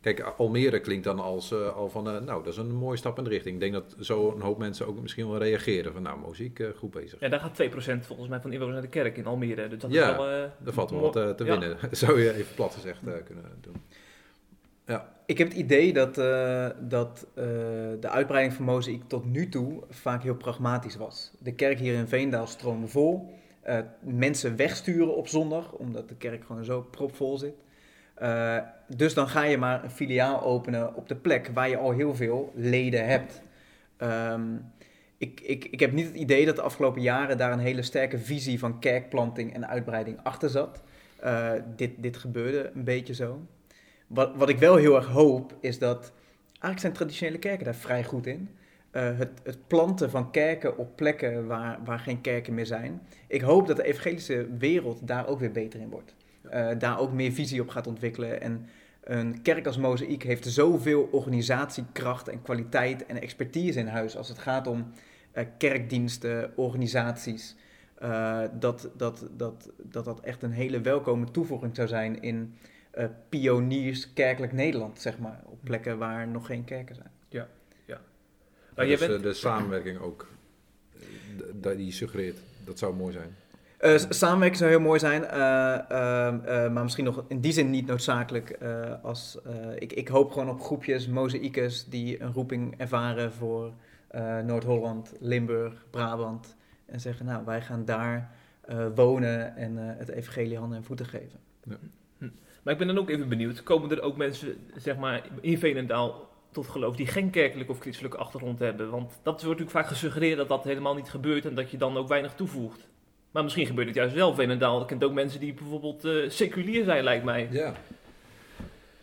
Kijk, 0.00 0.20
Almere 0.20 0.80
klinkt 0.80 1.04
dan 1.04 1.18
als 1.20 1.52
eh, 1.52 1.76
al 1.76 1.88
van, 1.88 2.08
eh, 2.08 2.20
nou, 2.20 2.42
dat 2.44 2.52
is 2.52 2.58
een 2.58 2.74
mooie 2.74 2.96
stap 2.96 3.18
in 3.18 3.24
de 3.24 3.30
richting. 3.30 3.54
Ik 3.54 3.60
denk 3.60 3.72
dat 3.72 3.96
zo'n 3.98 4.40
hoop 4.40 4.58
mensen 4.58 4.86
ook 4.86 5.00
misschien 5.00 5.28
wel 5.30 5.38
reageren 5.38 5.92
van, 5.92 6.02
nou, 6.02 6.18
muziek, 6.28 6.58
eh, 6.58 6.68
goed 6.76 6.90
bezig. 6.90 7.20
ja 7.20 7.28
daar 7.28 7.40
gaat 7.40 7.54
2% 7.54 8.06
volgens 8.06 8.28
mij 8.28 8.40
van 8.40 8.50
de 8.50 8.56
inwoners 8.56 8.80
naar 8.82 8.90
de 8.90 8.98
kerk 8.98 9.16
in 9.16 9.26
Almere. 9.26 9.68
Dus 9.68 9.78
dat 9.78 9.92
Ja, 9.92 10.10
is 10.10 10.16
wel... 10.16 10.26
eh, 10.28 10.50
Daar 10.58 10.72
valt 10.72 10.90
wel 10.90 11.00
wat 11.00 11.16
eh, 11.16 11.30
te 11.30 11.44
ja. 11.44 11.50
winnen, 11.58 11.76
zou 11.96 12.20
je 12.20 12.32
even 12.34 12.54
plat 12.54 12.74
gezegd 12.74 12.98
eh, 13.06 13.12
kunnen 13.24 13.44
doen. 13.60 13.74
Ik 15.28 15.38
heb 15.38 15.48
het 15.48 15.56
idee 15.56 15.92
dat, 15.92 16.18
eh, 16.18 16.66
dat 16.80 17.26
eh, 17.34 17.44
de 18.00 18.08
uitbreiding 18.08 18.54
van 18.54 18.64
Mozaïek 18.64 19.02
tot 19.06 19.24
nu 19.24 19.48
toe 19.48 19.82
vaak 19.90 20.22
heel 20.22 20.34
pragmatisch 20.34 20.96
was. 20.96 21.32
De 21.38 21.54
kerk 21.54 21.78
hier 21.78 21.94
in 21.94 22.08
Veendaal 22.08 22.46
stroomde 22.46 22.86
vol. 22.86 23.34
Eh, 23.62 23.78
mensen 24.00 24.56
wegsturen 24.56 25.16
op 25.16 25.28
zondag, 25.28 25.72
omdat 25.72 26.08
de 26.08 26.14
kerk 26.14 26.44
gewoon 26.44 26.64
zo 26.64 26.80
propvol 26.80 27.38
zit. 27.38 27.54
Dus 28.96 29.14
dan 29.14 29.28
ga 29.28 29.44
je 29.44 29.58
maar 29.58 29.84
een 29.84 29.90
filiaal 29.90 30.42
openen 30.42 30.94
op 30.94 31.08
de 31.08 31.16
plek 31.16 31.50
waar 31.54 31.68
je 31.68 31.76
al 31.76 31.92
heel 31.92 32.14
veel 32.14 32.52
leden 32.54 33.06
hebt. 33.06 33.42
Ehm, 33.96 34.56
ik, 35.18 35.40
ik, 35.40 35.64
ik 35.64 35.80
heb 35.80 35.92
niet 35.92 36.06
het 36.06 36.16
idee 36.16 36.46
dat 36.46 36.56
de 36.56 36.62
afgelopen 36.62 37.02
jaren 37.02 37.38
daar 37.38 37.52
een 37.52 37.58
hele 37.58 37.82
sterke 37.82 38.18
visie 38.18 38.58
van 38.58 38.78
kerkplanting 38.78 39.54
en 39.54 39.68
uitbreiding 39.68 40.18
achter 40.22 40.50
zat. 40.50 40.82
Dit, 41.76 41.90
dit 41.96 42.16
gebeurde 42.16 42.70
een 42.74 42.84
beetje 42.84 43.14
zo. 43.14 43.46
Wat, 44.08 44.36
wat 44.36 44.48
ik 44.48 44.58
wel 44.58 44.76
heel 44.76 44.96
erg 44.96 45.06
hoop, 45.06 45.56
is 45.60 45.78
dat... 45.78 46.12
Eigenlijk 46.48 46.80
zijn 46.80 46.92
traditionele 46.92 47.38
kerken 47.38 47.64
daar 47.64 47.74
vrij 47.74 48.04
goed 48.04 48.26
in. 48.26 48.48
Eh, 48.90 49.18
het, 49.18 49.30
het 49.42 49.66
planten 49.66 50.10
van 50.10 50.30
kerken 50.30 50.78
op 50.78 50.96
plekken 50.96 51.46
waar, 51.46 51.78
waar 51.84 51.98
geen 51.98 52.20
kerken 52.20 52.54
meer 52.54 52.66
zijn. 52.66 53.02
Ik 53.26 53.40
hoop 53.40 53.66
dat 53.66 53.76
de 53.76 53.84
evangelische 53.84 54.46
wereld 54.58 55.06
daar 55.06 55.26
ook 55.26 55.38
weer 55.38 55.52
beter 55.52 55.80
in 55.80 55.88
wordt. 55.88 56.14
Eh, 56.42 56.68
daar 56.78 56.98
ook 56.98 57.12
meer 57.12 57.32
visie 57.32 57.60
op 57.60 57.68
gaat 57.68 57.86
ontwikkelen. 57.86 58.40
En 58.40 58.66
een 59.04 59.42
kerk 59.42 59.66
als 59.66 59.76
Mozaïek 59.76 60.22
heeft 60.22 60.46
zoveel 60.46 61.08
organisatiekracht 61.12 62.28
en 62.28 62.42
kwaliteit 62.42 63.06
en 63.06 63.20
expertise 63.20 63.78
in 63.78 63.86
huis... 63.86 64.16
als 64.16 64.28
het 64.28 64.38
gaat 64.38 64.66
om 64.66 64.92
eh, 65.32 65.44
kerkdiensten, 65.58 66.52
organisaties. 66.56 67.56
dat, 68.60 68.90
dat, 68.96 69.26
dat, 69.36 69.70
dat 69.76 70.04
dat 70.04 70.20
echt 70.20 70.42
een 70.42 70.52
hele 70.52 70.80
welkome 70.80 71.30
toevoeging 71.30 71.76
zou 71.76 71.88
zijn 71.88 72.20
in 72.20 72.54
eh, 72.98 73.06
pioniers 73.28 74.12
kerkelijk 74.12 74.52
Nederland, 74.52 75.00
zeg 75.00 75.18
maar. 75.18 75.40
Op 75.44 75.58
plekken 75.62 75.98
waar 75.98 76.28
nog 76.28 76.46
geen 76.46 76.64
kerken 76.64 76.94
zijn. 76.94 77.10
Nou, 78.74 78.88
jij 78.90 78.98
dus, 78.98 79.06
bent- 79.06 79.18
eh, 79.24 79.28
de 79.28 79.34
samenwerking 79.34 79.98
ook, 79.98 80.28
die 81.76 81.92
suggereert, 81.92 82.38
dat 82.64 82.78
zou 82.78 82.94
mooi 82.94 83.12
zijn. 83.12 83.36
Eh, 83.78 83.96
s- 83.96 84.06
samenwerken 84.18 84.58
zou 84.58 84.70
heel 84.70 84.80
mooi 84.80 84.98
zijn, 84.98 85.24
eh, 85.24 85.90
ehm, 85.90 86.40
eh, 86.44 86.72
maar 86.72 86.82
misschien 86.82 87.04
nog 87.04 87.24
in 87.28 87.40
die 87.40 87.52
zin 87.52 87.70
niet 87.70 87.86
noodzakelijk. 87.86 88.50
eh, 88.50 88.92
als, 89.04 89.38
eh, 89.44 89.52
ik, 89.78 89.92
ik 89.92 90.08
hoop 90.08 90.30
gewoon 90.32 90.48
op 90.50 90.60
groepjes, 90.60 91.08
mozaïekers, 91.08 91.84
die 91.88 92.22
een 92.22 92.32
roeping 92.32 92.74
ervaren 92.78 93.32
voor 93.32 93.72
eh, 94.08 94.38
Noord-Holland, 94.40 95.12
Limburg, 95.20 95.84
Brabant. 95.90 96.56
En 96.86 97.00
zeggen, 97.00 97.26
nou, 97.26 97.44
wij 97.44 97.60
gaan 97.62 97.84
daar 97.84 98.30
eh, 98.60 98.86
wonen 98.94 99.56
en 99.56 99.78
eh, 99.78 99.98
het 99.98 100.08
evangelie 100.08 100.58
handen 100.58 100.78
en 100.78 100.84
voeten 100.84 101.06
geven. 101.06 101.38
Maar 102.68 102.76
ik 102.76 102.86
ben 102.86 102.94
dan 102.94 103.04
ook 103.04 103.10
even 103.10 103.28
benieuwd, 103.28 103.62
komen 103.62 103.90
er 103.90 104.00
ook 104.00 104.16
mensen, 104.16 104.56
zeg 104.76 104.96
maar, 104.96 105.22
in 105.40 105.58
Veenendaal 105.58 106.28
tot 106.50 106.68
geloof 106.68 106.96
die 106.96 107.06
geen 107.06 107.30
kerkelijke 107.30 107.72
of 107.72 107.78
christelijke 107.78 108.16
achtergrond 108.16 108.58
hebben? 108.58 108.90
Want 108.90 109.10
dat 109.10 109.22
wordt 109.22 109.42
natuurlijk 109.42 109.70
vaak 109.70 109.86
gesuggereerd 109.86 110.36
dat 110.36 110.48
dat 110.48 110.64
helemaal 110.64 110.94
niet 110.94 111.08
gebeurt 111.08 111.44
en 111.44 111.54
dat 111.54 111.70
je 111.70 111.76
dan 111.76 111.96
ook 111.96 112.08
weinig 112.08 112.34
toevoegt. 112.34 112.88
Maar 113.30 113.42
misschien 113.42 113.66
gebeurt 113.66 113.86
het 113.86 113.96
juist 113.96 114.14
wel. 114.14 114.34
Veenendaal 114.34 114.84
kent 114.84 115.04
ook 115.04 115.12
mensen 115.12 115.40
die 115.40 115.54
bijvoorbeeld 115.54 116.04
eh, 116.04 116.30
seculier 116.30 116.84
zijn, 116.84 117.04
lijkt 117.04 117.24
mij. 117.24 117.48
Ja. 117.50 117.74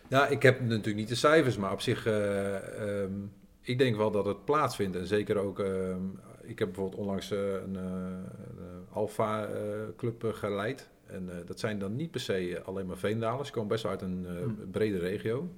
Ja, 0.08 0.26
ik 0.26 0.42
heb 0.42 0.60
natuurlijk 0.60 0.96
niet 0.96 1.08
de 1.08 1.14
cijfers, 1.14 1.56
maar 1.56 1.72
op 1.72 1.80
zich, 1.80 2.06
ehm, 2.06 3.12
ik 3.60 3.78
denk 3.78 3.96
wel 3.96 4.10
dat 4.10 4.24
het 4.24 4.44
plaatsvindt. 4.44 4.96
En 4.96 5.06
zeker 5.06 5.36
ook, 5.36 5.60
ehm, 5.60 6.02
ik 6.42 6.58
heb 6.58 6.68
bijvoorbeeld 6.68 7.00
onlangs 7.00 7.30
eh, 7.30 7.38
een, 7.38 7.74
een 7.74 8.86
Alfa-club 8.92 10.24
geleid. 10.32 10.88
En 11.06 11.30
eh, 11.30 11.46
dat 11.46 11.60
zijn 11.60 11.78
dan 11.78 11.96
niet 11.96 12.10
per 12.10 12.20
se 12.20 12.62
alleen 12.64 12.86
maar 12.86 12.96
Veendalers, 12.98 13.46
ze 13.48 13.54
komen 13.54 13.68
best 13.68 13.82
wel 13.82 13.92
uit 13.92 14.02
een 14.02 14.26
eh, 14.26 14.42
Hmm. 14.42 14.70
brede 14.70 14.98
regio. 14.98 15.48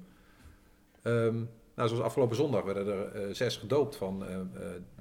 Ehm, 1.03 1.37
nou, 1.75 1.89
zoals 1.89 2.05
afgelopen 2.05 2.37
zondag 2.37 2.65
werden 2.65 2.87
er 2.87 3.07
eh, 3.13 3.35
zes 3.35 3.57
gedoopt 3.57 3.97
van 3.97 4.27
eh, 4.27 4.35
eh, 4.35 4.47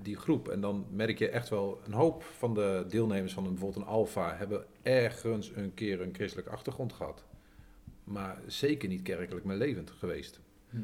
die 0.02 0.16
groep. 0.18 0.48
En 0.50 0.62
dan 0.62 0.86
merk 0.92 1.20
je 1.20 1.30
echt 1.30 1.50
wel, 1.50 1.82
een 1.86 1.94
hoop 1.94 2.24
van 2.24 2.54
de 2.54 2.86
deelnemers 2.88 3.34
van 3.34 3.44
een, 3.46 3.52
bijvoorbeeld 3.52 3.86
een 3.86 3.92
Alfa 3.92 4.36
hebben 4.36 4.66
ergens 4.82 5.52
een 5.56 5.74
keer 5.74 6.02
een 6.02 6.14
christelijke 6.14 6.52
achtergrond 6.52 6.94
gehad. 6.94 7.26
Maar 8.04 8.42
zeker 8.46 8.90
niet 8.90 9.02
kerkelijk 9.02 9.46
maar 9.46 9.56
levend 9.56 9.92
geweest. 9.92 10.40
Hm. 10.70 10.78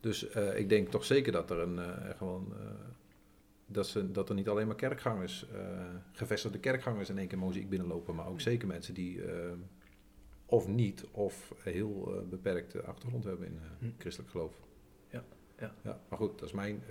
Dus 0.00 0.28
eh, 0.28 0.58
ik 0.58 0.68
denk 0.68 0.88
toch 0.88 1.04
zeker 1.04 1.32
dat 1.32 1.50
er 1.50 1.58
een 1.58 1.78
eh, 1.78 2.16
gewoon. 2.16 2.52
Dat, 3.72 3.86
ze, 3.86 4.10
dat 4.10 4.28
er 4.28 4.34
niet 4.34 4.48
alleen 4.48 4.66
maar 4.66 4.76
kerkgangers, 4.76 5.46
eh, 5.52 5.60
gevestigde 6.12 6.58
kerkgangers 6.58 7.08
in 7.08 7.18
één 7.18 7.28
keer 7.28 7.38
muziek 7.38 7.68
binnenlopen, 7.68 8.14
maar 8.14 8.26
ook 8.26 8.40
zeker 8.40 8.68
mensen 8.68 8.94
die 8.94 9.24
eh, 9.24 9.52
of 10.46 10.68
niet 10.68 11.04
of 11.10 11.54
heel 11.62 12.14
eh, 12.14 12.28
beperkte 12.28 12.82
achtergrond 12.82 13.24
hebben 13.24 13.46
in 13.46 13.60
Hm. 13.78 13.86
christelijk 13.98 14.30
geloof. 14.30 14.52
Ja, 15.10 15.22
ja. 15.58 15.74
ja. 15.82 16.00
Maar 16.08 16.18
goed, 16.18 16.38
dat 16.38 16.48
is 16.48 16.54
mijn, 16.54 16.82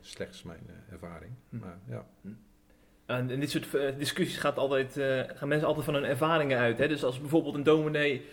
slechts 0.00 0.42
mijn 0.42 0.66
ervaring. 0.90 1.32
Hm. 1.48 1.58
Maar 1.58 1.78
ja. 1.88 2.06
En 3.06 3.30
in 3.30 3.40
dit 3.40 3.50
soort 3.50 3.98
discussies 3.98 4.38
gaat 4.38 4.58
altijd, 4.58 4.92
gaan 5.34 5.48
mensen 5.48 5.68
altijd 5.68 5.84
van 5.84 5.94
hun 5.94 6.04
ervaringen 6.04 6.58
uit. 6.58 6.78
Hè? 6.78 6.88
Dus 6.88 7.04
als 7.04 7.20
bijvoorbeeld 7.20 7.54
een 7.54 7.62
dominee 7.62 8.26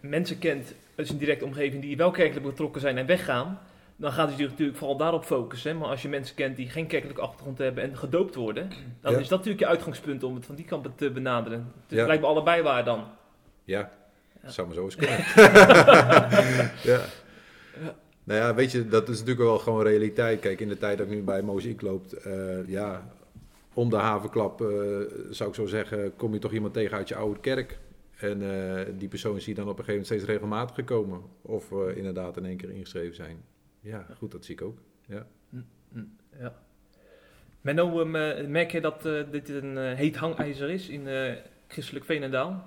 mensen 0.00 0.38
kent 0.38 0.74
uit 0.96 1.06
zijn 1.06 1.18
directe 1.18 1.44
omgeving 1.44 1.82
die 1.82 1.96
wel 1.96 2.10
kerkelijk 2.10 2.46
betrokken 2.46 2.80
zijn 2.80 2.98
en 2.98 3.06
weggaan, 3.06 3.58
dan 3.98 4.12
gaat 4.12 4.28
hij 4.28 4.36
zich 4.36 4.48
natuurlijk 4.50 4.78
vooral 4.78 4.96
daarop 4.96 5.24
focussen. 5.24 5.78
Maar 5.78 5.88
als 5.88 6.02
je 6.02 6.08
mensen 6.08 6.34
kent 6.36 6.56
die 6.56 6.68
geen 6.70 6.86
kerkelijke 6.86 7.20
achtergrond 7.20 7.58
hebben 7.58 7.84
en 7.84 7.96
gedoopt 7.96 8.34
worden, 8.34 8.68
dan 9.00 9.12
Ja. 9.12 9.18
is 9.18 9.28
dat 9.28 9.38
natuurlijk 9.38 9.64
je 9.64 9.66
uitgangspunt 9.70 10.22
om 10.22 10.34
het 10.34 10.46
van 10.46 10.54
die 10.54 10.64
kant 10.64 10.88
te 10.98 11.10
benaderen. 11.10 11.72
Dus 11.86 11.98
Ja. 11.98 12.06
lijkt 12.06 12.22
me 12.22 12.28
allebei 12.28 12.62
waar 12.62 12.84
dan. 12.84 13.04
Ja, 13.64 13.90
Ja. 14.42 14.50
zou 14.50 14.66
maar 14.66 14.76
zo 14.76 14.84
eens 14.84 14.96
kunnen. 14.96 15.16
ja. 16.92 17.00
Nou 18.24 18.40
ja, 18.40 18.54
weet 18.54 18.72
je, 18.72 18.88
dat 18.88 19.08
is 19.08 19.18
natuurlijk 19.18 19.46
wel 19.46 19.58
gewoon 19.58 19.82
realiteit. 19.82 20.40
Kijk, 20.40 20.60
in 20.60 20.68
de 20.68 20.78
tijd 20.78 20.98
dat 20.98 21.06
ik 21.06 21.12
nu 21.12 21.22
bij 21.22 21.42
Mozaïek 21.42 21.80
loopt, 21.80 22.12
eh, 22.12 22.68
ja, 22.68 23.08
om 23.74 23.90
de 23.90 23.96
havenklap 23.96 24.60
eh, 24.60 24.66
zou 25.30 25.48
ik 25.48 25.54
zo 25.54 25.66
zeggen, 25.66 26.16
kom 26.16 26.32
je 26.32 26.38
toch 26.38 26.52
iemand 26.52 26.72
tegen 26.74 26.96
uit 26.96 27.08
je 27.08 27.14
oude 27.16 27.40
kerk. 27.40 27.78
En 28.16 28.42
eh, 28.42 28.84
die 28.98 29.08
persoon 29.08 29.40
zie 29.40 29.48
je 29.54 29.60
dan 29.60 29.68
op 29.68 29.78
een 29.78 29.84
gegeven 29.84 30.00
moment 30.00 30.06
steeds 30.06 30.24
regelmatiger 30.24 30.84
komen. 30.84 31.20
Of 31.42 31.70
inderdaad 31.94 32.36
in 32.36 32.44
één 32.44 32.56
keer 32.56 32.70
ingeschreven 32.70 33.14
zijn. 33.14 33.36
Ja, 33.80 34.06
goed, 34.16 34.30
dat 34.30 34.44
zie 34.44 34.54
ik 34.54 34.62
ook. 34.62 34.78
Ja. 35.06 35.26
Ja. 36.38 36.54
Menno, 37.60 38.00
ehm, 38.00 38.14
eh, 38.16 38.46
merk 38.46 38.70
je 38.70 38.80
dat 38.80 39.06
eh, 39.06 39.22
dit 39.30 39.48
een 39.48 39.78
eh, 39.78 39.94
heet 39.94 40.16
hangijzer 40.16 40.70
is 40.70 40.88
in 40.88 41.06
eh, 41.08 41.34
christelijk 41.68 42.04
Veenendaal? 42.04 42.64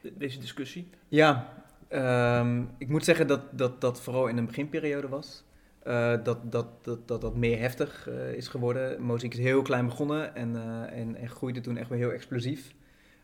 De- 0.00 0.16
deze 0.16 0.38
discussie? 0.38 0.88
Ja, 1.08 1.52
ehm, 1.88 2.62
ik 2.78 2.88
moet 2.88 3.04
zeggen 3.04 3.26
dat 3.26 3.40
dat, 3.58 3.80
dat 3.80 4.00
vooral 4.00 4.26
in 4.26 4.36
een 4.36 4.46
beginperiode 4.46 5.08
was. 5.08 5.44
Eh, 5.82 6.24
dat, 6.24 6.52
dat, 6.52 6.84
dat, 6.84 7.08
dat 7.08 7.20
dat 7.20 7.36
meer 7.36 7.58
heftig 7.58 8.08
is 8.34 8.48
geworden. 8.48 9.02
Mozaïek 9.02 9.34
is 9.34 9.40
heel 9.40 9.62
klein 9.62 9.84
begonnen 9.86 10.34
en, 10.34 10.56
eh, 10.56 10.98
en, 11.00 11.16
en 11.16 11.28
groeide 11.28 11.60
toen 11.60 11.76
echt 11.76 11.88
wel 11.88 11.98
heel 11.98 12.12
explosief. 12.12 12.72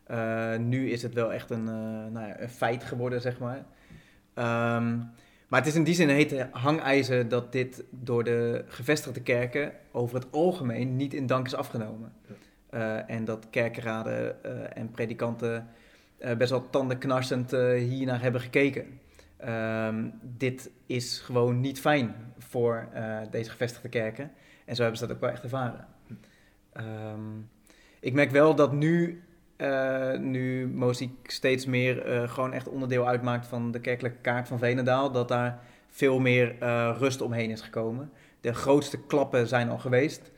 Eh, 0.03 0.57
nu 0.57 0.89
is 0.89 1.03
het 1.03 1.13
wel 1.13 1.33
echt 1.33 1.49
een, 1.49 1.67
eh, 1.67 1.73
nou 2.11 2.27
ja, 2.27 2.41
een 2.41 2.49
feit 2.49 2.83
geworden, 2.83 3.21
zeg 3.21 3.39
maar. 3.39 3.65
Ehm, 4.33 4.99
maar 5.47 5.59
het 5.59 5.69
is 5.69 5.75
in 5.75 5.83
die 5.83 5.93
zin 5.93 6.09
een 6.09 6.15
hete 6.15 6.49
hangijzer 6.51 7.29
dat 7.29 7.51
dit 7.51 7.83
door 7.89 8.23
de 8.23 8.65
gevestigde 8.67 9.21
kerken 9.21 9.73
over 9.91 10.15
het 10.15 10.31
algemeen 10.31 10.95
niet 10.95 11.13
in 11.13 11.27
dank 11.27 11.45
is 11.45 11.55
afgenomen. 11.55 12.13
Eh, 12.69 13.09
en 13.09 13.25
dat 13.25 13.47
kerkenraden 13.49 14.43
eh, 14.43 14.77
en 14.77 14.91
predikanten 14.91 15.67
eh, 16.17 16.35
best 16.37 16.49
wel 16.49 16.69
tandenknarsend 16.69 17.51
hiernaar 17.77 18.21
hebben 18.21 18.41
gekeken. 18.41 18.99
Ehm, 19.37 20.09
dit 20.21 20.69
is 20.85 21.19
gewoon 21.19 21.59
niet 21.59 21.79
fijn 21.79 22.15
voor 22.37 22.87
deze 23.31 23.49
gevestigde 23.49 23.89
kerken. 23.89 24.31
En 24.65 24.75
zo 24.75 24.81
hebben 24.81 24.99
ze 24.99 25.07
dat 25.07 25.15
ook 25.15 25.21
wel 25.21 25.31
echt 25.31 25.43
ervaren. 25.43 25.87
Ehm, 26.73 27.39
ik 27.99 28.13
merk 28.13 28.31
wel 28.31 28.55
dat 28.55 28.71
nu, 28.71 29.23
eh, 29.57 30.17
nu 30.19 30.67
muziek 30.67 31.31
steeds 31.31 31.65
meer 31.65 32.05
eh, 32.05 32.29
gewoon 32.29 32.53
echt 32.53 32.69
onderdeel 32.69 33.07
uitmaakt 33.07 33.47
van 33.47 33.71
de 33.71 33.79
kerkelijke 33.79 34.17
kaart 34.21 34.47
van 34.47 34.59
Venendaal, 34.59 35.11
dat 35.11 35.27
daar 35.27 35.59
veel 35.89 36.19
meer 36.19 36.55
eh, 36.59 36.95
rust 36.99 37.21
omheen 37.21 37.49
is 37.49 37.61
gekomen. 37.61 38.11
De 38.41 38.53
grootste 38.53 38.99
klappen 38.99 39.47
zijn 39.47 39.69
al 39.69 39.77
geweest 39.77 40.31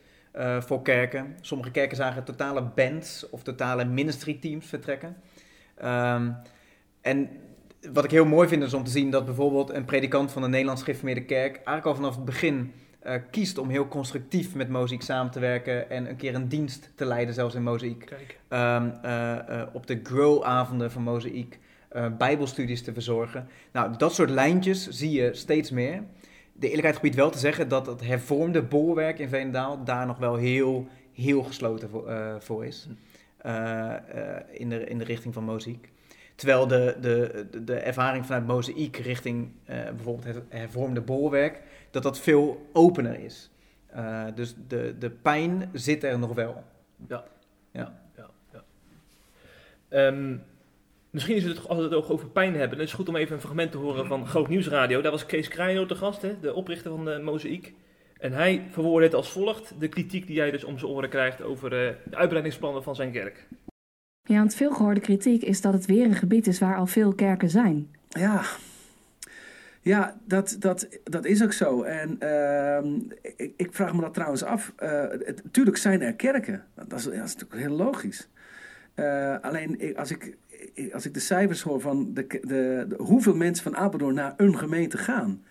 voor 0.58 0.82
kerken. 0.82 1.36
Sommige 1.40 1.70
kerken 1.70 1.96
zagen 1.96 2.24
totale 2.24 2.62
bands 2.62 3.30
of 3.30 3.42
totale 3.42 3.84
ministry 3.84 4.38
teams 4.40 4.66
vertrekken. 4.66 5.16
Ehm, 5.74 6.30
en 7.00 7.30
wat 7.92 8.04
ik 8.04 8.10
heel 8.10 8.24
mooi 8.24 8.48
vind 8.48 8.62
is 8.62 8.74
om 8.74 8.84
te 8.84 8.90
zien 8.90 9.10
dat 9.10 9.24
bijvoorbeeld 9.24 9.70
een 9.70 9.84
predikant 9.84 10.32
van 10.32 10.42
de 10.42 10.48
Nederlands 10.48 10.82
Gereformeerde 10.82 11.24
Kerk 11.24 11.54
eigenlijk 11.54 11.86
al 11.86 11.94
vanaf 11.94 12.14
het 12.14 12.24
begin 12.24 12.72
eh, 13.00 13.14
kiest 13.30 13.58
om 13.58 13.68
heel 13.68 13.88
constructief 13.88 14.54
met 14.54 14.68
Mozaïek 14.68 15.02
samen 15.02 15.32
te 15.32 15.40
werken 15.40 15.90
en 15.90 16.08
een 16.08 16.16
keer 16.16 16.34
een 16.34 16.48
dienst 16.48 16.90
te 16.94 17.04
leiden, 17.04 17.34
zelfs 17.34 17.54
in 17.54 17.62
Mozaïek. 17.62 18.14
Ehm, 18.48 18.90
eh, 19.02 19.60
eh, 19.60 19.68
op 19.72 19.86
de 19.86 20.00
grow-avonden 20.02 20.90
van 20.90 21.02
Mozaïek 21.02 21.58
bijbelstudies 22.18 22.82
te 22.82 22.92
verzorgen. 22.92 23.48
Nou, 23.72 23.96
dat 23.96 24.14
soort 24.14 24.30
lijntjes 24.30 24.88
zie 24.88 25.10
je 25.10 25.34
steeds 25.34 25.70
meer. 25.70 26.02
De 26.52 26.66
eerlijkheid 26.66 26.96
gebied 26.96 27.14
wel 27.14 27.30
te 27.30 27.38
zeggen 27.38 27.68
dat 27.68 27.86
het 27.86 28.00
hervormde 28.00 28.62
bolwerk 28.62 29.18
in 29.18 29.28
Veenendaal 29.28 29.84
daar 29.84 30.06
nog 30.06 30.18
wel 30.18 30.36
heel, 30.36 30.88
heel 31.12 31.42
gesloten 31.42 31.90
voor, 31.90 32.36
voor 32.38 32.66
is. 32.66 32.88
Eh, 33.40 33.94
in, 34.50 34.68
de, 34.68 34.84
in 34.84 34.98
de 34.98 35.04
richting 35.04 35.34
van 35.34 35.44
Mozaïek. 35.44 35.88
Terwijl 36.40 36.66
de, 36.66 36.96
de, 37.00 37.46
de, 37.50 37.64
de 37.64 37.74
ervaring 37.74 38.26
vanuit 38.26 38.46
Mozaïek 38.46 38.96
richting 38.96 39.52
eh, 39.64 39.84
bijvoorbeeld 39.84 40.24
het 40.24 40.42
hervormde 40.48 41.00
bolwerk, 41.00 41.62
dat 41.90 42.02
dat 42.02 42.20
veel 42.20 42.66
opener 42.72 43.20
is. 43.20 43.50
Eh, 43.86 44.24
dus 44.34 44.54
de, 44.68 44.94
de 44.98 45.10
pijn 45.10 45.70
zit 45.72 46.04
er 46.04 46.18
nog 46.18 46.34
wel. 46.34 46.64
Ehm, 49.88 50.36
misschien 51.10 51.36
is 51.36 51.44
het, 51.44 51.68
als 51.68 51.78
we 51.78 51.84
het 51.84 51.94
ook 51.94 52.10
over 52.10 52.28
pijn 52.28 52.54
hebben, 52.54 52.76
dan 52.76 52.86
is 52.86 52.92
het 52.92 53.00
goed 53.00 53.08
om 53.08 53.16
even 53.16 53.34
een 53.34 53.40
fragment 53.40 53.70
te 53.70 53.78
horen 53.78 54.06
van 54.06 54.26
Groot 54.26 54.48
Nieuwsradio. 54.48 55.00
Daar 55.00 55.12
was 55.12 55.26
Kees 55.26 55.48
Kraino 55.48 55.86
te 55.86 55.94
gast, 55.94 56.22
hè, 56.22 56.40
de 56.40 56.54
oprichter 56.54 56.90
van 56.90 57.04
de 57.04 57.18
Mozaïek. 57.18 57.74
En 58.18 58.32
hij 58.32 58.66
verwoordde 58.70 59.04
het 59.04 59.14
als 59.14 59.30
volgt, 59.30 59.80
de 59.80 59.88
kritiek 59.88 60.26
die 60.26 60.38
hij 60.38 60.50
dus 60.50 60.64
om 60.64 60.78
zijn 60.78 60.90
oren 60.90 61.08
krijgt 61.08 61.42
over 61.42 61.86
eh, 61.86 61.94
de 62.04 62.16
uitbreidingsplannen 62.16 62.82
van 62.82 62.94
zijn 62.94 63.12
kerk. 63.12 63.46
Ja, 64.30 64.36
want 64.38 64.54
veel 64.54 64.70
gehoorde 64.72 65.00
kritiek 65.00 65.42
is 65.42 65.60
dat 65.60 65.72
het 65.72 65.86
weer 65.86 66.04
een 66.04 66.14
gebied 66.14 66.46
is 66.46 66.58
waar 66.58 66.76
al 66.76 66.86
veel 66.86 67.12
kerken 67.14 67.50
zijn. 67.50 67.88
Ja, 68.08 68.42
ja 69.80 70.16
dat, 70.24 70.56
dat, 70.58 70.88
dat 71.04 71.24
is 71.24 71.42
ook 71.42 71.52
zo. 71.52 71.82
En 71.82 72.16
ehm, 72.18 72.86
ik, 73.36 73.52
ik 73.56 73.68
vraag 73.72 73.94
me 73.94 74.00
dat 74.00 74.14
trouwens 74.14 74.42
af. 74.42 74.72
Het, 74.76 75.42
tuurlijk 75.50 75.76
zijn 75.76 76.02
er 76.02 76.14
kerken. 76.14 76.64
Dat 76.74 76.98
is, 76.98 77.04
dat 77.04 77.12
is 77.12 77.18
natuurlijk 77.18 77.54
heel 77.60 77.76
logisch. 77.76 78.28
Eh, 78.94 79.36
alleen 79.40 79.96
als, 79.96 80.10
ik, 80.10 80.36
ik- 80.74 80.92
als 80.92 81.06
ik 81.06 81.14
de 81.14 81.20
cijfers 81.20 81.62
hoor 81.62 81.80
van 81.80 82.14
de, 82.14 82.26
de, 82.26 82.38
de- 82.88 82.94
hoeveel 82.98 83.34
mensen 83.36 83.64
van 83.64 83.76
Apeldoorn 83.76 84.14
naar 84.14 84.34
een 84.36 84.58
gemeente 84.58 84.98
gaan. 84.98 85.42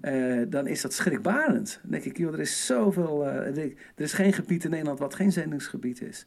Eh, 0.00 0.38
dan 0.48 0.66
is 0.66 0.80
dat 0.80 0.92
schrikbarend. 0.92 1.78
Dan 1.82 1.90
denk 1.90 2.04
ik, 2.04 2.16
joh, 2.18 2.32
er 2.32 2.40
is 2.40 2.66
zoveel. 2.66 3.26
eh, 3.26 3.56
er 3.56 3.72
is 3.96 4.12
geen 4.12 4.32
gebied 4.32 4.64
in 4.64 4.70
Nederland 4.70 4.98
wat 4.98 5.14
geen 5.14 5.32
zendingsgebied 5.32 6.02
is. 6.02 6.26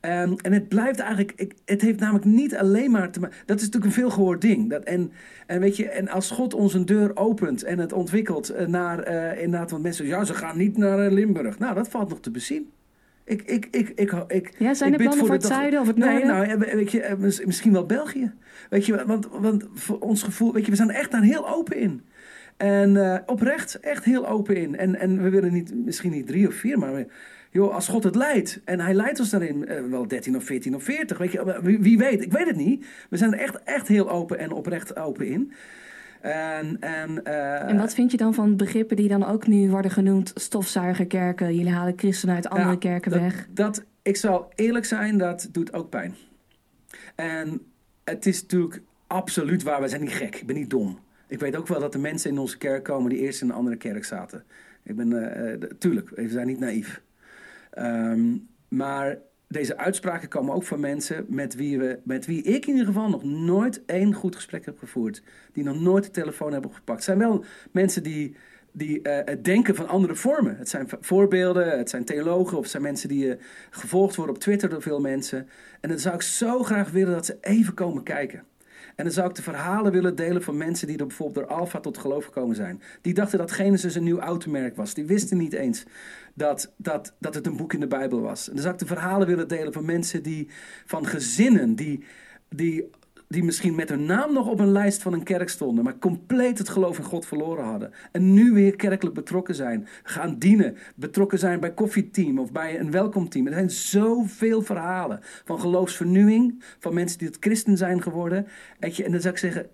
Ehm, 0.00 0.32
en 0.42 0.52
het 0.52 0.68
blijft 0.68 0.98
eigenlijk. 0.98 1.32
Ik, 1.36 1.54
het 1.64 1.80
heeft 1.80 2.00
namelijk 2.00 2.24
niet 2.24 2.56
alleen 2.56 2.90
maar 2.90 3.10
te 3.10 3.20
maken. 3.20 3.36
Dat 3.46 3.56
is 3.56 3.64
natuurlijk 3.64 3.94
een 3.94 4.00
veelgehoord 4.02 4.40
ding. 4.40 4.70
Dat, 4.70 4.82
en, 4.82 5.12
en 5.46 5.60
weet 5.60 5.76
je, 5.76 5.88
en 5.88 6.08
als 6.08 6.30
God 6.30 6.54
ons 6.54 6.74
een 6.74 6.86
deur 6.86 7.16
opent 7.16 7.62
en 7.62 7.78
het 7.78 7.92
ontwikkelt 7.92 8.48
eh, 8.48 8.66
naar. 8.66 8.98
eh 8.98 9.42
inderdaad, 9.42 9.70
want 9.70 9.82
mensen 9.82 10.06
ja, 10.06 10.24
ze 10.24 10.34
gaan 10.34 10.58
niet 10.58 10.76
naar 10.76 11.10
Limburg. 11.10 11.58
Nou, 11.58 11.74
dat 11.74 11.88
valt 11.88 12.08
nog 12.08 12.20
te 12.20 12.30
bezien. 12.30 12.70
Ik, 13.26 13.42
ik, 13.42 13.68
ik, 13.70 13.88
ik, 13.88 14.12
ik, 14.28 14.54
Ja, 14.58 14.74
zijn 14.74 14.92
ik 14.92 14.98
er 14.98 15.04
plannen 15.04 15.26
voor 15.26 15.34
het 15.34 15.44
zuiden 15.46 15.80
of 15.80 15.86
het 15.86 15.96
Nee, 15.96 16.08
noorden? 16.24 16.28
nou, 16.28 16.64
eh, 16.64 16.74
weet 16.74 16.90
je, 16.90 17.14
mis- 17.18 17.44
misschien 17.44 17.72
wel 17.72 17.86
België. 17.86 18.32
Weet 18.70 18.86
je, 18.86 19.04
want, 19.06 19.28
want 19.32 19.66
voor 19.74 19.98
ons 19.98 20.22
gevoel, 20.22 20.52
weet 20.52 20.64
je, 20.64 20.70
we 20.70 20.76
zijn 20.76 20.90
er 20.90 20.94
echt 20.96 21.10
daar 21.10 21.22
heel 21.22 21.48
open 21.48 21.76
in. 21.76 22.02
En 22.56 22.96
eh, 23.12 23.18
oprecht, 23.26 23.80
echt 23.80 24.04
heel 24.04 24.28
open 24.28 24.56
in. 24.56 24.76
En, 24.76 24.94
en 25.00 25.22
we 25.22 25.28
willen 25.28 25.52
niet, 25.52 25.74
misschien 25.74 26.10
niet 26.10 26.26
drie 26.26 26.48
of 26.48 26.54
vier, 26.54 26.78
maar 26.78 26.94
we- 26.94 27.06
joh, 27.50 27.74
als 27.74 27.88
God 27.88 28.04
het 28.04 28.14
leidt. 28.14 28.60
En 28.64 28.80
hij 28.80 28.94
leidt 28.94 29.20
ons 29.20 29.30
daarin, 29.30 29.66
eh, 29.68 29.84
wel 29.84 30.08
13 30.08 30.36
of 30.36 30.44
14 30.44 30.74
of 30.74 30.82
40, 30.82 31.18
weet 31.18 31.32
je, 31.32 31.60
wie, 31.62 31.78
wie 31.78 31.98
weet, 31.98 32.22
ik 32.22 32.32
weet 32.32 32.46
het 32.46 32.56
niet. 32.56 32.86
We 33.10 33.16
zijn 33.16 33.32
er 33.32 33.38
echt, 33.38 33.62
echt 33.62 33.88
heel 33.88 34.10
open 34.10 34.38
en 34.38 34.52
oprecht 34.52 34.96
open 34.96 35.26
in. 35.26 35.52
En, 36.20 36.76
en, 36.80 37.24
eh, 37.24 37.68
En 37.68 37.76
wat 37.78 37.94
vind 37.94 38.10
je 38.10 38.16
dan 38.16 38.34
van 38.34 38.56
begrippen 38.56 38.96
die 38.96 39.08
dan 39.08 39.24
ook 39.24 39.46
nu 39.46 39.70
worden 39.70 39.90
genoemd 39.90 40.32
stofzuigerkerken? 40.34 41.54
Jullie 41.54 41.72
halen 41.72 41.92
christenen 41.96 42.34
uit 42.34 42.48
andere 42.48 42.70
Ja, 42.70 42.76
kerken 42.76 43.10
dat, 43.10 43.20
weg. 43.20 43.46
Dat, 43.50 43.84
ik 44.02 44.16
zal 44.16 44.48
eerlijk 44.54 44.84
zijn, 44.84 45.18
dat 45.18 45.48
doet 45.52 45.72
ook 45.72 45.90
pijn. 45.90 46.14
En 47.14 47.60
het 48.04 48.26
is 48.26 48.40
natuurlijk 48.42 48.82
absoluut 49.06 49.62
waar. 49.62 49.80
We 49.80 49.88
zijn 49.88 50.00
niet 50.00 50.12
gek. 50.12 50.36
Ik 50.36 50.46
ben 50.46 50.56
niet 50.56 50.70
dom. 50.70 50.98
Ik 51.28 51.40
weet 51.40 51.56
ook 51.56 51.66
wel 51.66 51.80
dat 51.80 51.94
er 51.94 52.00
mensen 52.00 52.30
in 52.30 52.38
onze 52.38 52.58
kerk 52.58 52.84
komen 52.84 53.10
die 53.10 53.18
eerst 53.18 53.42
in 53.42 53.48
een 53.48 53.54
andere 53.54 53.76
kerk 53.76 54.04
zaten. 54.04 54.44
Ik 54.82 54.96
ben, 54.96 55.10
d- 55.60 55.80
tuurlijk, 55.80 56.10
we 56.10 56.28
zijn 56.28 56.46
niet 56.46 56.58
naïef. 56.58 57.02
Ehm, 57.70 58.36
maar 58.68 59.18
deze 59.48 59.76
uitspraken 59.76 60.28
komen 60.28 60.54
ook 60.54 60.62
van 60.62 60.80
mensen 60.80 61.24
met 61.28 61.54
wie, 61.54 61.78
we, 61.78 61.98
met 62.04 62.26
wie 62.26 62.42
ik 62.42 62.64
in 62.66 62.70
ieder 62.72 62.86
geval 62.86 63.08
nog 63.08 63.24
nooit 63.24 63.84
één 63.84 64.14
goed 64.14 64.34
gesprek 64.36 64.64
heb 64.64 64.78
gevoerd. 64.78 65.22
Die 65.52 65.64
nog 65.64 65.80
nooit 65.80 66.04
de 66.04 66.10
telefoon 66.10 66.52
hebben 66.52 66.70
opgepakt. 66.70 66.96
Het 66.96 67.06
zijn 67.06 67.18
wel 67.18 67.44
mensen 67.70 68.02
die, 68.02 68.36
die 68.72 69.02
eh, 69.02 69.24
het 69.24 69.44
denken 69.44 69.74
van 69.74 69.88
andere 69.88 70.14
vormen. 70.14 70.56
Het 70.56 70.68
zijn 70.68 70.88
voorbeelden, 71.00 71.78
het 71.78 71.90
zijn 71.90 72.04
theologen 72.04 72.56
of 72.56 72.62
het 72.62 72.70
zijn 72.70 72.82
mensen 72.82 73.08
die 73.08 73.36
gevolgd 73.70 74.16
worden 74.16 74.34
op 74.34 74.40
Twitter 74.40 74.68
door 74.68 74.82
veel 74.82 75.00
mensen. 75.00 75.48
En 75.80 75.88
dan 75.88 75.98
zou 75.98 76.14
ik 76.14 76.22
zo 76.22 76.62
graag 76.62 76.90
willen 76.90 77.12
dat 77.14 77.26
ze 77.26 77.38
even 77.40 77.74
komen 77.74 78.02
kijken. 78.02 78.44
En 78.94 79.04
dan 79.04 79.12
zou 79.12 79.28
ik 79.28 79.34
de 79.34 79.42
verhalen 79.42 79.92
willen 79.92 80.16
delen 80.16 80.42
van 80.42 80.56
mensen 80.56 80.86
die 80.86 80.98
er 80.98 81.06
bijvoorbeeld 81.06 81.48
door 81.48 81.56
Alpha 81.56 81.80
tot 81.80 81.98
geloof 81.98 82.24
gekomen 82.24 82.56
zijn. 82.56 82.82
Die 83.00 83.14
dachten 83.14 83.38
dat 83.38 83.52
Genesis 83.52 83.94
een 83.94 84.04
nieuw 84.04 84.18
automerk 84.18 84.76
was. 84.76 84.94
Die 84.94 85.04
wisten 85.04 85.38
niet 85.38 85.52
eens 85.52 85.84
dat, 86.34 86.72
dat, 86.76 87.14
dat 87.18 87.34
het 87.34 87.46
een 87.46 87.56
boek 87.56 87.72
in 87.72 87.80
de 87.80 87.86
Bijbel 87.86 88.20
was. 88.20 88.48
En 88.48 88.54
dan 88.54 88.62
zou 88.62 88.74
ik 88.74 88.80
de 88.80 88.86
verhalen 88.86 89.26
willen 89.26 89.48
delen 89.48 89.72
van 89.72 89.84
mensen 89.84 90.22
die, 90.22 90.48
van 90.86 91.06
gezinnen, 91.06 91.74
die, 91.74 92.04
die, 92.48 92.90
die 93.34 93.44
misschien 93.44 93.74
met 93.74 93.88
hun 93.88 94.04
naam 94.04 94.32
nog 94.32 94.48
op 94.48 94.58
een 94.58 94.72
lijst 94.72 95.02
van 95.02 95.12
een 95.12 95.22
kerk 95.22 95.48
stonden, 95.48 95.84
maar 95.84 95.98
compleet 95.98 96.58
het 96.58 96.68
geloof 96.68 96.98
in 96.98 97.04
God 97.04 97.26
verloren 97.26 97.64
hadden. 97.64 97.92
En 98.12 98.32
nu 98.32 98.52
weer 98.52 98.76
kerkelijk 98.76 99.14
betrokken 99.14 99.54
zijn, 99.54 99.86
gaan 100.02 100.38
dienen, 100.38 100.76
betrokken 100.94 101.38
zijn 101.38 101.60
bij 101.60 101.72
koffieteam 101.72 102.38
of 102.38 102.52
bij 102.52 102.80
een 102.80 102.90
welkomteam. 102.90 103.46
Er 103.46 103.52
zijn 103.52 103.70
zoveel 103.70 104.62
verhalen 104.62 105.20
van 105.44 105.60
geloofsvernieuwing, 105.60 106.62
van 106.78 106.94
mensen 106.94 107.18
die 107.18 107.28
het 107.28 107.36
christen 107.40 107.76
zijn 107.76 108.02
geworden. 108.02 108.46
En 108.78 109.10
dan 109.10 109.20
zou 109.20 109.34
ik 109.34 109.40
zeggen, 109.40 109.66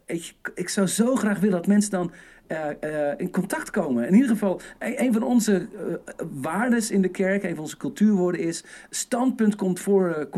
ik 0.54 0.68
zou 0.68 0.86
zo 0.86 1.16
graag 1.16 1.38
willen 1.38 1.56
dat 1.56 1.66
mensen 1.66 1.90
dan 1.90 2.12
eh, 2.50 3.10
eh, 3.10 3.14
in 3.16 3.30
contact 3.30 3.70
komen. 3.70 4.06
In 4.06 4.14
ieder 4.14 4.28
geval, 4.28 4.60
een, 4.78 5.12
van 5.12 5.22
onze 5.22 5.54
eh, 5.54 6.26
waardes 6.40 6.90
in 6.90 7.02
de 7.02 7.08
kerk, 7.08 7.42
een 7.42 7.54
van 7.54 7.58
onze 7.58 7.76
cultuurwoorden 7.76 8.40
is: 8.40 8.64
standpunt 8.90 9.54
komt 9.54 9.80
voor 9.80 10.28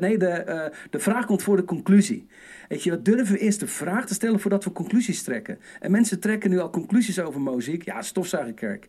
nee, 0.00 0.18
de, 0.18 0.70
de 0.90 0.98
vraag 0.98 1.26
komt 1.26 1.42
voor 1.42 1.56
de 1.56 1.64
conclusie. 1.64 2.26
Weet 2.68 2.82
je, 2.82 2.90
we 2.90 3.02
durven 3.02 3.38
eerst 3.38 3.60
de 3.60 3.66
vraag 3.66 4.06
te 4.06 4.14
stellen 4.14 4.40
voordat 4.40 4.64
we 4.64 4.72
conclusies 4.72 5.22
trekken. 5.22 5.58
En 5.80 5.90
mensen 5.90 6.20
trekken 6.20 6.50
nu 6.50 6.58
al 6.58 6.70
conclusies 6.70 7.20
over 7.20 7.40
muziek. 7.40 7.84
Ja, 7.84 8.02
stofzuigerkerk. 8.02 8.88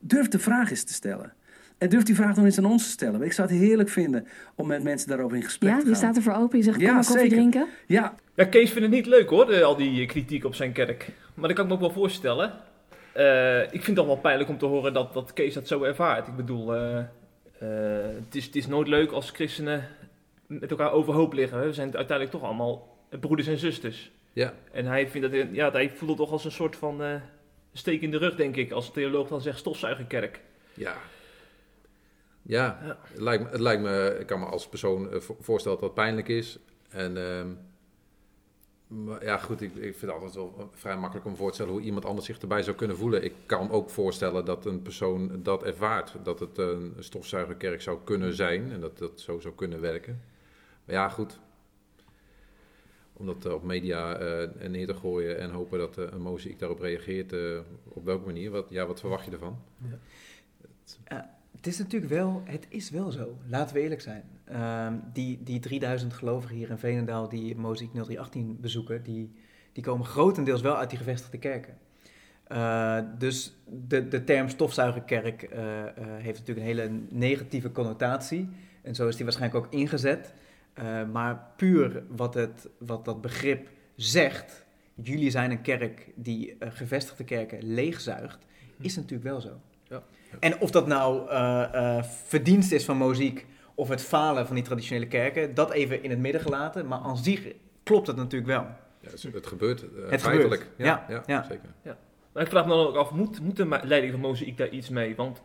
Durf 0.00 0.28
de 0.28 0.38
vraag 0.38 0.70
eens 0.70 0.84
te 0.84 0.92
stellen. 0.92 1.32
En 1.78 1.88
durf 1.88 2.02
die 2.02 2.14
vraag 2.14 2.36
nog 2.36 2.44
eens 2.44 2.58
aan 2.58 2.64
ons 2.64 2.84
te 2.84 2.90
stellen. 2.90 3.22
Ik 3.22 3.32
zou 3.32 3.48
het 3.48 3.58
heerlijk 3.58 3.88
vinden 3.88 4.26
om 4.54 4.66
met 4.66 4.82
mensen 4.82 5.08
daarover 5.08 5.36
in 5.36 5.42
gesprek 5.42 5.70
Ja, 5.70 5.76
te 5.76 5.82
gaan. 5.82 5.90
je 5.90 5.96
staat 5.96 6.16
ervoor 6.16 6.34
open. 6.34 6.58
Je 6.58 6.64
zegt, 6.64 6.76
kom 6.76 6.86
Ja, 6.86 6.92
maar 6.92 7.04
koffie 7.04 7.20
zeker. 7.20 7.36
drinken. 7.36 7.66
Ja, 7.86 8.14
Ja, 8.34 8.44
Kees 8.44 8.70
vindt 8.70 8.86
het 8.86 8.90
niet 8.96 9.06
leuk 9.06 9.28
hoor, 9.28 9.46
de- 9.46 9.62
al 9.62 9.76
die 9.76 10.06
kritiek 10.06 10.44
op 10.44 10.54
zijn 10.54 10.72
kerk. 10.72 11.08
Maar 11.34 11.48
dat 11.48 11.56
kan 11.56 11.64
ik 11.64 11.70
me 11.70 11.76
ook 11.76 11.82
wel 11.82 11.92
voorstellen. 11.92 12.52
Eh, 13.12 13.62
ik 13.62 13.68
vind 13.70 13.86
het 13.86 13.94
toch 13.96 14.06
wel 14.06 14.16
pijnlijk 14.16 14.48
om 14.50 14.58
te 14.58 14.66
horen 14.66 14.92
dat, 14.92 15.12
dat 15.14 15.32
Kees 15.32 15.54
dat 15.54 15.68
zo 15.68 15.82
ervaart. 15.82 16.26
Ik 16.28 16.36
bedoel, 16.36 16.74
eh, 16.74 16.98
eh, 16.98 17.04
het, 18.24 18.34
is, 18.34 18.44
het 18.44 18.56
is 18.56 18.66
nooit 18.66 18.88
leuk 18.88 19.10
als 19.10 19.30
christenen 19.30 19.88
met 20.46 20.70
elkaar 20.70 20.92
overhoop 20.92 21.32
liggen. 21.32 21.60
We 21.66 21.72
zijn 21.72 21.96
uiteindelijk 21.96 22.30
toch 22.30 22.42
allemaal 22.42 22.91
broeders 23.20 23.48
en 23.48 23.58
zusters. 23.58 24.10
Ja, 24.32 24.54
En 24.72 24.86
hij, 24.86 25.08
vindt 25.08 25.32
dat, 25.32 25.46
ja, 25.52 25.70
hij 25.70 25.90
voelt 25.90 26.10
het 26.10 26.18
toch 26.18 26.30
als 26.30 26.44
een 26.44 26.52
soort 26.52 26.76
van 26.76 27.02
eh, 27.02 27.14
steek 27.72 28.00
in 28.00 28.10
de 28.10 28.18
rug, 28.18 28.34
denk 28.36 28.56
ik. 28.56 28.72
Als 28.72 28.86
een 28.86 28.92
theoloog 28.92 29.28
dan 29.28 29.40
zegt 29.40 29.58
stofzuigerkerk. 29.58 30.40
ja. 30.74 30.96
Ja, 32.44 32.78
Ja. 32.84 32.98
Het, 33.12 33.20
lijkt 33.20 33.42
me, 33.44 33.50
het 33.50 33.60
lijkt 33.60 33.82
me, 33.82 34.16
ik 34.20 34.26
kan 34.26 34.40
me 34.40 34.46
als 34.46 34.68
persoon 34.68 35.10
eh, 35.10 35.20
vo- 35.20 35.36
voorstellen 35.40 35.78
dat 35.78 35.86
dat 35.86 35.96
pijnlijk 36.04 36.28
is. 36.28 36.58
En 36.88 37.16
ehm, 37.16 37.48
maar 39.04 39.24
ja, 39.24 39.36
goed, 39.38 39.60
ik, 39.60 39.74
ik 39.74 39.80
vind 39.82 40.00
het 40.00 40.10
altijd 40.10 40.34
wel 40.34 40.70
vrij 40.74 40.96
makkelijk 40.96 41.26
om 41.26 41.36
voor 41.36 41.48
te 41.48 41.54
stellen 41.54 41.72
hoe 41.72 41.82
iemand 41.82 42.04
anders 42.04 42.26
zich 42.26 42.38
erbij 42.38 42.62
zou 42.62 42.76
kunnen 42.76 42.96
voelen. 42.96 43.24
Ik 43.24 43.34
kan 43.46 43.66
me 43.66 43.72
ook 43.72 43.90
voorstellen 43.90 44.44
dat 44.44 44.64
een 44.66 44.82
persoon 44.82 45.42
dat 45.42 45.62
ervaart, 45.62 46.14
dat 46.22 46.40
het 46.40 46.58
een 46.58 46.94
stofzuigerkerk 46.98 47.82
zou 47.82 47.98
kunnen 48.04 48.34
zijn 48.34 48.72
en 48.72 48.80
dat 48.80 48.98
dat 48.98 49.20
zo 49.20 49.40
zou 49.40 49.54
kunnen 49.54 49.80
werken. 49.80 50.22
Maar 50.84 50.94
ja, 50.94 51.08
goed. 51.08 51.38
Om 53.12 53.26
dat 53.26 53.46
eh, 53.46 53.52
op 53.52 53.62
media 53.62 54.16
eh, 54.16 54.68
neer 54.68 54.86
te 54.86 54.94
gooien 54.94 55.38
en 55.38 55.50
hopen 55.50 55.78
dat 55.78 55.98
eh, 55.98 56.04
een 56.10 56.20
mozaïek 56.20 56.58
daarop 56.58 56.80
reageert, 56.80 57.34
op 57.84 58.04
welke 58.04 58.26
manier? 58.26 58.50
Wat, 58.50 58.66
ja, 58.70 58.86
wat 58.86 59.00
verwacht 59.00 59.24
je 59.24 59.30
ervan? 59.30 59.58
Het 61.56 61.66
is 61.66 61.78
natuurlijk 61.78 62.12
wel, 62.12 62.42
het 62.44 62.66
is 62.68 62.90
wel 62.90 63.10
zo. 63.10 63.38
Laten 63.46 63.74
we 63.74 63.82
eerlijk 63.82 64.00
zijn. 64.00 64.24
Ehm, 64.44 64.94
die, 65.12 65.42
die 65.42 65.60
3000 65.60 66.12
gelovigen 66.12 66.56
hier 66.56 66.70
in 66.70 66.78
Veenendaal 66.78 67.28
die 67.28 67.56
Mozaïek 67.56 67.92
0318 67.92 68.60
bezoeken, 68.60 69.02
die, 69.02 69.32
die 69.72 69.82
komen 69.82 70.06
grotendeels 70.06 70.60
wel 70.60 70.76
uit 70.76 70.90
die 70.90 70.98
gevestigde 70.98 71.38
kerken. 71.38 71.78
Dus 73.18 73.56
de, 73.88 74.08
de 74.08 74.24
term 74.24 74.48
stofzuigerkerk 74.48 75.42
eh, 75.42 75.84
heeft 75.96 76.38
natuurlijk 76.38 76.66
een 76.66 76.76
hele 76.76 77.00
negatieve 77.10 77.72
connotatie. 77.72 78.48
En 78.82 78.94
zo 78.94 79.08
is 79.08 79.16
die 79.16 79.24
waarschijnlijk 79.24 79.64
ook 79.64 79.72
ingezet. 79.72 80.34
Eh, 80.74 81.04
maar 81.12 81.46
puur 81.56 82.02
wat, 82.08 82.34
het, 82.34 82.68
wat 82.78 83.04
dat 83.04 83.20
begrip 83.20 83.68
zegt, 83.96 84.64
jullie 84.94 85.30
zijn 85.30 85.50
een 85.50 85.62
kerk 85.62 86.08
die 86.14 86.56
eh, 86.58 86.68
gevestigde 86.72 87.24
kerken 87.24 87.72
leegzuigt, 87.74 88.38
is 88.80 88.96
natuurlijk 88.96 89.22
wel 89.22 89.40
zo. 89.40 89.60
Ja. 89.88 90.02
En 90.40 90.60
of 90.60 90.70
dat 90.70 90.86
nou 90.86 91.28
eh, 91.28 91.96
eh, 91.98 92.04
verdienst 92.04 92.72
is 92.72 92.84
van 92.84 92.98
muziek 92.98 93.46
of 93.74 93.88
het 93.88 94.02
falen 94.02 94.46
van 94.46 94.54
die 94.54 94.64
traditionele 94.64 95.06
kerken, 95.06 95.54
dat 95.54 95.72
even 95.72 96.02
in 96.02 96.10
het 96.10 96.18
midden 96.18 96.40
gelaten. 96.40 96.86
Maar 96.86 96.98
aan 96.98 97.16
zich 97.16 97.46
klopt 97.82 98.06
het 98.06 98.16
natuurlijk 98.16 98.50
wel. 98.50 98.66
Ja, 99.00 99.10
het, 99.10 99.22
het 99.22 99.46
gebeurt 99.46 99.80
Het 100.10 100.22
feitelijk. 100.22 100.62
gebeurt. 100.62 100.88
Ja, 100.88 101.04
ja, 101.08 101.22
ja. 101.26 101.42
zeker. 101.42 101.96
Maar 102.32 102.42
ik 102.42 102.48
vraag 102.48 102.64
me 102.66 102.70
dan 102.70 102.86
ook 102.86 102.96
af, 102.96 103.10
moet, 103.10 103.40
moet 103.40 103.56
de 103.56 103.80
leiding 103.82 104.12
van 104.12 104.20
Mozaïek 104.20 104.56
daar 104.56 104.68
iets 104.68 104.88
mee? 104.88 105.16
Want 105.16 105.40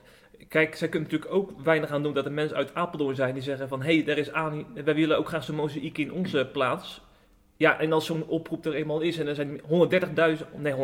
kijk, 0.47 0.75
zij 0.75 0.89
kunnen 0.89 1.09
natuurlijk 1.09 1.33
ook 1.33 1.51
weinig 1.63 1.89
aan 1.89 2.03
doen 2.03 2.13
dat 2.13 2.25
er 2.25 2.31
mensen 2.31 2.57
uit 2.57 2.73
Apeldoorn 2.73 3.15
zijn 3.15 3.33
die 3.33 3.43
zeggen 3.43 3.67
van... 3.67 3.81
hé, 3.81 3.97
hey, 3.97 4.07
er 4.07 4.17
is 4.17 4.31
aan, 4.31 4.65
wij 4.83 4.95
willen 4.95 5.17
ook 5.17 5.27
graag 5.27 5.43
zo'n 5.43 5.55
Mozaïek 5.55 5.97
in 5.97 6.11
onze 6.11 6.47
plaats. 6.53 7.01
Ja, 7.57 7.79
en 7.79 7.93
als 7.93 8.05
zo'n 8.05 8.27
oproep 8.27 8.65
er 8.65 8.73
eenmaal 8.73 9.01
is 9.01 9.17
en 9.17 9.27
er 9.27 9.35
zijn 9.35 9.61
130.000, 9.61 9.67
nee 10.55 10.73
130.000, 10.73 10.77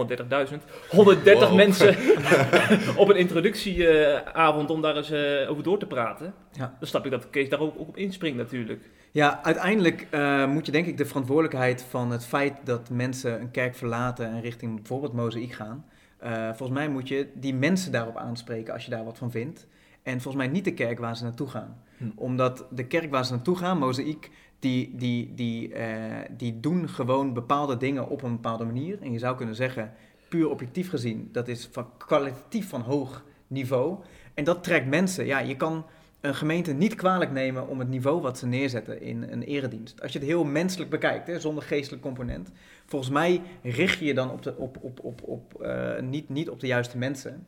130 0.90 1.50
Wow. 1.50 1.56
mensen 1.56 1.96
op 3.02 3.10
een 3.10 3.16
introductieavond 3.16 4.70
om 4.70 4.82
daar 4.82 4.98
eens 4.98 5.12
eh, 5.12 5.50
over 5.50 5.64
door 5.64 5.80
te 5.80 5.86
praten. 5.86 6.34
Ja. 6.52 6.76
Dan 6.80 6.88
snap 6.88 7.06
ik 7.06 7.12
dat 7.12 7.30
Kees 7.30 7.50
daar 7.50 7.60
ook, 7.60 7.80
ook 7.80 7.88
op 7.88 7.98
inspringt 7.98 8.38
natuurlijk. 8.38 8.90
Ja, 9.12 9.40
uiteindelijk 9.44 10.08
eh, 10.10 10.48
moet 10.48 10.66
je 10.66 10.72
denk 10.72 10.86
ik 10.86 10.98
de 10.98 11.06
verantwoordelijkheid 11.06 11.86
van 11.90 12.12
het 12.12 12.26
feit 12.26 12.54
dat 12.64 12.90
mensen 12.90 13.42
een 13.42 13.52
kerk 13.52 13.76
verlaten 13.76 14.26
en 14.26 14.42
richting 14.42 14.76
bijvoorbeeld 14.76 15.14
mozaïek 15.14 15.52
gaan. 15.54 15.86
Eh, 16.24 16.48
volgens 16.48 16.70
mij 16.70 16.90
moet 16.90 17.08
je 17.08 17.28
die 17.34 17.54
mensen 17.54 17.92
daarop 17.92 18.18
aanspreken 18.18 18.74
als 18.74 18.86
je 18.86 18.92
daar 18.92 19.04
wat 19.04 19.18
van 19.18 19.32
vindt. 19.32 19.68
En 20.04 20.22
volgens 20.22 20.44
mij 20.44 20.54
niet 20.54 20.64
de 20.64 20.74
kerk 20.74 21.00
waar 21.00 21.18
ze 21.18 21.24
naartoe 21.24 21.48
gaan. 21.48 21.82
Hm. 21.98 22.06
Omdat 22.16 22.66
de 22.70 22.88
kerk 22.88 23.12
waar 23.12 23.26
ze 23.26 23.32
naartoe 23.32 23.58
gaan, 23.58 23.78
mozaïek, 23.78 24.30
die, 24.60 24.96
die, 24.96 25.34
die, 25.34 25.74
eh, 25.74 26.30
die 26.38 26.60
doen 26.60 26.90
gewoon 26.90 27.34
bepaalde 27.34 27.78
dingen 27.78 28.10
op 28.10 28.24
een 28.24 28.32
bepaalde 28.32 28.66
manier. 28.66 29.02
En 29.02 29.12
je 29.12 29.20
zou 29.20 29.36
kunnen 29.36 29.56
zeggen, 29.56 29.94
puur 30.30 30.50
objectief 30.50 30.90
gezien, 30.90 31.30
dat 31.32 31.48
is 31.48 31.70
van 31.72 31.88
kwalitatief 31.98 32.70
van 32.70 32.82
hoog 32.82 33.24
niveau. 33.48 33.98
En 34.34 34.44
dat 34.44 34.64
trekt 34.64 34.88
mensen. 34.88 35.26
Ja, 35.26 35.40
je 35.40 35.56
kan 35.56 35.86
een 36.22 36.36
gemeente 36.36 36.74
niet 36.74 36.96
kwalijk 36.96 37.32
nemen 37.32 37.68
om 37.68 37.80
het 37.80 37.90
niveau 37.90 38.22
wat 38.22 38.38
ze 38.38 38.46
neerzetten 38.46 39.02
in 39.02 39.24
een 39.30 39.44
eredienst. 39.44 40.02
Als 40.02 40.14
je 40.14 40.20
het 40.20 40.28
heel 40.28 40.44
menselijk 40.44 40.90
bekijkt, 40.90 41.28
hè, 41.28 41.40
zonder 41.40 41.64
geestelijk 41.64 42.04
component. 42.04 42.52
Volgens 42.94 43.14
mij 43.14 43.42
richt 43.64 44.00
je 44.00 44.06
je 44.06 44.14
dan 44.14 44.32
op 44.32 44.42
de, 44.44 44.56
op, 44.58 44.78
op, 44.82 45.00
op, 45.04 45.22
op, 45.24 45.62
eh, 45.62 46.00
niet, 46.00 46.30
niet 46.30 46.50
op 46.50 46.60
de 46.60 46.68
juiste 46.68 46.98
mensen. 46.98 47.48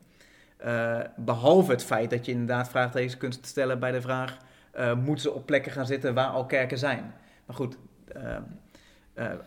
Eh, 0.56 1.00
behalve 1.16 1.70
het 1.70 1.84
feit 1.84 2.10
dat 2.10 2.26
je 2.26 2.32
inderdaad 2.32 2.68
vraagtekens 2.68 3.16
kunt 3.16 3.38
stellen 3.42 3.78
bij 3.78 3.92
de 3.92 4.00
vraag: 4.00 4.38
eh, 4.72 4.96
moeten 4.96 5.22
ze 5.22 5.32
op 5.32 5.46
plekken 5.46 5.72
gaan 5.72 5.86
zitten 5.86 6.14
waar 6.14 6.28
al 6.28 6.46
kerken 6.46 6.78
zijn? 6.78 7.14
Maar 7.46 7.56
goed, 7.56 7.78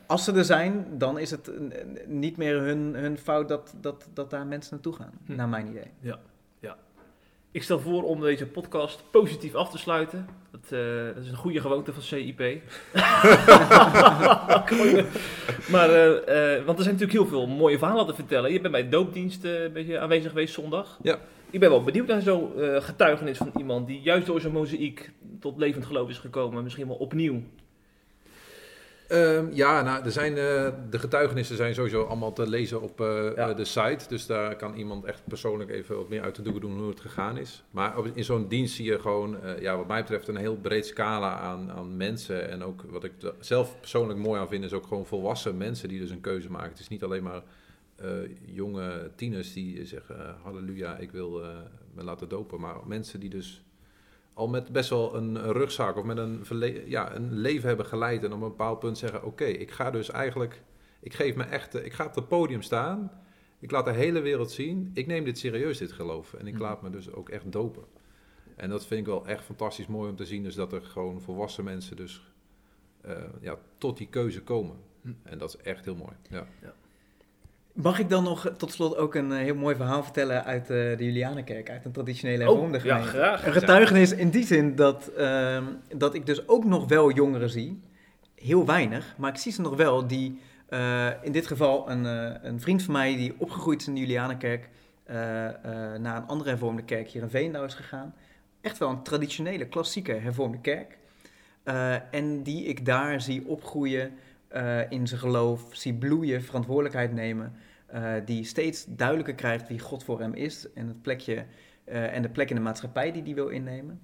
als 0.06 0.24
ze 0.24 0.32
er 0.32 0.44
zijn, 0.44 0.86
dan 0.98 1.18
is 1.18 1.30
het 1.30 1.50
niet 2.06 2.36
meer 2.36 2.60
hun, 2.60 2.94
hun 2.94 3.18
fout 3.18 3.48
dat, 3.48 3.74
dat, 3.80 4.08
dat 4.14 4.30
daar 4.30 4.46
mensen 4.46 4.72
naartoe 4.72 4.94
gaan, 4.94 5.12
Hm. 5.26 5.34
naar 5.34 5.48
mijn 5.48 5.66
idee. 5.66 5.90
Ik 7.52 7.62
stel 7.62 7.80
voor 7.80 8.02
om 8.02 8.20
deze 8.20 8.46
podcast 8.46 9.04
positief 9.10 9.54
af 9.54 9.70
te 9.70 9.78
sluiten. 9.78 10.26
Dat, 10.50 10.60
eh, 10.72 11.14
dat 11.14 11.24
is 11.24 11.30
een 11.30 11.36
goede 11.36 11.60
gewoonte 11.60 11.92
van 11.92 12.02
CIP. 12.02 12.38
maar, 15.74 15.90
eh, 15.90 16.56
eh, 16.56 16.64
want 16.64 16.78
er 16.78 16.84
zijn 16.84 16.94
natuurlijk 16.96 17.12
heel 17.12 17.26
veel 17.26 17.46
mooie 17.46 17.78
verhalen 17.78 18.06
te 18.06 18.14
vertellen. 18.14 18.52
Je 18.52 18.60
bent 18.60 18.72
bij 18.72 18.82
de 18.82 18.88
doopdienst 18.88 19.44
een 19.44 19.72
beetje 19.72 19.98
aanwezig 19.98 20.30
geweest 20.30 20.54
zondag. 20.54 20.98
Ja. 21.02 21.18
Ik 21.50 21.60
ben 21.60 21.70
wel 21.70 21.82
benieuwd 21.82 22.06
naar 22.06 22.22
zo'n 22.22 22.50
getuigenis 22.56 23.38
van 23.38 23.52
iemand 23.58 23.86
die 23.86 24.00
juist 24.00 24.26
door 24.26 24.40
zijn 24.40 24.52
mozaïek 24.52 25.12
tot 25.40 25.58
levend 25.58 25.86
geloof 25.86 26.08
is 26.08 26.18
gekomen. 26.18 26.62
Misschien 26.62 26.86
wel 26.86 26.96
opnieuw. 26.96 27.42
Ehm, 29.10 29.46
ja, 29.52 29.82
nou, 29.82 30.04
er 30.04 30.10
zijn, 30.10 30.36
eh, 30.36 30.68
de 30.90 30.98
getuigenissen 30.98 31.56
zijn 31.56 31.74
sowieso 31.74 32.02
allemaal 32.04 32.32
te 32.32 32.48
lezen 32.48 32.80
op 32.82 33.00
eh, 33.00 33.06
Ja. 33.36 33.48
eh, 33.50 33.56
de 33.56 33.64
site. 33.64 34.04
Dus 34.08 34.26
daar 34.26 34.56
kan 34.56 34.74
iemand 34.74 35.04
echt 35.04 35.22
persoonlijk 35.28 35.70
even 35.70 35.96
wat 35.96 36.08
meer 36.08 36.22
uit 36.22 36.34
de 36.36 36.42
doeken 36.42 36.60
doen 36.60 36.78
hoe 36.78 36.88
het 36.88 37.00
gegaan 37.00 37.36
is. 37.38 37.64
Maar 37.70 37.98
op- 37.98 38.06
in 38.14 38.24
zo'n 38.24 38.48
dienst 38.48 38.74
zie 38.74 38.84
je 38.84 38.98
gewoon, 39.00 39.36
ja, 39.60 39.76
wat 39.76 39.86
mij 39.86 40.00
betreft, 40.00 40.28
een 40.28 40.36
heel 40.36 40.56
breed 40.56 40.86
scala 40.86 41.38
aan, 41.38 41.70
aan 41.70 41.96
mensen. 41.96 42.48
En 42.48 42.62
ook 42.62 42.82
wat 42.82 43.04
ik 43.04 43.12
zelf 43.40 43.80
persoonlijk 43.80 44.18
mooi 44.18 44.40
aan 44.40 44.48
vind, 44.48 44.64
is 44.64 44.72
ook 44.72 44.86
gewoon 44.86 45.06
volwassen 45.06 45.56
mensen 45.56 45.88
die 45.88 46.00
dus 46.00 46.10
een 46.10 46.20
keuze 46.20 46.50
maken. 46.50 46.70
Het 46.70 46.80
is 46.80 46.88
niet 46.88 47.02
alleen 47.04 47.22
maar 47.22 47.42
jonge 48.44 49.10
tieners 49.14 49.52
die 49.52 49.84
zeggen, 49.86 50.36
halleluja, 50.42 50.96
ik 50.96 51.10
wil 51.10 51.42
me 51.94 52.02
laten 52.04 52.28
dopen. 52.28 52.60
Maar 52.60 52.76
mensen 52.86 53.20
die 53.20 53.30
dus 53.30 53.62
al 54.34 54.48
met 54.48 54.72
best 54.72 54.90
wel 54.90 55.14
een, 55.16 55.52
rugzak 55.52 55.96
of 55.96 56.04
met 56.04 56.18
een, 56.18 56.44
ja, 56.86 57.14
een 57.14 57.32
leven 57.32 57.68
hebben 57.68 57.86
geleid 57.86 58.24
en 58.24 58.32
op 58.32 58.40
een 58.42 58.48
bepaald 58.48 58.78
punt 58.78 58.98
zeggen: 58.98 59.24
Oké, 59.24 59.44
ik 59.44 59.70
ga 59.70 59.90
dus 59.90 60.10
eigenlijk, 60.10 60.62
ik 61.00 61.14
geef 61.14 61.34
me 61.34 61.42
echt, 61.44 61.74
ik 61.84 61.92
ga 61.92 62.06
op 62.06 62.14
het 62.14 62.28
podium 62.28 62.62
staan, 62.62 63.12
ik 63.58 63.70
laat 63.70 63.84
de 63.84 63.92
hele 63.92 64.20
wereld 64.20 64.50
zien, 64.50 64.90
ik 64.94 65.06
neem 65.06 65.24
dit 65.24 65.38
serieus, 65.38 65.78
dit 65.78 65.92
geloof, 65.92 66.34
en 66.34 66.46
ik 66.46 66.52
Mhm. 66.54 66.62
laat 66.62 66.82
me 66.82 66.90
dus 66.90 67.12
ook 67.12 67.28
echt 67.28 67.52
dopen. 67.52 67.84
En 68.56 68.70
dat 68.70 68.86
vind 68.86 69.00
ik 69.00 69.06
wel 69.06 69.26
echt 69.26 69.44
fantastisch 69.44 69.86
mooi 69.86 70.10
om 70.10 70.16
te 70.16 70.26
zien, 70.26 70.42
dus 70.42 70.54
dat 70.54 70.72
er 70.72 70.82
gewoon 70.82 71.20
volwassen 71.20 71.64
mensen 71.64 71.96
dus 71.96 72.28
eh, 73.00 73.22
ja, 73.40 73.56
tot 73.78 73.96
die 73.96 74.08
keuze 74.08 74.42
komen. 74.42 74.76
Hm. 75.02 75.12
En 75.22 75.38
dat 75.38 75.48
is 75.48 75.56
echt 75.56 75.84
heel 75.84 75.94
mooi. 75.96 76.12
Ja. 76.30 76.46
Mag 77.72 77.98
ik 77.98 78.08
dan 78.08 78.22
nog 78.24 78.52
tot 78.56 78.72
slot 78.72 78.96
ook 78.96 79.14
een 79.14 79.32
eh, 79.32 79.38
heel 79.38 79.54
mooi 79.54 79.76
verhaal 79.76 80.02
vertellen 80.02 80.44
uit 80.44 80.62
eh, 80.62 80.68
de 80.68 80.96
Julianenkerk, 81.04 81.70
uit 81.70 81.84
een 81.84 81.92
traditionele 81.92 82.42
Oh, 82.44 82.48
hervormde 82.50 82.80
ja, 82.82 82.82
gemeente? 82.94 83.08
graag. 83.08 83.46
Een 83.46 83.52
getuigenis 83.52 84.12
in 84.12 84.30
die 84.30 84.46
zin 84.46 84.74
dat, 84.74 85.06
ehm, 85.08 85.64
dat 85.96 86.14
ik 86.14 86.26
dus 86.26 86.48
ook 86.48 86.64
nog 86.64 86.88
wel 86.88 87.10
jongeren 87.12 87.50
zie, 87.50 87.80
heel 88.34 88.66
weinig, 88.66 89.14
maar 89.18 89.30
ik 89.30 89.38
zie 89.38 89.52
ze 89.52 89.60
nog 89.60 89.76
wel, 89.76 90.06
die 90.06 90.40
eh, 90.68 91.06
in 91.22 91.32
dit 91.32 91.46
geval 91.46 91.90
een, 91.90 92.06
eh, 92.06 92.34
een 92.42 92.60
vriend 92.60 92.82
van 92.82 92.92
mij 92.92 93.16
die 93.16 93.34
opgegroeid 93.38 93.80
is 93.80 93.86
in 93.86 93.94
de 93.94 94.00
Julianenkerk, 94.00 94.68
eh, 95.04 95.46
eh, 95.48 95.54
naar 96.00 96.16
een 96.16 96.26
andere 96.26 96.50
hervormde 96.50 96.82
kerk 96.82 97.08
hier 97.08 97.22
in 97.22 97.30
Veendouw 97.30 97.64
is 97.64 97.74
gegaan. 97.74 98.14
Echt 98.60 98.78
wel 98.78 98.88
een 98.88 99.02
traditionele, 99.02 99.66
klassieke 99.66 100.12
hervormde 100.12 100.60
kerk. 100.60 100.98
Eh, 101.62 101.94
en 102.14 102.42
die 102.42 102.64
ik 102.64 102.84
daar 102.86 103.20
zie 103.20 103.46
opgroeien 103.46 104.12
eh, 104.50 104.90
in 104.90 105.06
zijn 105.06 105.20
geloof, 105.20 105.66
zie 105.70 105.94
bloeien, 105.94 106.42
verantwoordelijkheid 106.42 107.12
nemen. 107.12 107.52
eh, 107.86 108.12
die 108.24 108.44
steeds 108.44 108.84
duidelijker 108.88 109.34
krijgt 109.34 109.68
wie 109.68 109.78
God 109.78 110.04
voor 110.04 110.20
hem 110.20 110.34
is 110.34 110.72
en, 110.72 110.88
het 110.88 111.02
plekje, 111.02 111.44
eh, 111.84 112.14
en 112.16 112.22
de 112.22 112.28
plek 112.28 112.48
in 112.50 112.56
de 112.56 112.62
maatschappij 112.62 113.12
die 113.12 113.22
hij 113.22 113.34
wil 113.34 113.48
innemen. 113.48 114.00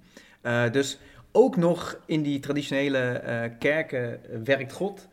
Dus 0.71 0.99
ook 1.31 1.55
nog 1.55 1.99
in 2.05 2.21
die 2.21 2.39
traditionele 2.39 3.55
kerken 3.59 4.19
werkt 4.43 4.71
God 4.71 5.07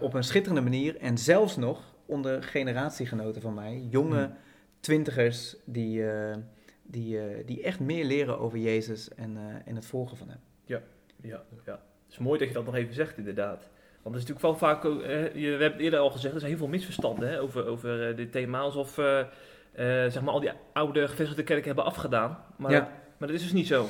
op 0.00 0.14
een 0.14 0.24
schitterende 0.24 0.60
manier. 0.60 0.96
En 0.96 1.18
zelfs 1.18 1.56
nog 1.56 1.94
onder 2.06 2.42
generatiegenoten 2.42 3.42
van 3.42 3.54
mij, 3.54 3.86
jonge 3.90 4.24
Hmm. 4.24 4.36
twintigers 4.80 5.56
die, 5.64 6.04
die, 6.82 7.44
die 7.44 7.62
echt 7.62 7.80
meer 7.80 8.04
leren 8.04 8.38
over 8.38 8.58
Jezus 8.58 9.14
en, 9.14 9.36
en 9.64 9.74
het 9.74 9.86
volgen 9.86 10.16
van 10.16 10.28
hem. 10.28 10.40
Ja, 10.64 10.80
ja. 11.20 11.42
Het 11.64 11.78
is 12.08 12.18
mooi 12.18 12.38
dat 12.38 12.48
je 12.48 12.54
dat 12.54 12.64
nog 12.64 12.74
even 12.74 12.94
zegt, 12.94 13.18
inderdaad. 13.18 13.68
Want 14.02 14.14
er 14.14 14.20
is 14.20 14.28
natuurlijk 14.28 14.60
wel 14.60 14.70
vaak, 14.70 14.82
je, 14.82 15.30
we 15.34 15.48
hebben 15.48 15.72
het 15.72 15.80
eerder 15.80 15.98
al 15.98 16.10
gezegd, 16.10 16.34
er 16.34 16.40
zijn 16.40 16.52
heel 16.52 16.60
veel 16.60 16.70
misverstanden 16.70 17.28
hè, 17.28 17.40
over, 17.40 17.66
over 17.66 18.08
eh, 18.08 18.16
dit 18.16 18.32
thema. 18.32 18.58
Alsof 18.58 18.98
eh, 18.98 19.20
eh, 19.20 19.26
zeg 20.10 20.20
maar 20.20 20.34
al 20.34 20.40
die 20.40 20.50
oude 20.72 21.08
gevestigde 21.08 21.42
kerken 21.42 21.66
hebben 21.66 21.84
afgedaan. 21.84 22.38
Maar, 22.56 22.70
Ja. 22.70 22.80
maar 23.18 23.28
dat 23.28 23.36
is 23.36 23.42
dus 23.42 23.52
niet 23.52 23.66
zo. 23.66 23.86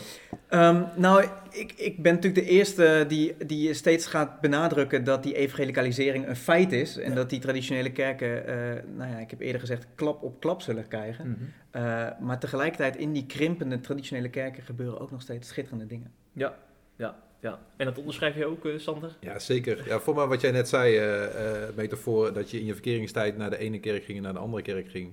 Ehm, 0.48 0.82
nou, 0.96 1.24
ik, 1.50 1.72
ik 1.72 2.02
ben 2.02 2.14
natuurlijk 2.14 2.46
de 2.46 2.50
eerste 2.52 3.04
die, 3.08 3.46
die 3.46 3.74
steeds 3.74 4.06
gaat 4.06 4.40
benadrukken 4.40 5.04
dat 5.04 5.22
die 5.22 5.34
evangelicalisering 5.34 6.28
een 6.28 6.36
feit 6.36 6.72
is. 6.72 6.96
En 6.96 7.14
dat 7.14 7.30
die 7.30 7.40
traditionele 7.40 7.92
kerken, 7.92 8.44
nou 8.96 9.10
ja, 9.10 9.18
ik 9.18 9.30
heb 9.30 9.40
eerder 9.40 9.60
gezegd, 9.60 9.86
klap 9.94 10.22
op 10.22 10.40
klap 10.40 10.60
zullen 10.60 10.88
krijgen. 10.88 11.50
Mhm. 11.70 12.24
Maar 12.24 12.38
tegelijkertijd 12.38 12.96
in 12.96 13.12
die 13.12 13.26
krimpende 13.26 13.80
traditionele 13.80 14.28
kerken 14.28 14.62
gebeuren 14.62 15.00
ook 15.00 15.10
nog 15.10 15.22
steeds 15.22 15.48
schitterende 15.48 15.86
dingen. 15.86 16.12
Ja, 16.32 16.54
ja. 16.96 17.16
En 17.40 17.86
dat 17.86 17.98
onderschrijf 17.98 18.36
je 18.36 18.46
ook, 18.46 18.64
eh, 18.64 18.78
Sander? 18.78 19.16
Ja, 19.20 19.38
zeker. 19.38 19.86
Ja, 19.86 20.00
voor 20.00 20.14
mij 20.14 20.26
wat 20.26 20.40
jij 20.40 20.50
net 20.50 20.68
zei, 20.68 20.96
eh 20.96 21.68
eh, 21.68 21.74
metafoor, 21.74 22.32
dat 22.32 22.50
je 22.50 22.58
in 22.58 22.66
je 22.66 22.72
verkeringstijd 22.72 23.36
naar 23.36 23.50
de 23.50 23.58
ene 23.58 23.80
kerk 23.80 24.04
ging 24.04 24.16
en 24.16 24.24
naar 24.24 24.32
de 24.32 24.38
andere 24.38 24.62
kerk 24.62 24.90
ging. 24.90 25.12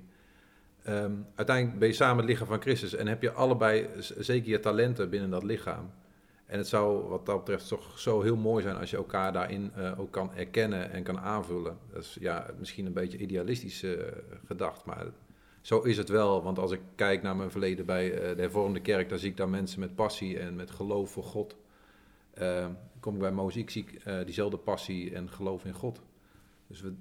Ehm, 0.83 1.11
uiteindelijk 1.35 1.79
ben 1.79 1.87
je 1.87 1.93
samen 1.93 2.17
het 2.17 2.25
lichaam 2.25 2.47
van 2.47 2.61
Christus 2.61 2.95
en 2.95 3.07
heb 3.07 3.21
je 3.21 3.31
allebei 3.31 3.87
zeker 4.17 4.49
je 4.49 4.59
talenten 4.59 5.09
binnen 5.09 5.29
dat 5.29 5.43
lichaam. 5.43 5.91
En 6.45 6.57
het 6.57 6.67
zou 6.67 7.07
wat 7.07 7.25
dat 7.25 7.37
betreft 7.37 7.67
toch 7.67 7.99
zo 7.99 8.21
heel 8.21 8.35
mooi 8.35 8.63
zijn 8.63 8.75
als 8.75 8.89
je 8.89 8.97
elkaar 8.97 9.33
daarin 9.33 9.71
ook 9.97 10.11
kan 10.11 10.31
erkennen 10.35 10.91
en 10.91 11.03
kan 11.03 11.19
aanvullen. 11.19 11.77
Dat 11.93 12.03
is 12.03 12.17
ja, 12.19 12.45
misschien 12.59 12.85
een 12.85 12.93
beetje 12.93 13.17
idealistisch 13.17 13.85
gedacht, 14.45 14.85
maar 14.85 15.05
zo 15.61 15.79
is 15.79 15.97
het 15.97 16.09
wel. 16.09 16.43
Want 16.43 16.59
als 16.59 16.71
ik 16.71 16.79
kijk 16.95 17.21
naar 17.21 17.35
mijn 17.35 17.51
verleden 17.51 17.85
bij 17.85 18.09
de 18.09 18.41
hervormde 18.41 18.79
kerk, 18.79 19.09
dan 19.09 19.19
zie 19.19 19.29
ik 19.29 19.37
daar 19.37 19.49
mensen 19.49 19.79
met 19.79 19.95
passie 19.95 20.39
en 20.39 20.55
met 20.55 20.71
geloof 20.71 21.11
voor 21.11 21.23
God. 21.23 21.55
Uh, 22.41 22.65
kom 22.99 23.13
ik 23.13 23.19
bij 23.19 23.31
Moziek, 23.31 23.69
zie 23.69 23.85
ik 23.87 24.03
eh, 24.03 24.23
diezelfde 24.25 24.57
passie 24.57 25.15
en 25.15 25.29
geloof 25.29 25.65
in 25.65 25.73
God. 25.73 26.01
Dus 26.67 26.81
we, 26.81 26.93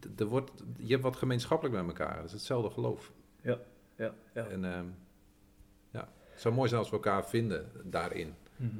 d- 0.00 0.16
d- 0.16 0.20
er 0.20 0.26
wordt, 0.26 0.50
je 0.76 0.90
hebt 0.90 1.02
wat 1.02 1.16
gemeenschappelijk 1.16 1.76
met 1.76 1.86
elkaar. 1.86 2.16
Het 2.16 2.26
is 2.26 2.32
hetzelfde 2.32 2.70
geloof. 2.70 3.12
Ja, 3.42 3.58
ja. 3.96 4.12
En 4.34 4.64
ehm, 4.64 4.84
ja, 5.90 6.08
het 6.30 6.40
zou 6.40 6.54
mooi 6.54 6.68
zijn 6.68 6.80
als 6.80 6.90
we 6.90 6.96
elkaar 6.96 7.26
vinden 7.26 7.70
daarin. 7.84 8.34
Mhm. 8.56 8.70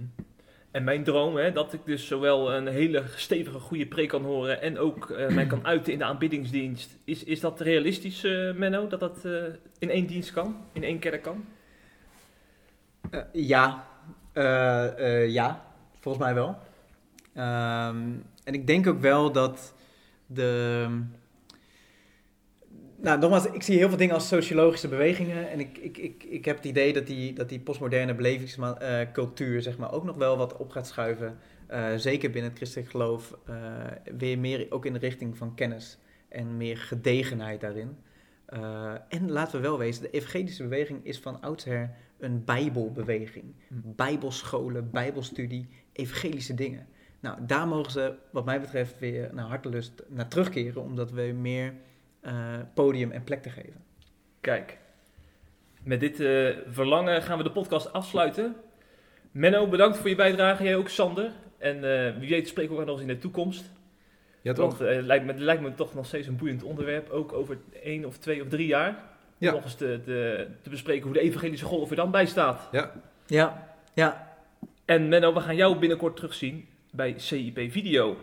En 0.71 0.85
mijn 0.85 1.05
droom, 1.05 1.37
hè, 1.37 1.53
dat 1.53 1.73
ik 1.73 1.81
dus 1.85 2.07
zowel 2.07 2.55
een 2.55 2.67
hele 2.67 3.03
stevige, 3.17 3.59
goede 3.59 3.87
preek 3.87 4.09
kan 4.09 4.23
horen 4.23 4.61
en 4.61 4.79
ook 4.79 5.11
eh, 5.11 5.29
mij 5.35 5.47
kan 5.47 5.65
uiten 5.75 5.93
in 5.93 5.99
de 5.99 6.05
aanbiddingsdienst. 6.05 6.97
Is, 7.05 7.25
is 7.25 7.41
dat 7.41 7.61
realistisch, 7.61 8.25
eh, 8.25 8.55
Menno, 8.55 8.87
dat 8.87 9.01
dat 9.01 9.25
eh, 9.25 9.45
in 9.79 9.91
één 9.91 10.07
dienst 10.07 10.33
kan, 10.33 10.57
in 10.73 10.83
één 10.85 10.99
kerk 10.99 11.23
kan? 11.23 11.45
Eh, 13.11 13.21
ja, 13.33 13.87
Eh, 14.33 15.23
eh, 15.23 15.29
ja, 15.33 15.67
volgens 16.01 16.25
mij 16.25 16.35
wel. 16.35 16.57
Ehm, 17.35 18.13
en 18.45 18.55
ik 18.55 18.67
denk 18.67 18.87
ook 18.87 19.01
wel 19.01 19.33
dat 19.33 19.75
de. 20.27 20.87
Nou, 23.01 23.19
nogmaals, 23.19 23.47
ik 23.47 23.63
zie 23.63 23.77
heel 23.77 23.89
veel 23.89 23.99
dingen 23.99 24.15
als 24.15 24.29
sociologische 24.29 24.89
bewegingen. 24.89 25.51
En 25.51 25.61
ik, 25.61 25.79
ik, 25.79 25.99
ik, 25.99 26.25
ik 26.25 26.45
heb 26.45 26.57
het 26.57 26.65
idee 26.65 26.93
dat 26.93 27.07
die, 27.07 27.33
dat 27.33 27.49
die 27.49 27.61
postmoderne 27.61 28.15
belevingscultuur 28.15 29.63
zeg 29.63 29.79
maar, 29.79 29.93
ook 29.93 30.05
nog 30.05 30.17
wel 30.17 30.37
wat 30.37 30.57
op 30.57 30.71
gaat 30.71 30.87
schuiven. 30.87 31.39
Eh, 31.67 31.95
zeker 31.97 32.31
binnen 32.31 32.51
het 32.51 32.59
christelijk 32.59 32.91
geloof. 32.91 33.39
eh, 33.47 33.55
weer 34.17 34.39
meer 34.39 34.67
ook 34.71 34.87
in 34.87 34.93
de 34.93 34.99
richting 34.99 35.37
van 35.37 35.55
kennis 35.55 35.99
en 36.29 36.57
meer 36.57 36.77
gedegenheid 36.77 37.61
daarin. 37.61 37.97
Eh, 38.47 38.95
en 39.09 39.31
laten 39.31 39.57
we 39.57 39.67
wel 39.67 39.79
wezen, 39.79 40.03
de 40.03 40.11
evangelische 40.11 40.63
beweging 40.63 41.05
is 41.05 41.19
van 41.19 41.41
oudsher 41.41 41.91
een 42.19 42.45
bijbelbeweging. 42.45 43.45
Bijbelscholen, 43.69 44.91
bijbelstudie, 44.91 45.69
evangelische 45.99 46.55
dingen. 46.55 46.87
Nou, 47.21 47.39
daar 47.47 47.69
mogen 47.69 47.93
ze 47.93 48.15
wat 48.31 48.45
mij 48.45 48.61
betreft 48.61 48.99
weer 48.99 49.31
naar 49.33 49.45
hartelust 49.45 50.03
naar 50.09 50.29
terugkeren, 50.29 50.83
omdat 50.83 51.11
we 51.11 51.23
meer 51.23 51.75
uh, 52.23 52.33
podium 52.75 53.11
en 53.11 53.25
plek 53.25 53.43
te 53.43 53.51
geven. 53.51 53.85
Kijk, 54.41 54.79
met 55.83 56.01
dit 56.01 56.21
uh, 56.21 56.57
verlangen 56.67 57.23
gaan 57.23 57.39
we 57.39 57.45
de 57.45 57.51
podcast 57.51 57.93
afsluiten. 57.93 58.57
Menno, 59.31 59.67
bedankt 59.67 59.97
voor 59.97 60.09
je 60.09 60.15
bijdrage. 60.15 60.63
Jij 60.63 60.77
ook, 60.77 60.89
Sander. 60.89 61.33
En 61.59 61.77
uh, 61.77 62.19
wie 62.19 62.29
weet 62.29 62.49
spreken 62.49 62.75
we 62.75 62.81
ook 62.81 62.87
nog 62.87 62.95
eens 63.01 63.09
in 63.09 63.15
de 63.15 63.19
toekomst. 63.19 63.71
Ja, 64.43 64.53
toch? 64.53 64.79
Want 64.79 64.91
het 64.91 65.05
lijkt, 65.05 65.25
me, 65.25 65.35
lijkt 65.35 65.63
me 65.63 65.75
toch 65.75 65.95
nog 65.95 66.07
steeds 66.07 66.27
een 66.27 66.37
boeiend 66.37 66.63
onderwerp. 66.63 67.11
Ook 67.11 67.33
over 67.33 67.59
één 67.83 68.05
of 68.05 68.19
twee 68.19 68.43
of 68.43 68.49
drie 68.49 68.67
jaar. 68.67 69.05
Ja. 69.39 69.49
Om 69.49 69.55
nog 69.55 69.65
eens 69.65 69.75
te, 69.75 70.01
te, 70.05 70.47
te, 70.63 70.71
bespreken 70.71 71.05
hoe 71.05 71.13
de 71.13 71.21
evangelische 71.21 71.65
golf 71.65 71.91
er 71.91 71.97
dan 71.97 72.11
bij 72.11 72.27
staat. 72.27 72.69
Ja. 72.73 72.93
Ja, 73.27 73.77
ja. 73.95 74.28
En 74.89 75.09
Menno, 75.09 75.35
we 75.35 75.41
gaan 75.41 75.57
jou 75.57 75.79
binnenkort 75.79 76.17
terugzien 76.17 76.67
bij 76.93 77.15
CIP 77.17 77.59
Video. 77.71 78.17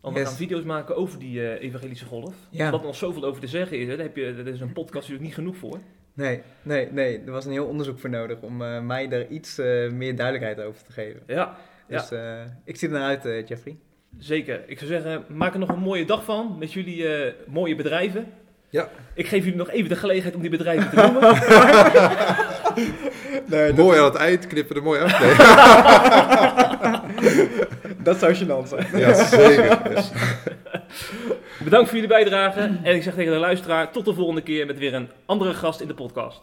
Want 0.00 0.14
we 0.14 0.20
Yes. 0.20 0.28
gaan 0.28 0.38
video's 0.38 0.62
maken 0.64 0.96
over 0.96 1.18
die 1.18 1.48
eh, 1.48 1.62
evangelische 1.68 2.04
golf. 2.04 2.34
Ja. 2.50 2.64
Omdat 2.64 2.80
er 2.80 2.86
nog 2.86 2.96
zoveel 2.96 3.24
over 3.24 3.40
te 3.40 3.46
zeggen 3.46 3.78
is. 3.78 3.88
Hè. 3.88 3.96
Daar, 3.96 4.06
heb 4.06 4.16
je, 4.16 4.34
daar 4.36 4.46
is 4.46 4.60
een 4.60 4.72
podcast 4.72 4.94
natuurlijk 4.94 5.24
niet 5.24 5.34
genoeg 5.34 5.56
voor. 5.56 5.78
Nee, 6.14 6.40
nee, 6.62 6.88
nee. 6.92 7.20
Er 7.26 7.32
was 7.32 7.44
een 7.44 7.52
heel 7.52 7.66
onderzoek 7.66 7.98
voor 7.98 8.10
nodig 8.10 8.40
om 8.40 8.62
eh, 8.62 8.80
mij 8.80 9.08
daar 9.08 9.26
iets 9.28 9.58
eh, 9.58 9.90
meer 9.90 10.16
duidelijkheid 10.16 10.68
over 10.68 10.84
te 10.84 10.92
geven. 10.92 11.20
Ja, 11.26 11.56
Dus 11.88 12.10
eh, 12.10 12.40
ik 12.64 12.76
zie 12.76 12.88
er 12.88 12.94
naar 12.94 13.08
uit, 13.08 13.24
eh, 13.26 13.46
Jeffrey. 13.46 13.76
zeker. 14.18 14.62
Ik 14.66 14.78
zou 14.78 14.90
zeggen, 14.90 15.24
maak 15.28 15.52
er 15.52 15.58
nog 15.58 15.68
een 15.68 15.78
mooie 15.78 16.04
dag 16.04 16.24
van 16.24 16.56
met 16.58 16.72
jullie 16.72 17.08
eh, 17.08 17.32
mooie 17.46 17.74
bedrijven. 17.74 18.26
Ja. 18.70 18.88
Ik 19.14 19.26
geef 19.26 19.42
jullie 19.44 19.58
nog 19.58 19.70
even 19.70 19.88
de 19.88 19.96
gelegenheid 19.96 20.34
om 20.34 20.40
die 20.40 20.50
bedrijven 20.50 20.90
te 20.90 20.96
noemen. 21.06 21.22
Mooi 23.74 23.98
aan 23.98 24.04
het 24.04 24.14
eind, 24.14 24.46
knippen 24.46 24.76
er 24.76 24.82
mooi 24.82 25.00
af. 25.00 25.18
Nee. 27.20 27.48
Dat 27.98 28.18
zou 28.18 28.34
gênant 28.34 28.68
zijn. 28.68 28.86
ja, 28.96 29.24
zeker. 29.24 29.92
Yes. 29.94 30.10
Bedankt 31.64 31.88
voor 31.88 31.98
jullie 31.98 32.08
bijdrage. 32.14 32.60
En 32.82 32.94
ik 32.94 33.02
zeg 33.02 33.14
tegen 33.14 33.32
de 33.32 33.38
luisteraar, 33.38 33.92
tot 33.92 34.04
de 34.04 34.14
volgende 34.14 34.42
keer 34.42 34.66
met 34.66 34.78
weer 34.78 34.94
een 34.94 35.10
andere 35.26 35.54
gast 35.54 35.80
in 35.80 35.88
de 35.88 35.94
podcast. 35.94 36.40